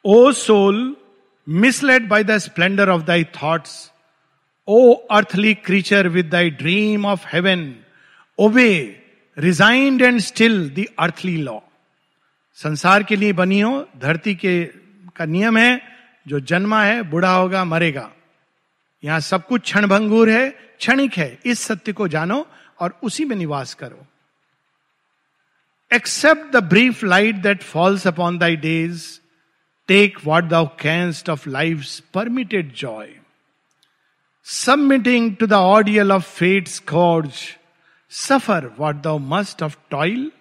O 0.08 0.32
soul 0.32 0.96
misled 1.50 2.08
by 2.08 2.24
the 2.24 2.38
splendour 2.38 2.90
of 2.90 3.02
thy 3.02 3.24
thoughts 3.24 3.92
O 4.68 4.94
earthly 4.94 5.54
creature 5.54 6.08
with 6.08 6.26
thy 6.26 6.50
dream 6.50 7.06
of 7.06 7.28
heaven 7.28 7.76
obey 8.40 8.70
resigned 9.38 10.02
and 10.02 10.20
still 10.20 10.70
the 10.70 10.86
earthly 11.00 11.38
law 11.38 11.60
संसार 12.56 13.04
के 13.04 13.16
लिए 13.16 13.34
बनी 13.34 13.60
हो, 13.60 13.88
धरती 13.98 14.36
के, 14.36 14.66
का 15.16 15.26
नियम 15.26 15.58
है, 15.58 15.82
जो 16.28 16.40
जन्मा 16.40 16.84
है, 16.84 17.02
बुढ़ा 17.02 17.32
होगा, 17.32 17.64
मरेगा। 17.66 18.10
यहाँ 19.04 19.20
सब 19.20 19.46
कुछ 19.48 19.62
क्षणभंगुर 19.62 20.30
है, 20.30 20.50
क्षणिक 20.50 21.14
है, 21.14 21.40
इस 21.46 21.60
सत्य 21.60 21.94
को 21.94 22.08
जानो 22.08 22.48
और 22.80 23.00
उसी 23.04 23.26
में 23.26 23.36
निवास 23.36 23.74
करो। 23.74 24.06
Accept 25.94 26.56
the 26.56 26.64
brief 26.64 27.04
light 27.04 27.36
that 27.36 27.64
falls 27.64 28.08
upon 28.08 28.38
thy 28.38 28.56
days 28.56 29.20
take 29.88 30.18
what 30.26 30.44
thou 30.44 30.68
canst 30.80 31.30
of 31.30 31.50
life 31.50 32.00
permitted 32.14 32.74
joy 32.74 33.14
submitting 34.46 35.36
to 35.36 35.48
the 35.48 35.54
ordeal 35.54 36.12
of 36.12 36.24
fate's 36.38 36.80
course 36.90 37.32
suffer 38.12 38.72
what 38.78 38.96
thou 38.96 39.18
must 39.18 39.64
of 39.64 39.78
toil 39.90 40.32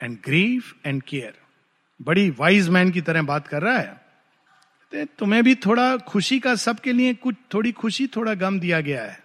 and 0.00 0.18
grief 0.24 0.74
and 0.86 1.02
care 1.02 1.34
बड़ी 2.00 2.30
wise 2.30 2.68
man 2.68 2.90
की 2.90 3.00
तरह 3.00 3.22
बात 3.22 3.46
कर 3.48 3.62
रहा 3.62 3.78
है, 3.78 4.04
तुम्हें 5.18 5.42
भी 5.44 5.54
थोड़ा 5.54 5.96
खुशी 5.98 6.38
का 6.40 6.54
सबके 6.54 6.92
लिए 6.92 7.14
कुछ, 7.14 7.34
थोड़ी 7.54 7.72
खुशी, 7.72 8.06
थोड़ा 8.06 8.34
गम 8.34 8.58
दिया 8.60 8.80
गया 8.80 9.02
है। 9.02 9.18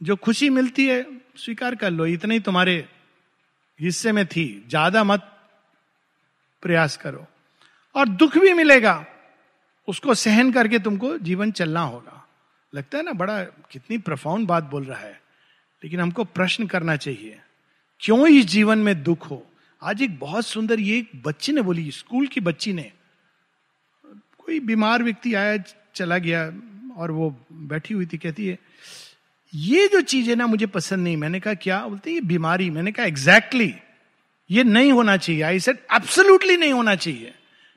जो 0.00 0.16
खुशी 0.16 0.48
मिलती 0.50 0.86
है, 0.86 1.02
स्वीकार 1.36 1.74
कर 1.74 1.90
लो, 1.90 2.06
इतना 2.06 2.34
ही 2.34 2.40
तुम्हारे 2.40 2.74
हिस्से 3.80 4.12
में 4.12 4.26
थी, 4.26 4.64
ज़्यादा 4.68 5.04
मत 5.04 5.28
प्रयास 6.62 6.96
करो। 6.96 7.26
और 7.94 8.08
दुख 8.08 8.38
भी 8.38 8.52
मिलेगा। 8.52 9.06
उसको 9.88 10.14
सहन 10.14 10.52
करके 10.52 10.78
तुमको 10.78 11.18
जीवन 11.18 11.50
चलना 11.50 11.80
होगा। 11.80 12.28
लगता 12.74 12.98
है 12.98 13.04
ना 13.04 13.12
बड़ा 13.12 13.42
कितनी 13.42 13.98
प्रफाउंड 13.98 14.46
बात 14.46 14.64
बोल 14.64 14.84
रहा 14.84 14.98
है। 14.98 15.20
लेकिन 15.84 16.00
हमको 16.00 16.24
प्रश्न 16.24 16.66
करना 16.66 16.96
चाहिए 16.96 17.40
क्यों 18.00 18.28
इस 18.28 18.44
जीवन 18.44 18.78
में 18.78 19.02
दुख 19.02 19.30
हो? 19.30 19.46
आज 19.82 20.02
एक 20.02 20.18
बहुत 20.18 20.46
सुंदर 20.46 20.80
ये 20.80 20.98
एक 20.98 21.10
बच्ची 21.26 21.52
ने 21.52 21.62
बोली 21.62 21.90
स्कूल 21.90 22.26
की 22.26 22.40
बच्ची 22.40 22.72
ने। 22.72 22.92
कोई 24.38 24.60
बीमार 24.60 25.02
व्यक्ति 25.02 25.34
आया 25.34 25.56
चला 25.94 26.18
गया 26.18 26.46
और 26.96 27.10
वो 27.10 27.46
बैठी 27.52 27.94
हुई 27.94 28.06
थी 28.06 28.18
कहती 28.18 28.46
है 28.46 28.58
ये 29.54 29.88
जो 29.88 30.00
चीज़ 30.00 30.30
है 30.30 30.36
ना 30.36 30.46
मुझे 30.46 30.66
पसंद 30.66 31.04
नहीं। 31.04 31.16
मैंने 31.16 31.40
कहा 31.40 31.54
क्या? 31.54 31.86
बोलते 31.86 32.10
ये 32.10 32.20
बीमारी। 32.20 32.70
मैंने 32.70 32.92
कहा 32.92 33.06
एग्जैक्टली 33.06 33.66
exactly, 33.66 34.50
ये 34.50 34.64
नहीं 34.64 34.92
होना 34.92 35.16
चाहिए। 35.16 35.42
आई 35.42 35.60
सेड 35.60 35.78
एब्सोल्युटली 35.92 36.56
नहीं 36.56 36.72
होना 36.72 36.94
चाहिए। 36.94 37.34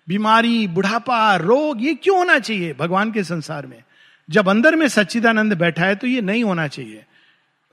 बीमारी, 0.08 0.68
बुढ़ापा, 0.68 1.36
रोग, 1.36 1.84
ये 1.84 1.94
क्यों 1.96 2.18
होना 2.18 2.38
चाहिए 2.40 2.74
भगवान 2.74 3.12
के 3.12 3.24
संसार 3.24 3.68
में? 3.68 3.84
जब 4.30 4.50
अंदर 4.50 4.76
में 4.76 4.88
सच्चिदानंद 4.88 5.54
बैठा 5.54 5.86
है 5.86 5.96
तो 5.96 6.08
ये 6.08 6.22
नहीं 6.22 6.44
होना 6.44 6.68
चाहिए। 6.68 7.06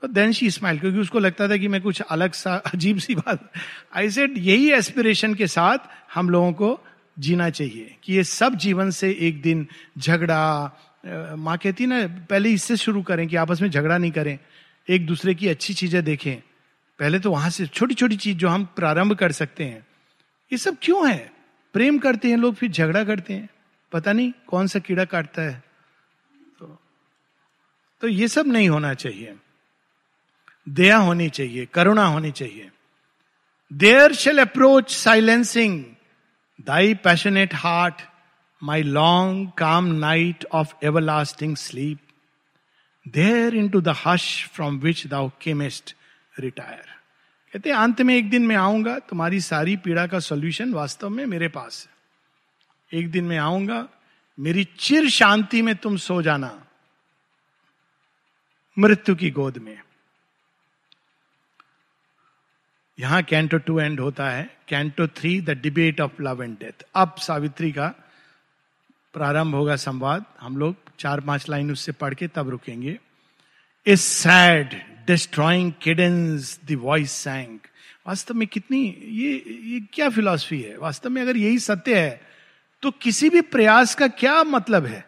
देन 0.03 0.31
शी 0.31 0.49
स्माइल 0.51 0.79
क्योंकि 0.79 0.99
उसको 0.99 1.19
लगता 1.19 1.47
था 1.49 1.57
कि 1.57 1.67
मैं 1.67 1.81
कुछ 1.81 2.01
अलग 2.01 2.33
सा, 2.33 2.55
अजीब 2.55 2.97
सी 2.97 3.15
बात। 3.15 3.51
आई 3.95 4.09
सेड 4.09 4.37
यही 4.37 4.71
एस्पिरेशन 4.71 5.33
के 5.33 5.47
साथ 5.47 5.77
हम 6.13 6.29
लोगों 6.29 6.51
को 6.53 6.79
जीना 7.17 7.49
चाहिए 7.49 7.95
कि 8.03 8.13
ये 8.13 8.23
सब 8.23 8.55
जीवन 8.55 8.89
से 8.91 9.11
एक 9.19 9.41
दिन 9.41 9.67
झगड़ा 9.97 11.35
माँ 11.37 11.57
कहती 11.57 11.85
ना, 11.85 12.07
पहले 12.29 12.49
इससे 12.49 12.77
शुरू 12.77 13.01
करें 13.01 13.27
कि 13.27 13.35
आपस 13.35 13.61
में 13.61 13.69
झगड़ा 13.69 13.97
नहीं 13.97 14.11
करें, 14.11 14.37
एक 14.87 15.05
दूसरे 15.05 15.33
की 15.35 15.47
अच्छी 15.47 15.73
चीज़ें 15.73 16.03
देखें। 16.03 16.35
पहले 16.99 17.19
तो 17.19 17.31
वहाँ 17.31 17.49
से 17.49 17.65
छोटी 17.67 17.95
छोटी 17.95 18.15
चीज़ 18.15 18.37
जो 18.37 18.49
हम 18.49 18.65
प्रारंभ 18.75 19.13
कर 19.13 19.31
सकते 19.31 19.63
हैं। 19.63 19.85
ये 20.51 20.57
सब 20.57 20.77
क्यों 20.81 21.09
है? 21.09 21.32
प्रेम 21.73 21.99
करते 21.99 22.29
हैं 22.29 22.37
लोग 22.37 22.55
फिर 22.55 22.71
झगड़ा 22.71 23.03
करते 23.03 23.33
हैं। 23.33 23.49
पता 23.91 24.13
नहीं 24.13 24.31
कौन 24.47 24.67
सा 24.67 24.79
कीड़ा 24.79 25.05
काटता 25.05 25.41
है। 25.41 25.63
तो, 26.59 26.81
तो 28.01 28.07
ये 28.07 28.27
सब 28.27 28.47
नहीं 28.47 28.69
होना 28.69 28.93
चाहिए। 28.93 29.35
दया 30.69 30.97
होनी 30.97 31.29
चाहिए 31.29 31.65
करुणा 31.65 32.05
होनी 32.05 32.31
चाहिए। 32.31 32.71
There 33.73 34.13
shall 34.13 34.39
approach 34.39 34.91
silencing 34.91 35.85
thy 36.61 36.93
passionate 36.93 37.55
heart 37.55 37.95
my 38.63 38.83
long 38.83 39.51
calm 39.57 39.85
night 39.85 40.45
of 40.45 40.73
everlasting 41.01 41.55
sleep 41.55 41.99
there 43.07 43.55
into 43.69 43.81
the 43.81 43.87
hush 44.05 44.47
from 44.47 44.79
which 44.79 45.07
thou 45.07 45.29
camest 45.41 45.95
retire 46.39 47.02
कहते 47.53 47.71
अंत 47.71 48.01
में 48.01 48.15
एक 48.15 48.29
दिन 48.29 48.45
मैं 48.47 48.55
आऊँगा, 48.55 48.97
तुम्हारी 48.99 49.39
सारी 49.41 49.75
पीड़ा 49.77 50.05
का 50.07 50.19
सोल्यूशन 50.19 50.73
वास्तव 50.73 51.09
में 51.09 51.25
मेरे 51.25 51.47
पास 51.47 51.87
है। 52.91 52.99
एक 52.99 53.11
दिन 53.11 53.25
मैं 53.25 53.37
आऊँगा, 53.37 53.87
मेरी 54.37 54.63
चिर 54.79 55.09
शांति 55.09 55.61
में 55.61 55.75
तुम 55.75 55.97
सो 55.97 56.21
जाना, 56.21 56.49
मृत्यु 58.77 59.15
की 59.15 59.29
गोद 59.31 59.57
में। 59.57 59.77
यहाँ 62.99 63.21
कैंटो 63.23 63.57
टू 63.57 63.79
एंड 63.79 63.99
होता 63.99 64.29
है। 64.29 64.49
Canto 64.67 65.07
three 65.07 65.39
the 65.41 65.49
debate 65.61 66.01
of 66.01 66.21
love 66.21 66.43
and 66.43 66.57
death 66.59 66.85
अब 66.95 67.15
सावित्री 67.17 67.71
का 67.71 67.93
प्रारंभ 69.13 69.55
होगा 69.55 69.75
संवाद। 69.77 70.25
हम 70.39 70.57
लोग 70.57 70.75
चार 70.99 71.19
पाँच 71.21 71.49
लाइन 71.49 71.71
उससे 71.71 71.91
पढ़ 71.91 72.13
के 72.13 72.27
तब 72.27 72.49
रुकेंगे। 72.49 72.99
Is 73.85 73.99
sad 73.99 74.73
destroying 75.07 75.71
cadence 75.81 76.59
voice 76.71 77.11
sang 77.11 77.57
वास्तव 78.07 78.33
में 78.33 78.47
कितनी, 78.47 78.79
ये 78.99 79.31
ये 79.65 79.79
क्या 79.93 80.09
फिलॉसफी 80.09 80.61
है? 80.61 80.77
वास्तव 80.77 81.09
में 81.09 81.21
अगर 81.21 81.37
यही 81.37 81.59
सत्य 81.59 81.99
है 81.99 82.21
तो 82.83 82.91
किसी 82.91 83.29
भी 83.29 83.41
प्रयास 83.41 83.95
का 83.95 84.07
क्या 84.07 84.43
मतलब 84.43 84.85
है? 84.85 85.05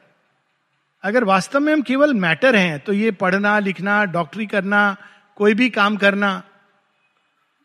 अगर 1.03 1.23
वास्तव 1.23 1.59
में 1.59 1.71
हम 1.73 1.81
केवल 1.81 2.13
मैटर 2.13 2.55
हैं 2.55 2.79
तो 2.79 2.93
ये 2.93 3.11
पढ़ना, 3.11 3.57
लिखना 3.59 4.03
डॉक्टरी 4.05 4.45
करना, 4.45 4.95
कोई 5.37 5.53
भी 5.53 5.69
काम 5.69 5.97
करना, 5.97 6.43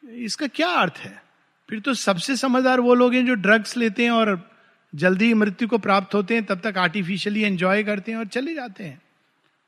इसका 0.02 0.46
क्या 0.46 0.68
अर्थ 0.70 0.98
है? 0.98 1.22
फिर 1.68 1.80
तो 1.80 1.94
सबसे 1.94 2.36
समझदार 2.36 2.80
वो 2.80 2.94
लोग 2.94 3.14
हैं 3.14 3.26
जो 3.26 3.34
ड्रग्स 3.34 3.76
लेते 3.76 4.04
हैं 4.04 4.10
और 4.10 4.50
जल्दी 4.92 5.34
मृत्यु 5.34 5.68
को 5.68 5.78
प्राप्त 5.78 6.14
होते 6.14 6.34
हैं, 6.34 6.44
तब 6.44 6.60
तक 6.60 6.78
आर्टिफिशियली 6.78 7.42
एंजॉय 7.42 7.82
करते 7.82 8.12
हैं 8.12 8.18
और 8.18 8.26
चले 8.26 8.54
जाते 8.54 8.84
हैं। 8.84 9.00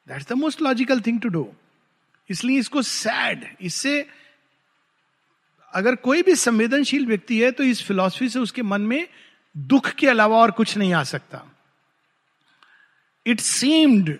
That's 0.08 0.28
the 0.28 0.32
most 0.32 0.62
logical 0.62 1.00
thing 1.00 1.20
to 1.20 1.28
do 1.28 1.54
इसलिए 2.30 2.58
इसको 2.58 2.82
सैड 2.82 3.56
इससे 3.60 4.08
अगर 5.74 5.94
कोई 5.96 6.22
भी 6.22 6.34
संवेदनशील 6.34 7.06
व्यक्ति 7.06 7.42
है 7.42 7.50
तो 7.50 7.64
इस 7.64 7.82
फिलॉसफी 7.82 8.28
से 8.28 8.38
उसके 8.38 8.62
मन 8.62 8.80
में 8.80 9.08
दुख 9.56 9.88
के 9.90 10.06
अलावा 10.06 10.36
और 10.36 10.50
कुछ 10.50 10.76
नहीं 10.78 10.94
आ 10.94 11.02
सकता। 11.02 11.52
It 13.26 13.40
seemed 13.40 14.18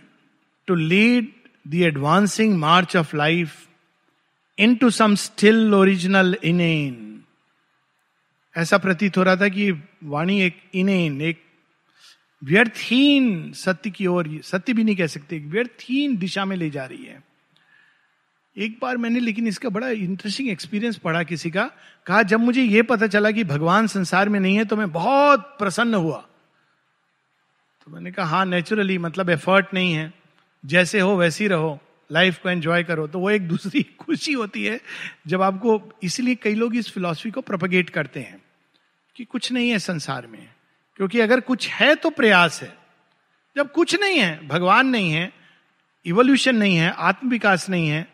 to 0.66 0.74
lead 0.74 1.32
the 1.68 1.74
advancing 1.74 2.58
march 2.58 2.96
of 2.96 3.16
life 3.16 3.68
into 4.74 4.90
some 4.90 5.14
still 5.14 5.74
original 5.74 6.36
inane 6.44 7.24
ऐसा 8.56 8.78
प्रतीत 8.78 9.16
हो 9.16 9.22
रहा 9.22 9.36
था 9.36 9.48
कि 9.48 9.70
वाणी 10.04 10.42
एक 10.42 10.62
इनेन 10.74 11.20
एक 11.22 11.42
व्यर्थहीन 12.44 13.52
सत्य 13.52 13.90
की 13.90 14.06
ओर, 14.06 14.40
सत्य 14.44 14.72
भी 14.72 14.84
नहीं 14.84 14.96
कह 14.96 15.06
सकते 15.06 15.38
व्यर्थहीन 15.38 16.16
दिशा 16.16 16.44
में 16.44 16.56
ले 16.56 16.70
जा 16.70 16.84
रही 16.84 17.04
है। 17.04 17.24
एक 18.58 18.78
बार 18.82 18.96
मैंने, 18.96 19.20
लेकिन 19.20 19.46
इसका 19.46 19.68
बड़ा 19.68 19.88
इंटरेस्टिंग 19.88 20.50
एक्सपीरियंस 20.50 20.96
पढ़ा 20.96 21.22
किसी 21.22 21.50
का, 21.50 21.70
कहा, 22.06 22.22
जब 22.22 22.40
मुझे 22.40 22.62
यह 22.62 22.82
पता 22.82 23.06
चला 23.06 23.30
कि 23.30 23.44
भगवान 23.44 23.86
संसार 23.86 24.28
में 24.28 24.40
नहीं 24.40 24.56
है 24.56 24.64
तो 24.64 24.76
मैं 24.76 24.92
बहुत 24.92 25.40
प्रसन्न 25.40 25.94
हुआ। 25.94 26.28
तो 27.84 27.92
मैंने 27.92 28.12
कहा 28.12 28.26
हाँ 28.26 28.46
नेचुरली 28.46 28.98
मतलब 28.98 29.30
एफर्ट 29.30 29.66
नहीं 29.74 29.92
है। 29.92 30.14
जैसे 30.66 31.00
हो, 31.00 31.16
वैसी 31.16 31.46
रहो। 31.46 31.80
लाइफ 32.12 32.38
को 32.38 32.50
एंजॉय 32.50 32.82
करो। 32.82 33.06
तो 33.06 33.18
वो 33.18 33.30
एक 33.30 33.48
दूसरी 33.48 33.82
खुशी 33.98 34.32
होती 34.32 34.64
है, 34.64 34.80
जब 35.26 35.42
आपको, 35.42 35.92
इसलिए 36.02 36.34
कई 36.34 36.54
लोग 36.54 36.76
इस 36.76 36.90
फिलॉसफी 36.90 37.30
को 37.30 37.40
प्रोपगेट 37.40 37.90
करते 37.90 38.20
हैं, 38.20 38.42
कि 39.16 39.24
कुछ 39.24 39.52
नहीं 39.52 39.70
है 39.70 39.78
संसार 39.78 40.26
में। 40.26 40.51
क्योंकि 40.98 41.20
अगर 41.20 41.40
कुछ 41.40 41.68
है 41.68 41.94
तो 41.94 42.10
प्रयास 42.10 42.62
है। 42.62 42.72
जब 43.56 43.72
कुछ 43.72 43.94
नहीं 44.00 44.18
है, 44.18 44.48
भगवान 44.48 44.86
नहीं 44.86 45.10
है 45.10 45.32
इवोल्यूशन 46.06 46.56
नहीं 46.56 46.76
है 46.76 46.90
आत्म 46.90 47.28
विकास 47.30 47.68
नहीं 47.70 47.88
है 47.88 48.06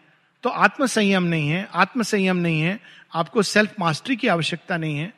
तो 0.45 0.51
आत्म 0.51 0.87
संयम 0.87 1.23
नहीं 1.25 1.49
है 1.49 1.69
आत्म 1.75 2.03
संयम 2.03 2.37
नहीं 2.37 2.61
है, 2.61 2.79
आपको 3.13 3.43
सेल्फ 3.43 3.75
मास्टरी 3.81 4.17
की 4.17 4.29
आवश्यकता 4.29 4.77
नहीं 4.77 4.99
है 4.99 5.13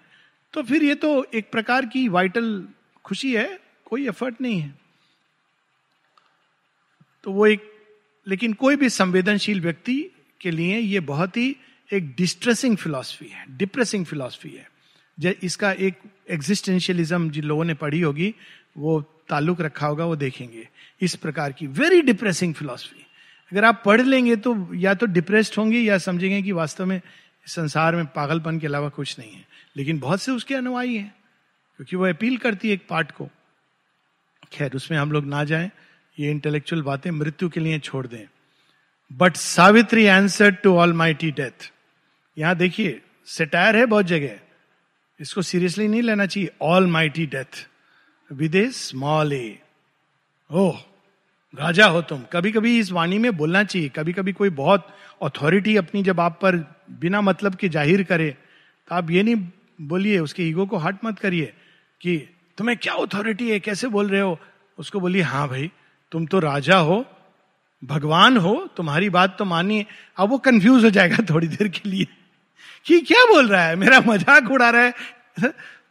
तो 0.55 0.63
फिर 0.63 0.83
ये 0.85 0.95
तो 0.95 1.11
एक 1.35 1.51
प्रकार 1.53 1.87
की 1.87 2.07
वाइटल 2.09 2.47
खुशी 3.05 3.35
है, 3.35 3.59
कोई 3.87 4.07
एफर्ट 4.09 4.41
नहीं 4.41 4.61
है। 4.61 4.75
तो 7.25 7.33
वो 7.33 7.47
एक, 7.47 7.63
लेकिन 8.27 8.53
कोई 8.53 8.77
भी 8.77 8.89
संवेदनशील 8.91 9.61
व्यक्ति 9.61 9.97
के 10.41 10.51
लिए 10.51 10.79
ये 10.79 11.01
बहुत 11.03 11.37
ही 11.37 11.57
एक 11.91 12.15
डिस्ट्रेसिंग 12.17 12.77
फिलॉसफी 12.77 13.27
है 13.27 13.45
डिप्रेसिंग 13.57 14.07
फिलॉसफी 14.07 14.51
है। 14.51 14.69
इसका 15.43 15.73
एक 15.73 15.99
एग्जिस्टेंशियलिज्म 16.31 17.31
जिन 17.31 17.45
लोगों 17.45 17.65
ने 17.65 17.75
पढ़ी 17.75 18.01
होगी, 18.01 18.35
वो 18.79 19.01
ताल्लुक 19.29 19.61
रखा 19.61 19.87
होगा, 19.87 20.05
वो 20.05 20.17
देखेंगे। 20.17 20.69
इस 21.01 21.15
प्रकार 21.17 21.53
की 21.53 21.67
वेरी 21.69 22.01
डिप्रेसिंग 22.03 22.55
फिलॉसफी 22.55 23.07
अगर 23.53 23.65
आप 23.65 23.83
पढ़ 23.85 24.01
लेंगे 24.01 24.37
तो 24.37 24.75
या 24.75 24.95
तो 24.95 25.07
डिप्रेस्ड 25.07 25.55
होंगे 25.59 25.79
या 25.79 25.99
समझेंगे 25.99 26.41
कि 26.43 26.53
वास्तव 26.53 26.87
में 26.87 27.01
संसार 27.47 27.97
में 27.97 28.07
पागलपन 28.07 28.59
के 28.59 28.67
अलावा 28.67 28.89
कुछ 28.89 29.19
नहीं 29.19 29.33
है। 29.33 29.45
लेकिन 29.77 29.99
बहुत 29.99 30.23
से 30.23 30.33
उसके 30.33 30.55
अनुयायी 30.55 30.97
हैं, 30.97 31.15
क्योंकि 31.77 31.97
वो 31.97 32.07
अपील 32.07 32.37
करती 32.37 32.69
है 32.69 32.75
एक 32.75 32.87
पार्ट 32.89 33.11
को। 33.11 33.29
खैर, 34.53 34.73
उसमें 34.73 34.99
हम 34.99 35.13
लोग 35.13 35.27
ना 35.27 35.45
जाएँ, 35.45 35.71
ये 36.19 36.31
इंटेलेक्चुअल 36.31 36.83
बातें 36.83 37.11
मृत्यु 37.11 37.49
के 37.49 37.61
लिए 37.61 37.79
छोड़ 37.79 38.07
दें। 38.07 38.27
But 39.11 39.37
Savitri 39.37 40.07
answer 40.07 40.51
to 40.55 40.77
almighty 40.93 41.31
death 41.31 41.71
यहाँ 42.37 42.55
देखिए 42.57 43.01
सेटायर 43.27 43.77
है 43.77 43.87
बहुत 43.87 44.07
जगह। 44.07 44.39
इसको 45.21 45.43
सीरियसली 45.43 45.87
नहीं 45.89 46.03
लेना 46.03 46.27
चाहिए। 46.27 46.51
Almighty 46.89 47.27
death 47.27 47.67
with 48.31 48.55
a 48.55 48.69
small 48.73 49.33
a 49.33 49.59
oh, 50.51 50.79
राजा 51.55 51.87
हो 51.87 52.01
तुम। 52.03 52.23
कभी 52.33 52.53
कभी 52.53 52.79
इस 52.79 52.91
वाणी 52.93 53.19
में 53.19 53.37
बोलना 53.37 53.63
चाहिए। 53.65 53.89
कभी 53.89 54.13
कभी 54.13 54.33
कोई 54.33 54.51
बहुत 54.57 54.87
अथॉरिटी 55.23 55.77
अपनी 55.77 56.03
जब 56.03 56.21
आप 56.21 56.39
पर 56.43 56.57
बिना 57.01 57.21
मतलब 57.21 57.55
के 57.55 57.69
ज़ाहिर 57.69 58.03
करे 58.03 58.31
तो 58.89 58.95
आप 58.95 59.11
ये 59.11 59.23
नहीं 59.23 59.37
बोलिए, 59.83 60.19
उसके 60.19 60.43
ईगो 60.43 60.67
को 60.67 60.77
हट 60.79 61.05
मत 61.05 61.19
करिए 61.19 61.53
कि 62.01 62.17
तुम्हें 62.59 62.77
क्या 62.79 62.95
अथॉरिटी 62.97 63.51
है, 63.51 63.59
कैसे 63.61 63.89
बोल 63.89 64.09
रहे 64.09 64.21
हो? 64.21 64.39
उसको 64.79 65.01
बोलिए 65.01 65.23
हाँ 65.23 65.49
भाई, 65.49 65.71
तुम 66.13 66.27
तो 66.27 66.39
राजा 66.39 66.77
हो, 66.79 67.05
भगवान 67.83 68.37
हो, 68.37 68.55
तुम्हारी 68.77 69.09
बात 69.11 69.37
तो 69.39 69.45
मानिए। 69.45 69.87
अब 70.17 70.31
वो 70.31 70.39
कंफ्यूज 70.41 70.85
हो 70.85 70.91
जाएगा 70.91 71.25
थोड़ी 71.31 71.49
देर 71.49 71.69
के 71.69 71.89
लिए। 71.89 72.07
कि 72.87 73.01
क्या 73.01 73.25
बोल 73.25 73.49
रहा 73.49 73.63
है? 73.63 73.77
मेरा 73.77 74.01
मज़ाक 74.01 74.51
उड़ा 74.51 74.71
रहा 74.71 74.83
है। 74.83 74.95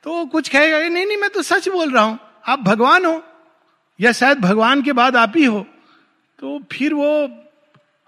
तो 0.04 0.26
कुछ 0.26 0.50
कहेगा 0.50 0.80
नहीं 0.80 1.06
नहीं, 1.06 1.18
मैं 1.18 1.30
तो 1.30 1.42
सच 1.42 1.70
बोल 1.70 1.92
रहा 1.92 2.04
हूँ। 2.04 2.20
आप 2.48 2.60
भगवान 2.60 3.06
हो 3.06 3.24
या 4.02 4.12
शायद 4.12 4.38
भगवान 4.38 4.82
के 4.82 4.94
बाद 4.94 5.16
आप 5.16 5.34
ही 5.36 5.46
हो। 5.46 5.66
तो 6.40 6.60
फिर 6.72 6.94
वो 6.94 7.30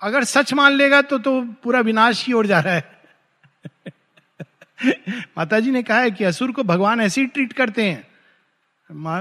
अगर 0.01 0.23
सच 0.23 0.53
मान 0.53 0.73
लेगा 0.73 1.01
तो 1.01 1.17
तो 1.19 1.41
पूरा 1.41 1.79
विनाश 1.79 2.23
की 2.23 2.34
ओर 2.34 2.47
जा 2.47 2.59
रहा 2.59 2.73
है। 2.73 3.01
माता 5.38 5.59
जी 5.59 5.71
ने 5.71 5.84
कहा 5.84 5.99
है 5.99 6.11
कि 6.11 6.23
असुर 6.23 6.51
को 6.51 6.63
भगवान 6.63 7.01
ऐसे 7.01 7.21
ही 7.21 7.27
ट्रीट 7.27 7.53
करते 7.53 7.84
हैं। 7.84 8.07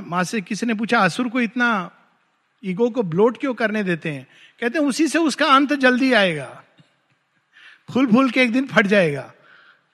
मा 0.01 0.23
से 0.23 0.41
किसी 0.41 0.67
ने 0.67 0.75
पूछा, 0.75 0.99
असुर 0.99 1.29
को 1.29 1.41
इतना 1.41 1.91
ईगो 2.65 2.91
को 2.91 3.03
ब्लोट 3.03 3.39
क्यों 3.39 3.55
करने 3.55 3.83
देते 3.83 4.09
हैं? 4.09 4.27
कहते 4.61 4.79
हैं, 4.79 4.87
उसी 4.87 5.09
से 5.09 5.19
उसका 5.19 5.47
अंत 5.47 5.73
जल्दी 5.73 6.13
आएगा। 6.13 6.63
फूल 7.95 8.07
फूल 8.07 8.31
के 8.31 8.43
एक 8.43 8.53
दिन 8.53 8.67
फट 8.67 8.87
जाएगा। 8.87 9.33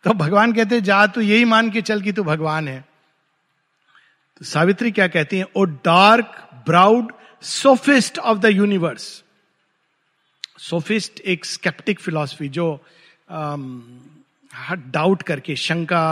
तो 0.07 0.13
भगवान 0.15 0.53
कहते 0.53 0.81
जा 0.81 1.07
तू 1.07 1.21
यही 1.21 1.45
मान 1.45 1.71
के 1.71 1.81
चल 1.83 2.03
कि 2.03 2.13
तू 2.13 2.23
भगवान 2.25 2.69
है। 2.69 2.81
तो 4.39 4.45
सावित्री 4.45 4.91
क्या 4.91 5.07
कहती 5.09 5.39
है, 5.39 5.47
O 5.57 5.65
dark, 5.65 6.37
browed, 6.67 7.13
sophist 7.43 8.19
of 8.19 8.39
the 8.39 8.45
universe. 8.45 9.07
Sophist 10.61 11.21
एक 11.21 11.45
स्केप्टिक 11.45 12.01
फिलॉसफी 12.01 12.49
जो 12.49 12.69
हर 13.31 14.77
डाउट 14.77 15.23
करके, 15.23 15.57
शंका 15.57 16.05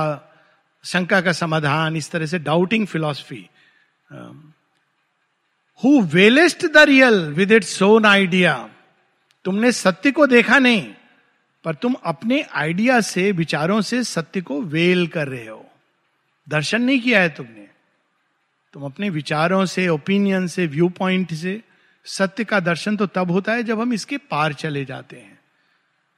शंका 0.85 1.21
का 1.21 1.33
समाधान, 1.33 1.97
इस 1.97 2.11
तरह 2.11 2.27
से 2.27 2.39
doubting 2.41 2.87
philosophy 2.87 3.47
who 5.81 6.01
veilest 6.15 6.67
the 6.67 6.79
real 6.79 7.25
with 7.33 7.53
its 7.53 7.65
own 7.65 8.07
idea? 8.07 8.59
तुमने 9.45 9.73
सत्य 9.73 10.11
को 10.11 10.27
देखा 10.27 10.59
नहीं। 10.59 10.95
पर 11.65 11.75
तुम 11.75 11.95
अपने 12.05 12.43
आइडिया 12.43 13.01
से, 13.01 13.33
विचारों 13.33 13.81
से 13.81 14.05
सत्य 14.05 14.41
को 14.41 14.63
वेल 14.63 15.07
कर 15.07 15.29
रहे 15.29 15.49
हो। 15.49 15.67
दर्शन 16.49 16.83
नहीं 16.83 17.01
किया 17.01 17.21
है 17.21 17.29
तुमने। 17.29 17.69
तुम 18.73 18.83
अपने 18.83 19.11
विचारों 19.11 19.67
से 19.67 19.89
ओपिनियन 19.89 20.47
से 20.47 20.67
व्यू 20.67 20.89
पॉइंट 20.89 21.35
से, 21.35 21.63
सत्य 22.05 22.45
का 22.45 22.61
दर्शन 22.61 22.97
तो 22.97 23.07
तब 23.07 23.31
होता 23.31 23.53
है 23.53 23.63
जब 23.63 23.81
हम 23.81 23.93
इसके 23.93 24.17
पार 24.17 24.53
चले 24.53 24.85
जाते 24.85 25.17
हैं। 25.17 25.39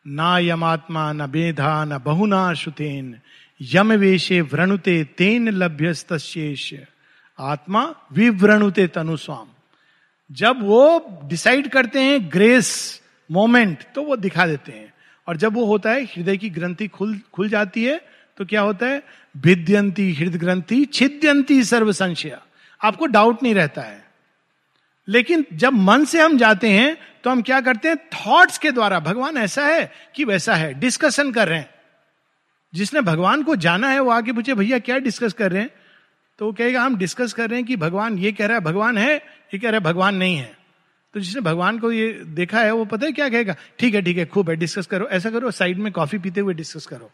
ना 0.07 0.39
यमात्मा, 0.39 1.13
न 1.13 1.27
बेधा 1.27 1.85
न 1.85 1.99
बहुना 1.99 2.55
शुतेन 2.55 3.21
यम 3.61 3.93
वेशे 3.93 4.41
व्रणुते 4.41 5.05
तेन 5.05 5.49
लभ्य 5.49 5.85
लभ्यस्तेष 5.85 6.75
आत्मा 7.39 7.95
विव्रणुते 8.13 8.87
तनुस्वाम। 8.87 9.49
जब 10.33 10.63
वो 10.63 11.09
डिसाइड 11.25 11.69
करते 11.69 12.01
हैं 12.01 12.33
ग्रेस 12.33 13.03
मोमेंट 13.31 13.79
तो 13.95 14.03
वो 14.03 14.17
दिखा 14.17 14.47
देते 14.47 14.73
हैं। 14.73 14.93
और 15.27 15.37
जब 15.37 15.55
वो 15.55 15.65
होता 15.65 15.91
है, 15.91 16.05
हृदय 16.05 16.37
की 16.37 16.51
ग्रंथि 16.51 16.89
खुल 16.89 17.19
खुल 17.33 17.49
जाती 17.49 17.85
है 17.85 18.01
तो 18.37 18.45
क्या 18.45 18.61
होता 18.61 18.87
है? 18.87 19.03
भिद्यंती 19.37 20.13
हृदय 20.13 20.39
ग्रंथि 20.39 20.85
छिद्यंती 20.85 21.65
सर्व 21.65 21.93
संशय 21.93 22.39
आपको 22.85 23.07
डाउट 23.07 23.43
नहीं 23.43 23.55
रहता 23.55 23.83
है। 23.83 24.05
लेकिन 25.09 25.45
जब 25.53 25.73
मन 25.73 26.05
से 26.05 26.21
हम 26.21 26.37
जाते 26.39 26.69
हैं 26.69 26.97
तो 27.25 27.31
हम 27.31 27.43
क्या 27.43 27.61
करते 27.61 27.89
हैं? 27.89 27.97
थॉट्स 27.97 28.59
के 28.59 28.71
द्वारा, 28.71 29.01
भगवान 29.01 29.37
ऐसा 29.37 29.67
है 29.67 29.93
कि 30.15 30.25
वैसा 30.25 30.55
है 30.55 30.75
डिस्कशन 30.75 31.33
कर 31.33 31.49
रहे 31.49 31.59
हैं। 31.59 31.71
जिसने 32.75 33.01
भगवान 33.01 33.43
को 33.43 33.57
जाना 33.57 33.89
है, 33.89 34.01
वो 34.01 34.11
आके 34.11 34.33
पूछे, 34.33 34.55
भैया, 34.55 34.79
क्या 34.79 34.99
डिस्कस 34.99 35.33
कर 35.33 35.53
रहे 35.53 35.63
हैं? 35.63 35.71
तो 36.39 36.47
वो 36.47 36.53
कहेगा, 36.53 36.83
हम 36.83 36.97
डिस्कस 36.97 37.33
कर 37.33 37.51
रहे 37.51 37.59
हैं 37.59 37.67
कि 37.67 37.77
भगवान 37.77 38.19
ये 38.19 38.33
कह 38.33 38.47
रहा 38.47 38.59
है, 38.59 38.65
भगवान 38.65 38.99
है, 38.99 39.15
ये 39.17 39.59
कह 39.59 39.71
रहा 39.71 39.79
है, 39.79 39.85
भगवान 39.85 40.15
नहीं 40.15 40.37
है। 40.37 40.56
तो 41.15 41.21
जिसने 41.21 41.41
भगवान 41.41 41.79
को 41.79 41.93
ये 41.93 42.13
देखा 42.13 42.61
है, 42.61 42.73
वो 42.73 42.85
पता 42.85 43.07
है 43.07 43.13
क्या 43.13 43.29
कहेगा? 43.29 43.57
ठीक 43.79 43.95
है 43.95 44.03
ठीक 44.03 44.17
है, 44.17 44.27
खूब 44.27 44.51
है 44.51 44.57
डिस्कस 44.57 44.87
करो, 44.87 45.07
ऐसा 45.07 45.31
करो 45.31 45.51
साइड 45.51 45.79
में 45.79 45.93
कॉफ़ी 45.93 46.19
पीते 46.19 46.41
हुए 46.41 46.55
डिस्कस 46.55 46.87
करो। 46.87 47.11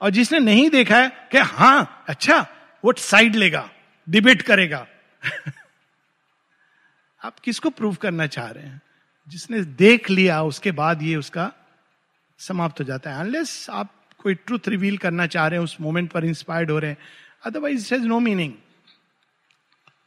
और 0.00 0.10
जिसने 0.10 0.38
नहीं 0.38 0.70
देखा 0.70 0.98
है 0.98 1.28
कि 1.32 1.38
हाँ 1.38 2.04
अच्छा 2.08 2.46
वो 2.84 2.94
साइड 2.98 3.36
लेगा 3.36 3.70
डिबेट 4.08 4.42
करेगा। 4.42 4.86
आप 7.24 7.38
किसको 7.38 7.70
प्रूव 7.70 7.94
करना 7.94 8.26
चाह 8.26 8.50
रहे 8.50 8.64
हैं? 8.64 8.82
जिसने 9.28 9.60
देख 9.60 10.10
लिया, 10.10 10.42
उसके 10.42 10.72
बाद 10.72 11.02
ये 11.02 11.16
उसका 11.16 11.52
समाप्त 12.38 12.80
हो 12.80 12.84
जाता 12.84 13.10
है। 13.10 13.20
अनलेस 13.20 13.66
आप 13.70 13.94
कोई 14.18 14.34
ट्रूथ 14.34 14.68
रिवील 14.68 14.98
करना 14.98 15.26
चाह 15.26 15.46
रहे 15.46 15.58
हैं, 15.58 15.64
उस 15.64 15.76
मोमेंट 15.80 16.10
पर 16.10 16.24
इंस्पायर्ड 16.24 16.70
हो 16.70 16.78
रहे 16.78 16.90
हैं। 16.90 16.98
Otherwise 17.44 17.86
it 17.86 17.92
has 17.92 18.08
no 18.08 18.20
meaning 18.20 18.52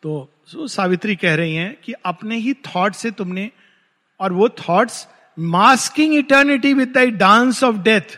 तो 0.04 0.68
सावित्री 0.68 1.16
कह 1.16 1.36
रही 1.36 1.56
हैं 1.56 1.76
कि 1.84 1.94
अपने 2.06 2.36
ही 2.38 2.54
थॉट 2.54 2.94
से 2.94 3.12
तुमने, 3.12 3.52
और 4.20 4.34
वो 4.34 4.50
thought 4.50 4.90
masking 5.40 6.14
eternity 6.16 6.74
with 6.74 6.98
dance 6.98 7.64
of 7.64 7.76
death 7.76 8.18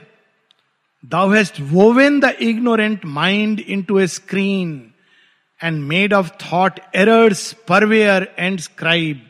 thou 1.05 1.31
hast 1.33 1.59
woven 1.59 2.19
the 2.19 2.25
ignorant 2.41 3.05
mind 3.05 3.59
into 3.83 3.99
a 3.99 4.07
screen 4.07 4.91
and 5.63 5.81
made 5.83 6.13
of 6.13 6.29
thought 6.43 6.79
errors 6.95 7.51
purveyor 7.53 8.35
and 8.39 8.59
scribe 8.59 9.21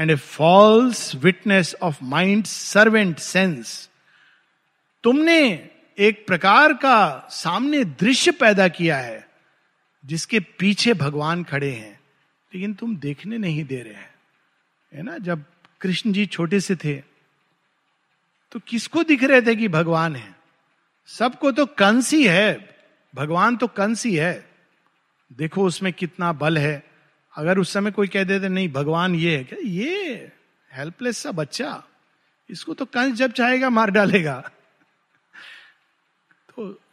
and 0.00 0.10
a 0.10 0.14
false 0.14 1.14
witness 1.14 1.74
of 1.82 1.98
mind 2.02 2.44
servant 2.44 3.18
sense 3.18 3.88
तुमने 5.04 5.70
एक 5.98 6.26
प्रकार 6.26 6.72
का 6.72 7.28
सामने 7.30 7.84
दृश्य 7.84 8.30
पैदा 8.30 8.68
किया 8.68 8.96
है। 8.96 9.27
जिसके 10.06 10.40
पीछे 10.40 10.94
भगवान 10.94 11.44
खड़े 11.44 11.70
हैं, 11.70 12.00
लेकिन 12.54 12.74
तुम 12.74 12.96
देखने 12.96 13.38
नहीं 13.38 13.64
दे 13.64 13.82
रहे 13.82 13.94
हैं। 13.94 14.14
है 14.94 15.02
ना? 15.02 15.18
जब 15.18 15.44
कृष्ण 15.80 16.12
जी 16.12 16.26
छोटे 16.26 16.60
से 16.60 16.76
थे 16.76 17.02
तो 18.52 18.60
किसको 18.60 19.02
दिख 19.02 19.22
रहे 19.22 19.42
थे 19.42 19.56
कि 19.56 19.68
भगवान 19.68 20.16
है? 20.16 20.34
सबको 21.06 21.52
तो 21.52 21.66
कंस 21.66 22.12
ही 22.12 22.26
है। 22.26 22.76
भगवान 23.14 23.56
तो 23.56 23.66
कंस 23.66 24.06
ही 24.06 24.14
है। 24.14 24.50
देखो 25.32 25.64
उसमें 25.64 25.92
कितना 25.92 26.32
बल 26.32 26.58
है। 26.58 26.90
अगर 27.34 27.58
उस 27.58 27.72
समय 27.72 27.90
कोई 27.90 28.08
कह 28.08 28.24
देते, 28.24 28.48
नहीं, 28.48 28.68
भगवान 28.68 29.14
ये 29.14 29.36
है। 29.36 29.44
क्या 29.44 29.58
ये? 29.62 30.32
हेल्पलेस 30.72 31.18
सा 31.18 31.32
बच्चा। 31.32 31.84
इसको 32.50 32.74
तो 32.74 32.84
कंस 32.84 33.14
जब 33.14 33.32
चाहेगा, 33.32 33.70
मार 33.70 33.90
डालेगा। 33.90 34.50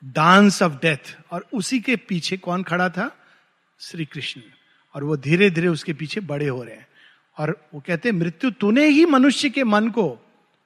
डांस 0.03 0.61
ऑफ़ 0.61 0.73
डेथ 0.73 1.17
और 1.31 1.47
उसी 1.53 1.79
के 1.79 1.95
पीछे 1.95 2.37
कौन 2.37 2.63
खड़ा 2.63 2.89
था? 2.89 3.17
श्री 3.79 4.05
कृष्ण 4.05 4.41
और 4.95 5.03
वो 5.03 5.17
धीरे 5.17 5.49
धीरे 5.49 5.67
उसके 5.67 5.93
पीछे 5.93 6.19
बड़े 6.19 6.47
हो 6.47 6.63
रहे 6.63 6.75
हैं। 6.75 6.87
और 7.37 7.67
वो 7.73 7.83
कहते 7.87 8.09
हैं, 8.09 8.15
मृत्यु 8.15 8.51
तूने 8.51 8.87
ही 8.87 9.05
मनुष्य 9.05 9.49
के 9.49 9.63
मन 9.63 9.89
को, 9.89 10.19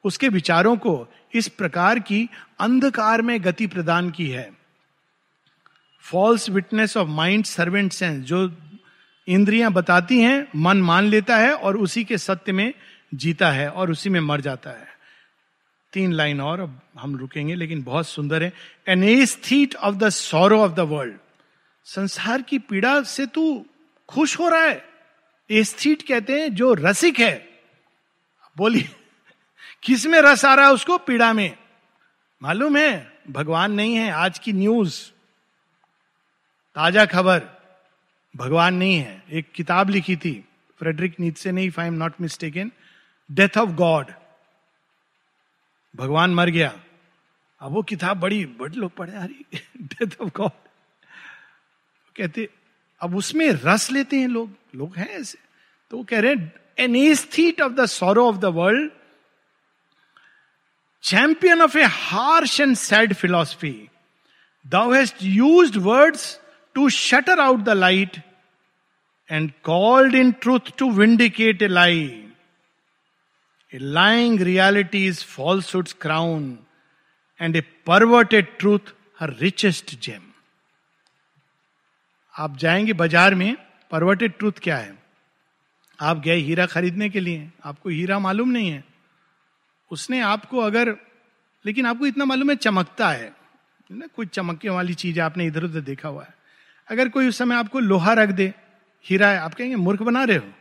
उसके 0.04 0.30
विचारों 0.30 0.78
को 0.78 1.08
इस 1.34 1.48
प्रकार 1.48 2.00
की 2.00 2.30
अंधकार 2.60 3.22
में 3.22 3.44
गति 3.44 3.68
प्रदान 3.68 4.12
की 4.12 4.30
है। 4.30 4.52
False 6.00 6.50
witness 6.50 6.98
of 6.98 7.08
mind 7.08 7.46
servant 7.46 7.92
sense 7.92 8.26
जो 8.26 8.58
इंद्रियाँ 9.28 9.72
बताती 9.72 10.22
हैं, 10.22 10.48
मन 10.56 10.82
मान 10.82 11.04
लेता 11.04 11.38
है 11.38 11.54
और 11.54 11.78
उसी 11.78 12.04
के 12.04 12.18
सत्य 12.18 12.52
में 12.52 12.74
जीता 13.14 13.52
है 13.52 13.70
और 13.70 13.92
उसी 13.92 14.10
में 14.10 14.20
मर 14.20 14.42
जाता 14.42 14.70
है। 14.70 14.89
तीन 15.94 16.12
लाइन 16.12 16.42
और, 16.42 16.60
अब 16.60 16.82
हम 17.00 17.16
रुकेंगे, 17.16 17.56
लेकिन 17.56 17.84
बहुत 17.84 18.08
सुंदर 18.08 18.44
है। 18.44 18.54
An 18.88 19.04
aesthete 19.04 19.76
of 19.76 19.96
the 19.96 20.10
sorrow 20.10 20.62
of 20.62 20.72
the 20.72 20.80
world 20.80 21.18
संसार 21.86 22.42
की 22.42 22.60
पीड़ा 22.60 23.04
से 23.04 23.26
तू 23.26 23.66
खुश 24.10 24.40
हो 24.40 24.50
रहा 24.50 24.64
है। 24.64 24.86
एस्थीट 25.52 26.02
कहते 26.02 26.42
हैं 26.42 26.56
जो 26.56 26.74
रसिक 26.74 27.20
है। 27.20 27.50
बोलिए, 28.58 28.90
किसमें 29.84 30.22
रस 30.22 30.46
आ 30.46 30.54
रहा 30.54 30.68
है 30.68 30.74
उसको? 30.74 30.98
पीड़ा 30.98 31.34
में। 31.34 31.58
मालूम 32.44 32.78
है, 32.78 33.12
भगवान 33.30 33.72
नहीं 33.72 33.96
है, 33.96 34.12
आज 34.12 34.40
की 34.40 34.54
न्यूज़। 34.54 35.12
ताज़ा 36.76 37.06
खबर, 37.06 37.42
भगवान 38.38 38.76
नहीं 38.76 38.98
है। 38.98 39.24
एक 39.32 39.52
किताब 39.56 39.90
लिखी 39.90 40.16
थी, 40.16 40.46
फ्रेडरिक 40.80 41.20
नीत 41.20 41.38
से 41.38 41.52
नहीं 41.52 41.72
I 41.80 41.88
am 41.88 41.94
not 41.94 42.14
mistaken 42.22 42.72
death 43.32 43.58
of 43.58 43.70
God 43.70 44.06
भगवान 45.94 46.34
मर 46.34 46.50
गया। 46.50 46.74
अब 47.62 47.72
वो 47.74 47.82
किताब 47.84 48.20
बड़ी, 48.20 48.46
बड़े 48.46 48.78
लोग 48.78 48.96
पढ़े 48.96 49.18
हरी 49.18 49.46
डेथ 49.80 50.22
ऑफ़ 50.22 50.30
गॉड 50.36 50.52
कहते, 52.16 52.48
अब 53.02 53.16
उसमें 53.16 53.50
रस 53.66 53.90
लेते 53.92 54.18
हैं 54.20 54.28
लोग 54.28 54.56
लोग 54.76 54.96
हैं 54.98 55.08
ऐसे। 55.10 55.38
तो 55.92 55.98
वो 55.98 56.04
कह 56.04 56.20
रहे 56.20 56.34
हैं 56.34 56.54
an 56.80 56.96
aesthete 56.96 57.62
of 57.62 57.74
the 57.74 57.86
sorrow 57.86 58.28
of 58.30 58.38
the 58.38 58.46
world 58.56 58.92
champion 61.04 61.62
of 61.62 61.78
a 61.78 61.84
harsh 61.84 62.60
and 62.62 62.76
sad 62.76 63.14
philosophy 63.14 63.72
thou 64.66 64.92
hast 64.94 65.24
used 65.24 65.78
words 65.80 66.40
to 66.76 66.90
shutter 66.90 67.40
out 67.40 67.60
the 67.60 67.70
light 67.70 68.18
and 69.30 69.52
called 69.64 70.16
in 70.16 70.32
truth 70.42 70.72
to 70.78 70.90
vindicate 70.92 71.62
a 71.62 71.68
lie 71.68 72.29
a 73.74 73.78
lying 73.78 74.42
reality 74.42 75.12
falsehood's 75.12 75.94
crown 75.94 76.60
and 77.42 77.56
a 77.56 77.62
perverted 77.62 78.48
truth 78.60 78.80
her 79.20 79.36
richest 79.40 80.00
gem 80.00 80.22
आप 82.38 82.58
जाएँगे 82.58 82.94
बाज़ार 82.94 83.36
में 83.36 83.58
perverted 83.92 84.38
truth 84.38 84.52
क्या 84.52 84.78
है? 84.78 85.00
आप 86.02 86.20
गए 86.20 86.36
हीरा 86.36 86.66
खरीदने 86.66 87.10
के 87.10 87.20
लिए, 87.20 87.52
आपको 87.66 87.90
हीरा 87.90 88.20
मालूम 88.20 88.50
नहीं 88.50 88.70
है। 88.70 88.84
उसने 89.92 90.22
आपको 90.22 90.60
अगर, 90.60 90.98
लेकिन 91.66 91.86
आपको 91.86 92.06
इतना 92.06 92.26
मालूम 92.26 92.50
है 92.50 92.56
चमकता 92.56 93.10
है। 93.10 93.36
ना 93.92 94.08
कोई 94.08 94.26
चमकने 94.26 94.72
वाली 94.72 94.94
चीज़ 94.94 95.20
आपने 95.20 95.46
इधर 95.46 95.64
उधर 95.64 95.80
देखा 95.80 96.10
हुआ 96.10 96.24
है। 96.24 96.34
अगर 96.88 97.10
कोई 97.10 97.28
उस 97.28 97.38
समय 97.38 97.56
आपको 97.56 97.80
लोहा 97.80 98.14
रख 98.14 98.30
दे, 98.30 98.54
हीरा 99.06 99.28
है, 99.28 99.38
आप 99.38 99.54
कहेंगे, 99.54 99.76
मूर्ख 99.76 100.02
बना 100.02 100.24
रहे 100.24 100.38
हो? 100.38 100.54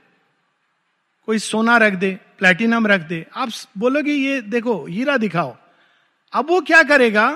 कोई 1.29 1.39
सोना 1.39 1.77
रख 1.77 1.93
दे 1.93 2.19
प्लेटिनम 2.39 2.87
रख 2.87 3.01
दे। 3.01 3.27
आप 3.37 3.49
बोलोगे, 3.79 4.13
ये 4.13 4.41
देखो, 4.41 4.87
हीरा 4.87 5.17
दिखाओ। 5.17 5.57
अब 6.33 6.49
वो 6.49 6.61
क्या 6.61 6.83
करेगा? 6.83 7.35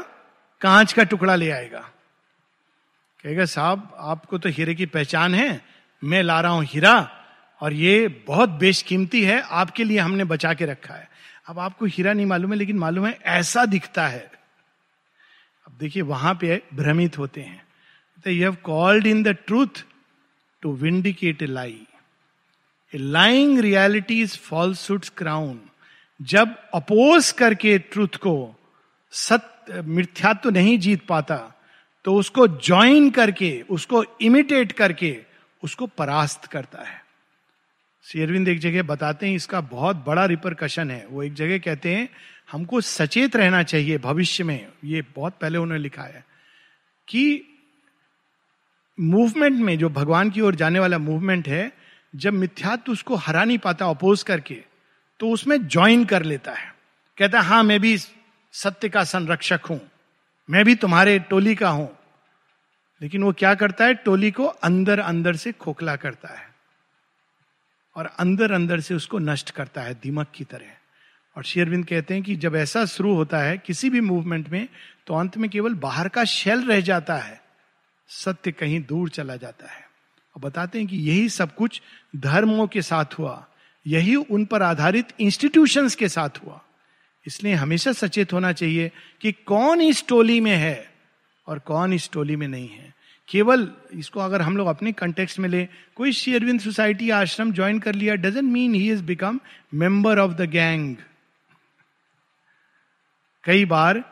कांच 0.60 0.92
का 0.92 1.02
टुकड़ा 1.02 1.34
ले 1.34 1.50
आएगा। 1.50 1.80
कहेगा, 3.22 3.44
साहब, 3.44 3.96
आपको 3.98 4.38
तो 4.38 4.48
हीरे 4.48 4.74
की 4.74 4.86
पहचान 4.86 5.34
है। 5.34 5.64
मैं 6.04 6.22
ला 6.22 6.40
रहा 6.40 6.52
हूँ 6.52 6.64
हीरा 6.64 7.10
और 7.60 7.72
ये 7.72 8.08
बहुत 8.08 8.48
बेशकीमती 8.48 9.24
है। 9.24 9.40
आपके 9.40 9.84
लिए 9.84 9.98
हमने 9.98 10.24
बचा 10.24 10.54
के 10.54 10.66
रखा 10.66 10.94
है। 10.94 11.10
अब 11.46 11.58
आपको 11.58 11.86
हीरा 11.86 12.12
नहीं 12.12 12.26
मालूम 12.26 12.52
है, 12.52 12.58
लेकिन 12.58 12.78
मालूम 12.78 13.06
है, 13.06 13.18
ऐसा 13.24 13.64
दिखता 13.64 14.08
है। 14.08 14.30
अब 15.66 15.76
देखिए, 15.80 16.02
वहाँ 16.02 16.34
पे 16.34 16.62
भ्रमित 16.74 17.18
होते 17.18 17.40
हैं। 17.40 17.66
You 18.26 18.42
have 18.42 18.54
called 18.54 19.06
in 19.06 19.22
the 19.22 19.28
truth 19.28 19.84
to 20.62 20.76
vindicate 20.76 21.42
lie. 21.42 21.86
Lying 22.94 23.58
reality 23.58 24.20
is 24.22 24.36
falsehood's 24.38 25.08
crown 25.08 25.60
जब 26.20 26.56
अपोज 26.74 27.30
करके 27.32 27.78
ट्रूथ 27.78 28.16
को 28.16 28.54
सत्य 29.12 29.82
मिथ्यात्व 29.82 30.40
तो 30.42 30.50
नहीं 30.50 30.78
जीत 30.78 31.06
पाता 31.06 31.36
तो 32.04 32.14
उसको 32.14 32.46
ज्वाइन 32.48 33.10
करके, 33.10 33.64
उसको 33.70 34.04
इमिटेट 34.20 34.72
करके, 34.72 35.16
उसको 35.62 35.86
परास्त 35.86 36.44
करता 36.44 36.82
है। 36.82 37.02
शेरविंद 38.04 38.48
एक 38.48 38.58
जगह 38.58 38.82
बताते 38.82 39.26
हैं, 39.26 39.34
इसका 39.34 39.60
बहुत 39.60 40.04
बड़ा 40.06 40.24
रिपरकशन 40.24 40.90
है। 40.90 41.06
वो 41.10 41.22
एक 41.22 41.34
जगह 41.34 41.58
कहते 41.58 41.94
हैं, 41.94 42.08
हमको 42.52 42.80
सचेत 42.80 43.36
रहना 43.36 43.62
चाहिए 43.62 43.98
भविष्य 43.98 44.44
में। 44.44 44.66
ये 44.84 45.02
बहुत 45.16 45.38
पहले 45.40 45.58
उन्होंने 45.58 45.82
लिखा 45.82 46.02
है 46.02 46.24
कि 47.08 47.42
मूवमेंट 49.00 49.60
में, 49.60 49.78
जो 49.78 49.88
भगवान 49.88 50.30
की 50.30 50.40
ओर 50.40 50.54
जाने 50.54 50.78
वाला 50.78 50.98
मूवमेंट 50.98 51.48
है 51.48 51.72
जब 52.16 52.32
मिथ्यात्व 52.32 52.92
उसको 52.92 53.14
हरा 53.14 53.44
नहीं 53.44 53.58
पाता 53.58 53.86
अपोज 53.86 54.22
करके 54.22 54.62
तो 55.20 55.30
उसमें 55.30 55.68
ज्वाइन 55.68 56.04
कर 56.04 56.22
लेता 56.22 56.52
है। 56.52 56.74
कहता 57.18 57.40
है 57.40 57.46
हाँ 57.46 57.62
मैं 57.62 57.80
भी 57.80 57.98
सत्य 58.52 58.88
का 58.88 59.04
संरक्षक 59.04 59.60
हूँ। 59.70 59.90
मैं 60.50 60.64
भी 60.64 60.74
तुम्हारे 60.74 61.18
टोली 61.18 61.54
का 61.54 61.70
हूँ। 61.70 61.98
लेकिन 63.02 63.22
वो 63.22 63.32
क्या 63.32 63.54
करता 63.54 63.84
है? 63.84 63.94
टोली 63.94 64.30
को 64.30 64.44
अंदर 64.44 64.98
अंदर 64.98 65.36
से 65.36 65.52
खोखला 65.52 65.96
करता 65.96 66.28
है। 66.28 66.54
और 67.96 68.06
अंदर 68.06 68.52
अंदर 68.52 68.80
से 68.80 68.94
उसको 68.94 69.18
नष्ट 69.18 69.50
करता 69.50 69.80
है, 69.80 69.94
दीमक 69.94 70.26
की 70.34 70.44
तरह। 70.44 70.64
और 71.36 71.44
शेरविंद 71.44 71.86
कहते 71.86 72.14
हैं 72.14 72.22
कि 72.22 72.36
जब 72.36 72.56
ऐसा 72.56 72.84
शुरू 72.84 73.14
होता 73.14 73.38
है, 73.38 73.58
किसी 73.58 73.90
भी 73.90 74.00
मूवमेंट 74.00 74.48
में 74.48 74.68
तो 75.06 75.14
अंत 75.14 75.36
में 75.36 75.50
केवल 75.50 75.74
बाहर 75.74 76.08
का 76.08 76.24
शेल 76.24 76.64
रह 76.64 76.80
जाता 76.80 77.16
है। 77.16 77.42
सत्य 78.08 78.52
कहीं 78.52 78.82
दूर 78.82 79.08
चला 79.08 79.36
जाता 79.36 79.66
है। 79.66 79.81
और 80.34 80.42
बताते 80.42 80.78
हैं 80.78 80.88
कि 80.88 80.96
यही 80.96 81.28
सब 81.28 81.54
कुछ 81.54 81.82
धर्मों 82.16 82.66
के 82.66 82.82
साथ 82.82 83.04
हुआ। 83.18 83.46
यही 83.86 84.16
उन 84.16 84.44
पर 84.44 84.62
आधारित 84.62 85.06
इंस्टीट्यूशंस 85.20 85.94
के 85.94 86.08
साथ 86.08 86.30
हुआ। 86.46 86.60
इसलिए 87.26 87.54
हमेशा 87.54 87.92
सचेत 87.92 88.32
होना 88.32 88.52
चाहिए 88.52 88.92
कि 89.20 89.32
कौन 89.32 89.80
इस 89.80 90.06
टोली 90.08 90.40
में 90.40 90.56
है 90.56 90.92
और 91.46 91.58
कौन 91.58 91.92
इस 91.92 92.10
टोली 92.12 92.36
में 92.36 92.48
नहीं 92.48 92.68
है। 92.68 92.94
केवल 93.28 93.72
इसको 93.92 94.20
अगर 94.20 94.42
हम 94.42 94.56
लोग 94.56 94.68
अपने 94.68 94.92
कंटेक्स्ट 94.92 95.38
में 95.38 95.48
ले, 95.48 95.68
कोई 95.96 96.12
शेयरविंद 96.12 96.60
सोसाइटी 96.60 97.10
आश्रम 97.10 97.52
ज्वाइन 97.52 97.78
कर 97.78 97.94
लिया 97.94 98.14
doesn't 98.14 98.52
mean 98.52 98.74
he 98.74 98.92
is 98.92 99.02
become 99.02 99.40
member 99.74 100.18
of 100.18 100.32
the 100.32 100.40
gang 100.40 100.96
कई 103.44 103.64
बार 103.64 104.04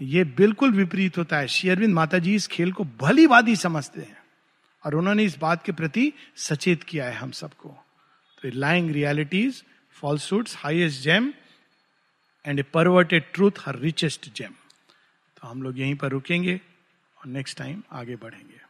ये 0.00 0.24
बिल्कुल 0.24 0.72
विपरीत 0.72 1.18
होता 1.18 1.36
है। 1.38 1.48
शेयरविंद 1.48 1.94
माता 1.94 2.18
जी 2.18 2.34
इस 2.34 2.46
खेल 2.46 2.72
को 2.72 2.84
भली 2.84 3.26
वादी 3.26 3.56
समझते 3.56 4.00
हैं। 4.00 4.18
और 4.84 4.94
उन्होंने 4.94 5.24
इस 5.24 5.38
बात 5.38 5.64
के 5.64 5.72
प्रति 5.72 6.12
सचेत 6.36 6.82
किया 6.82 7.04
है 7.04 7.14
हम 7.14 7.30
सबको। 7.30 7.68
तो 8.42 8.50
lying 8.54 8.90
realities 8.90 9.62
falsehood's 9.96 10.56
highest 10.56 11.02
gem 11.02 11.32
and 12.44 12.58
a 12.58 12.62
perverted 12.74 13.32
truth 13.34 13.60
her 13.60 13.78
richest 13.78 14.28
gem 14.34 14.52
तो 15.36 15.48
हम 15.48 15.62
लोग 15.62 15.78
यहीं 15.78 15.94
पर 15.94 16.10
रुकेंगे 16.10 16.60
और 17.18 17.26
नेक्स्ट 17.28 17.58
टाइम 17.58 17.82
आगे 17.92 18.16
बढ़ेंगे। 18.16 18.60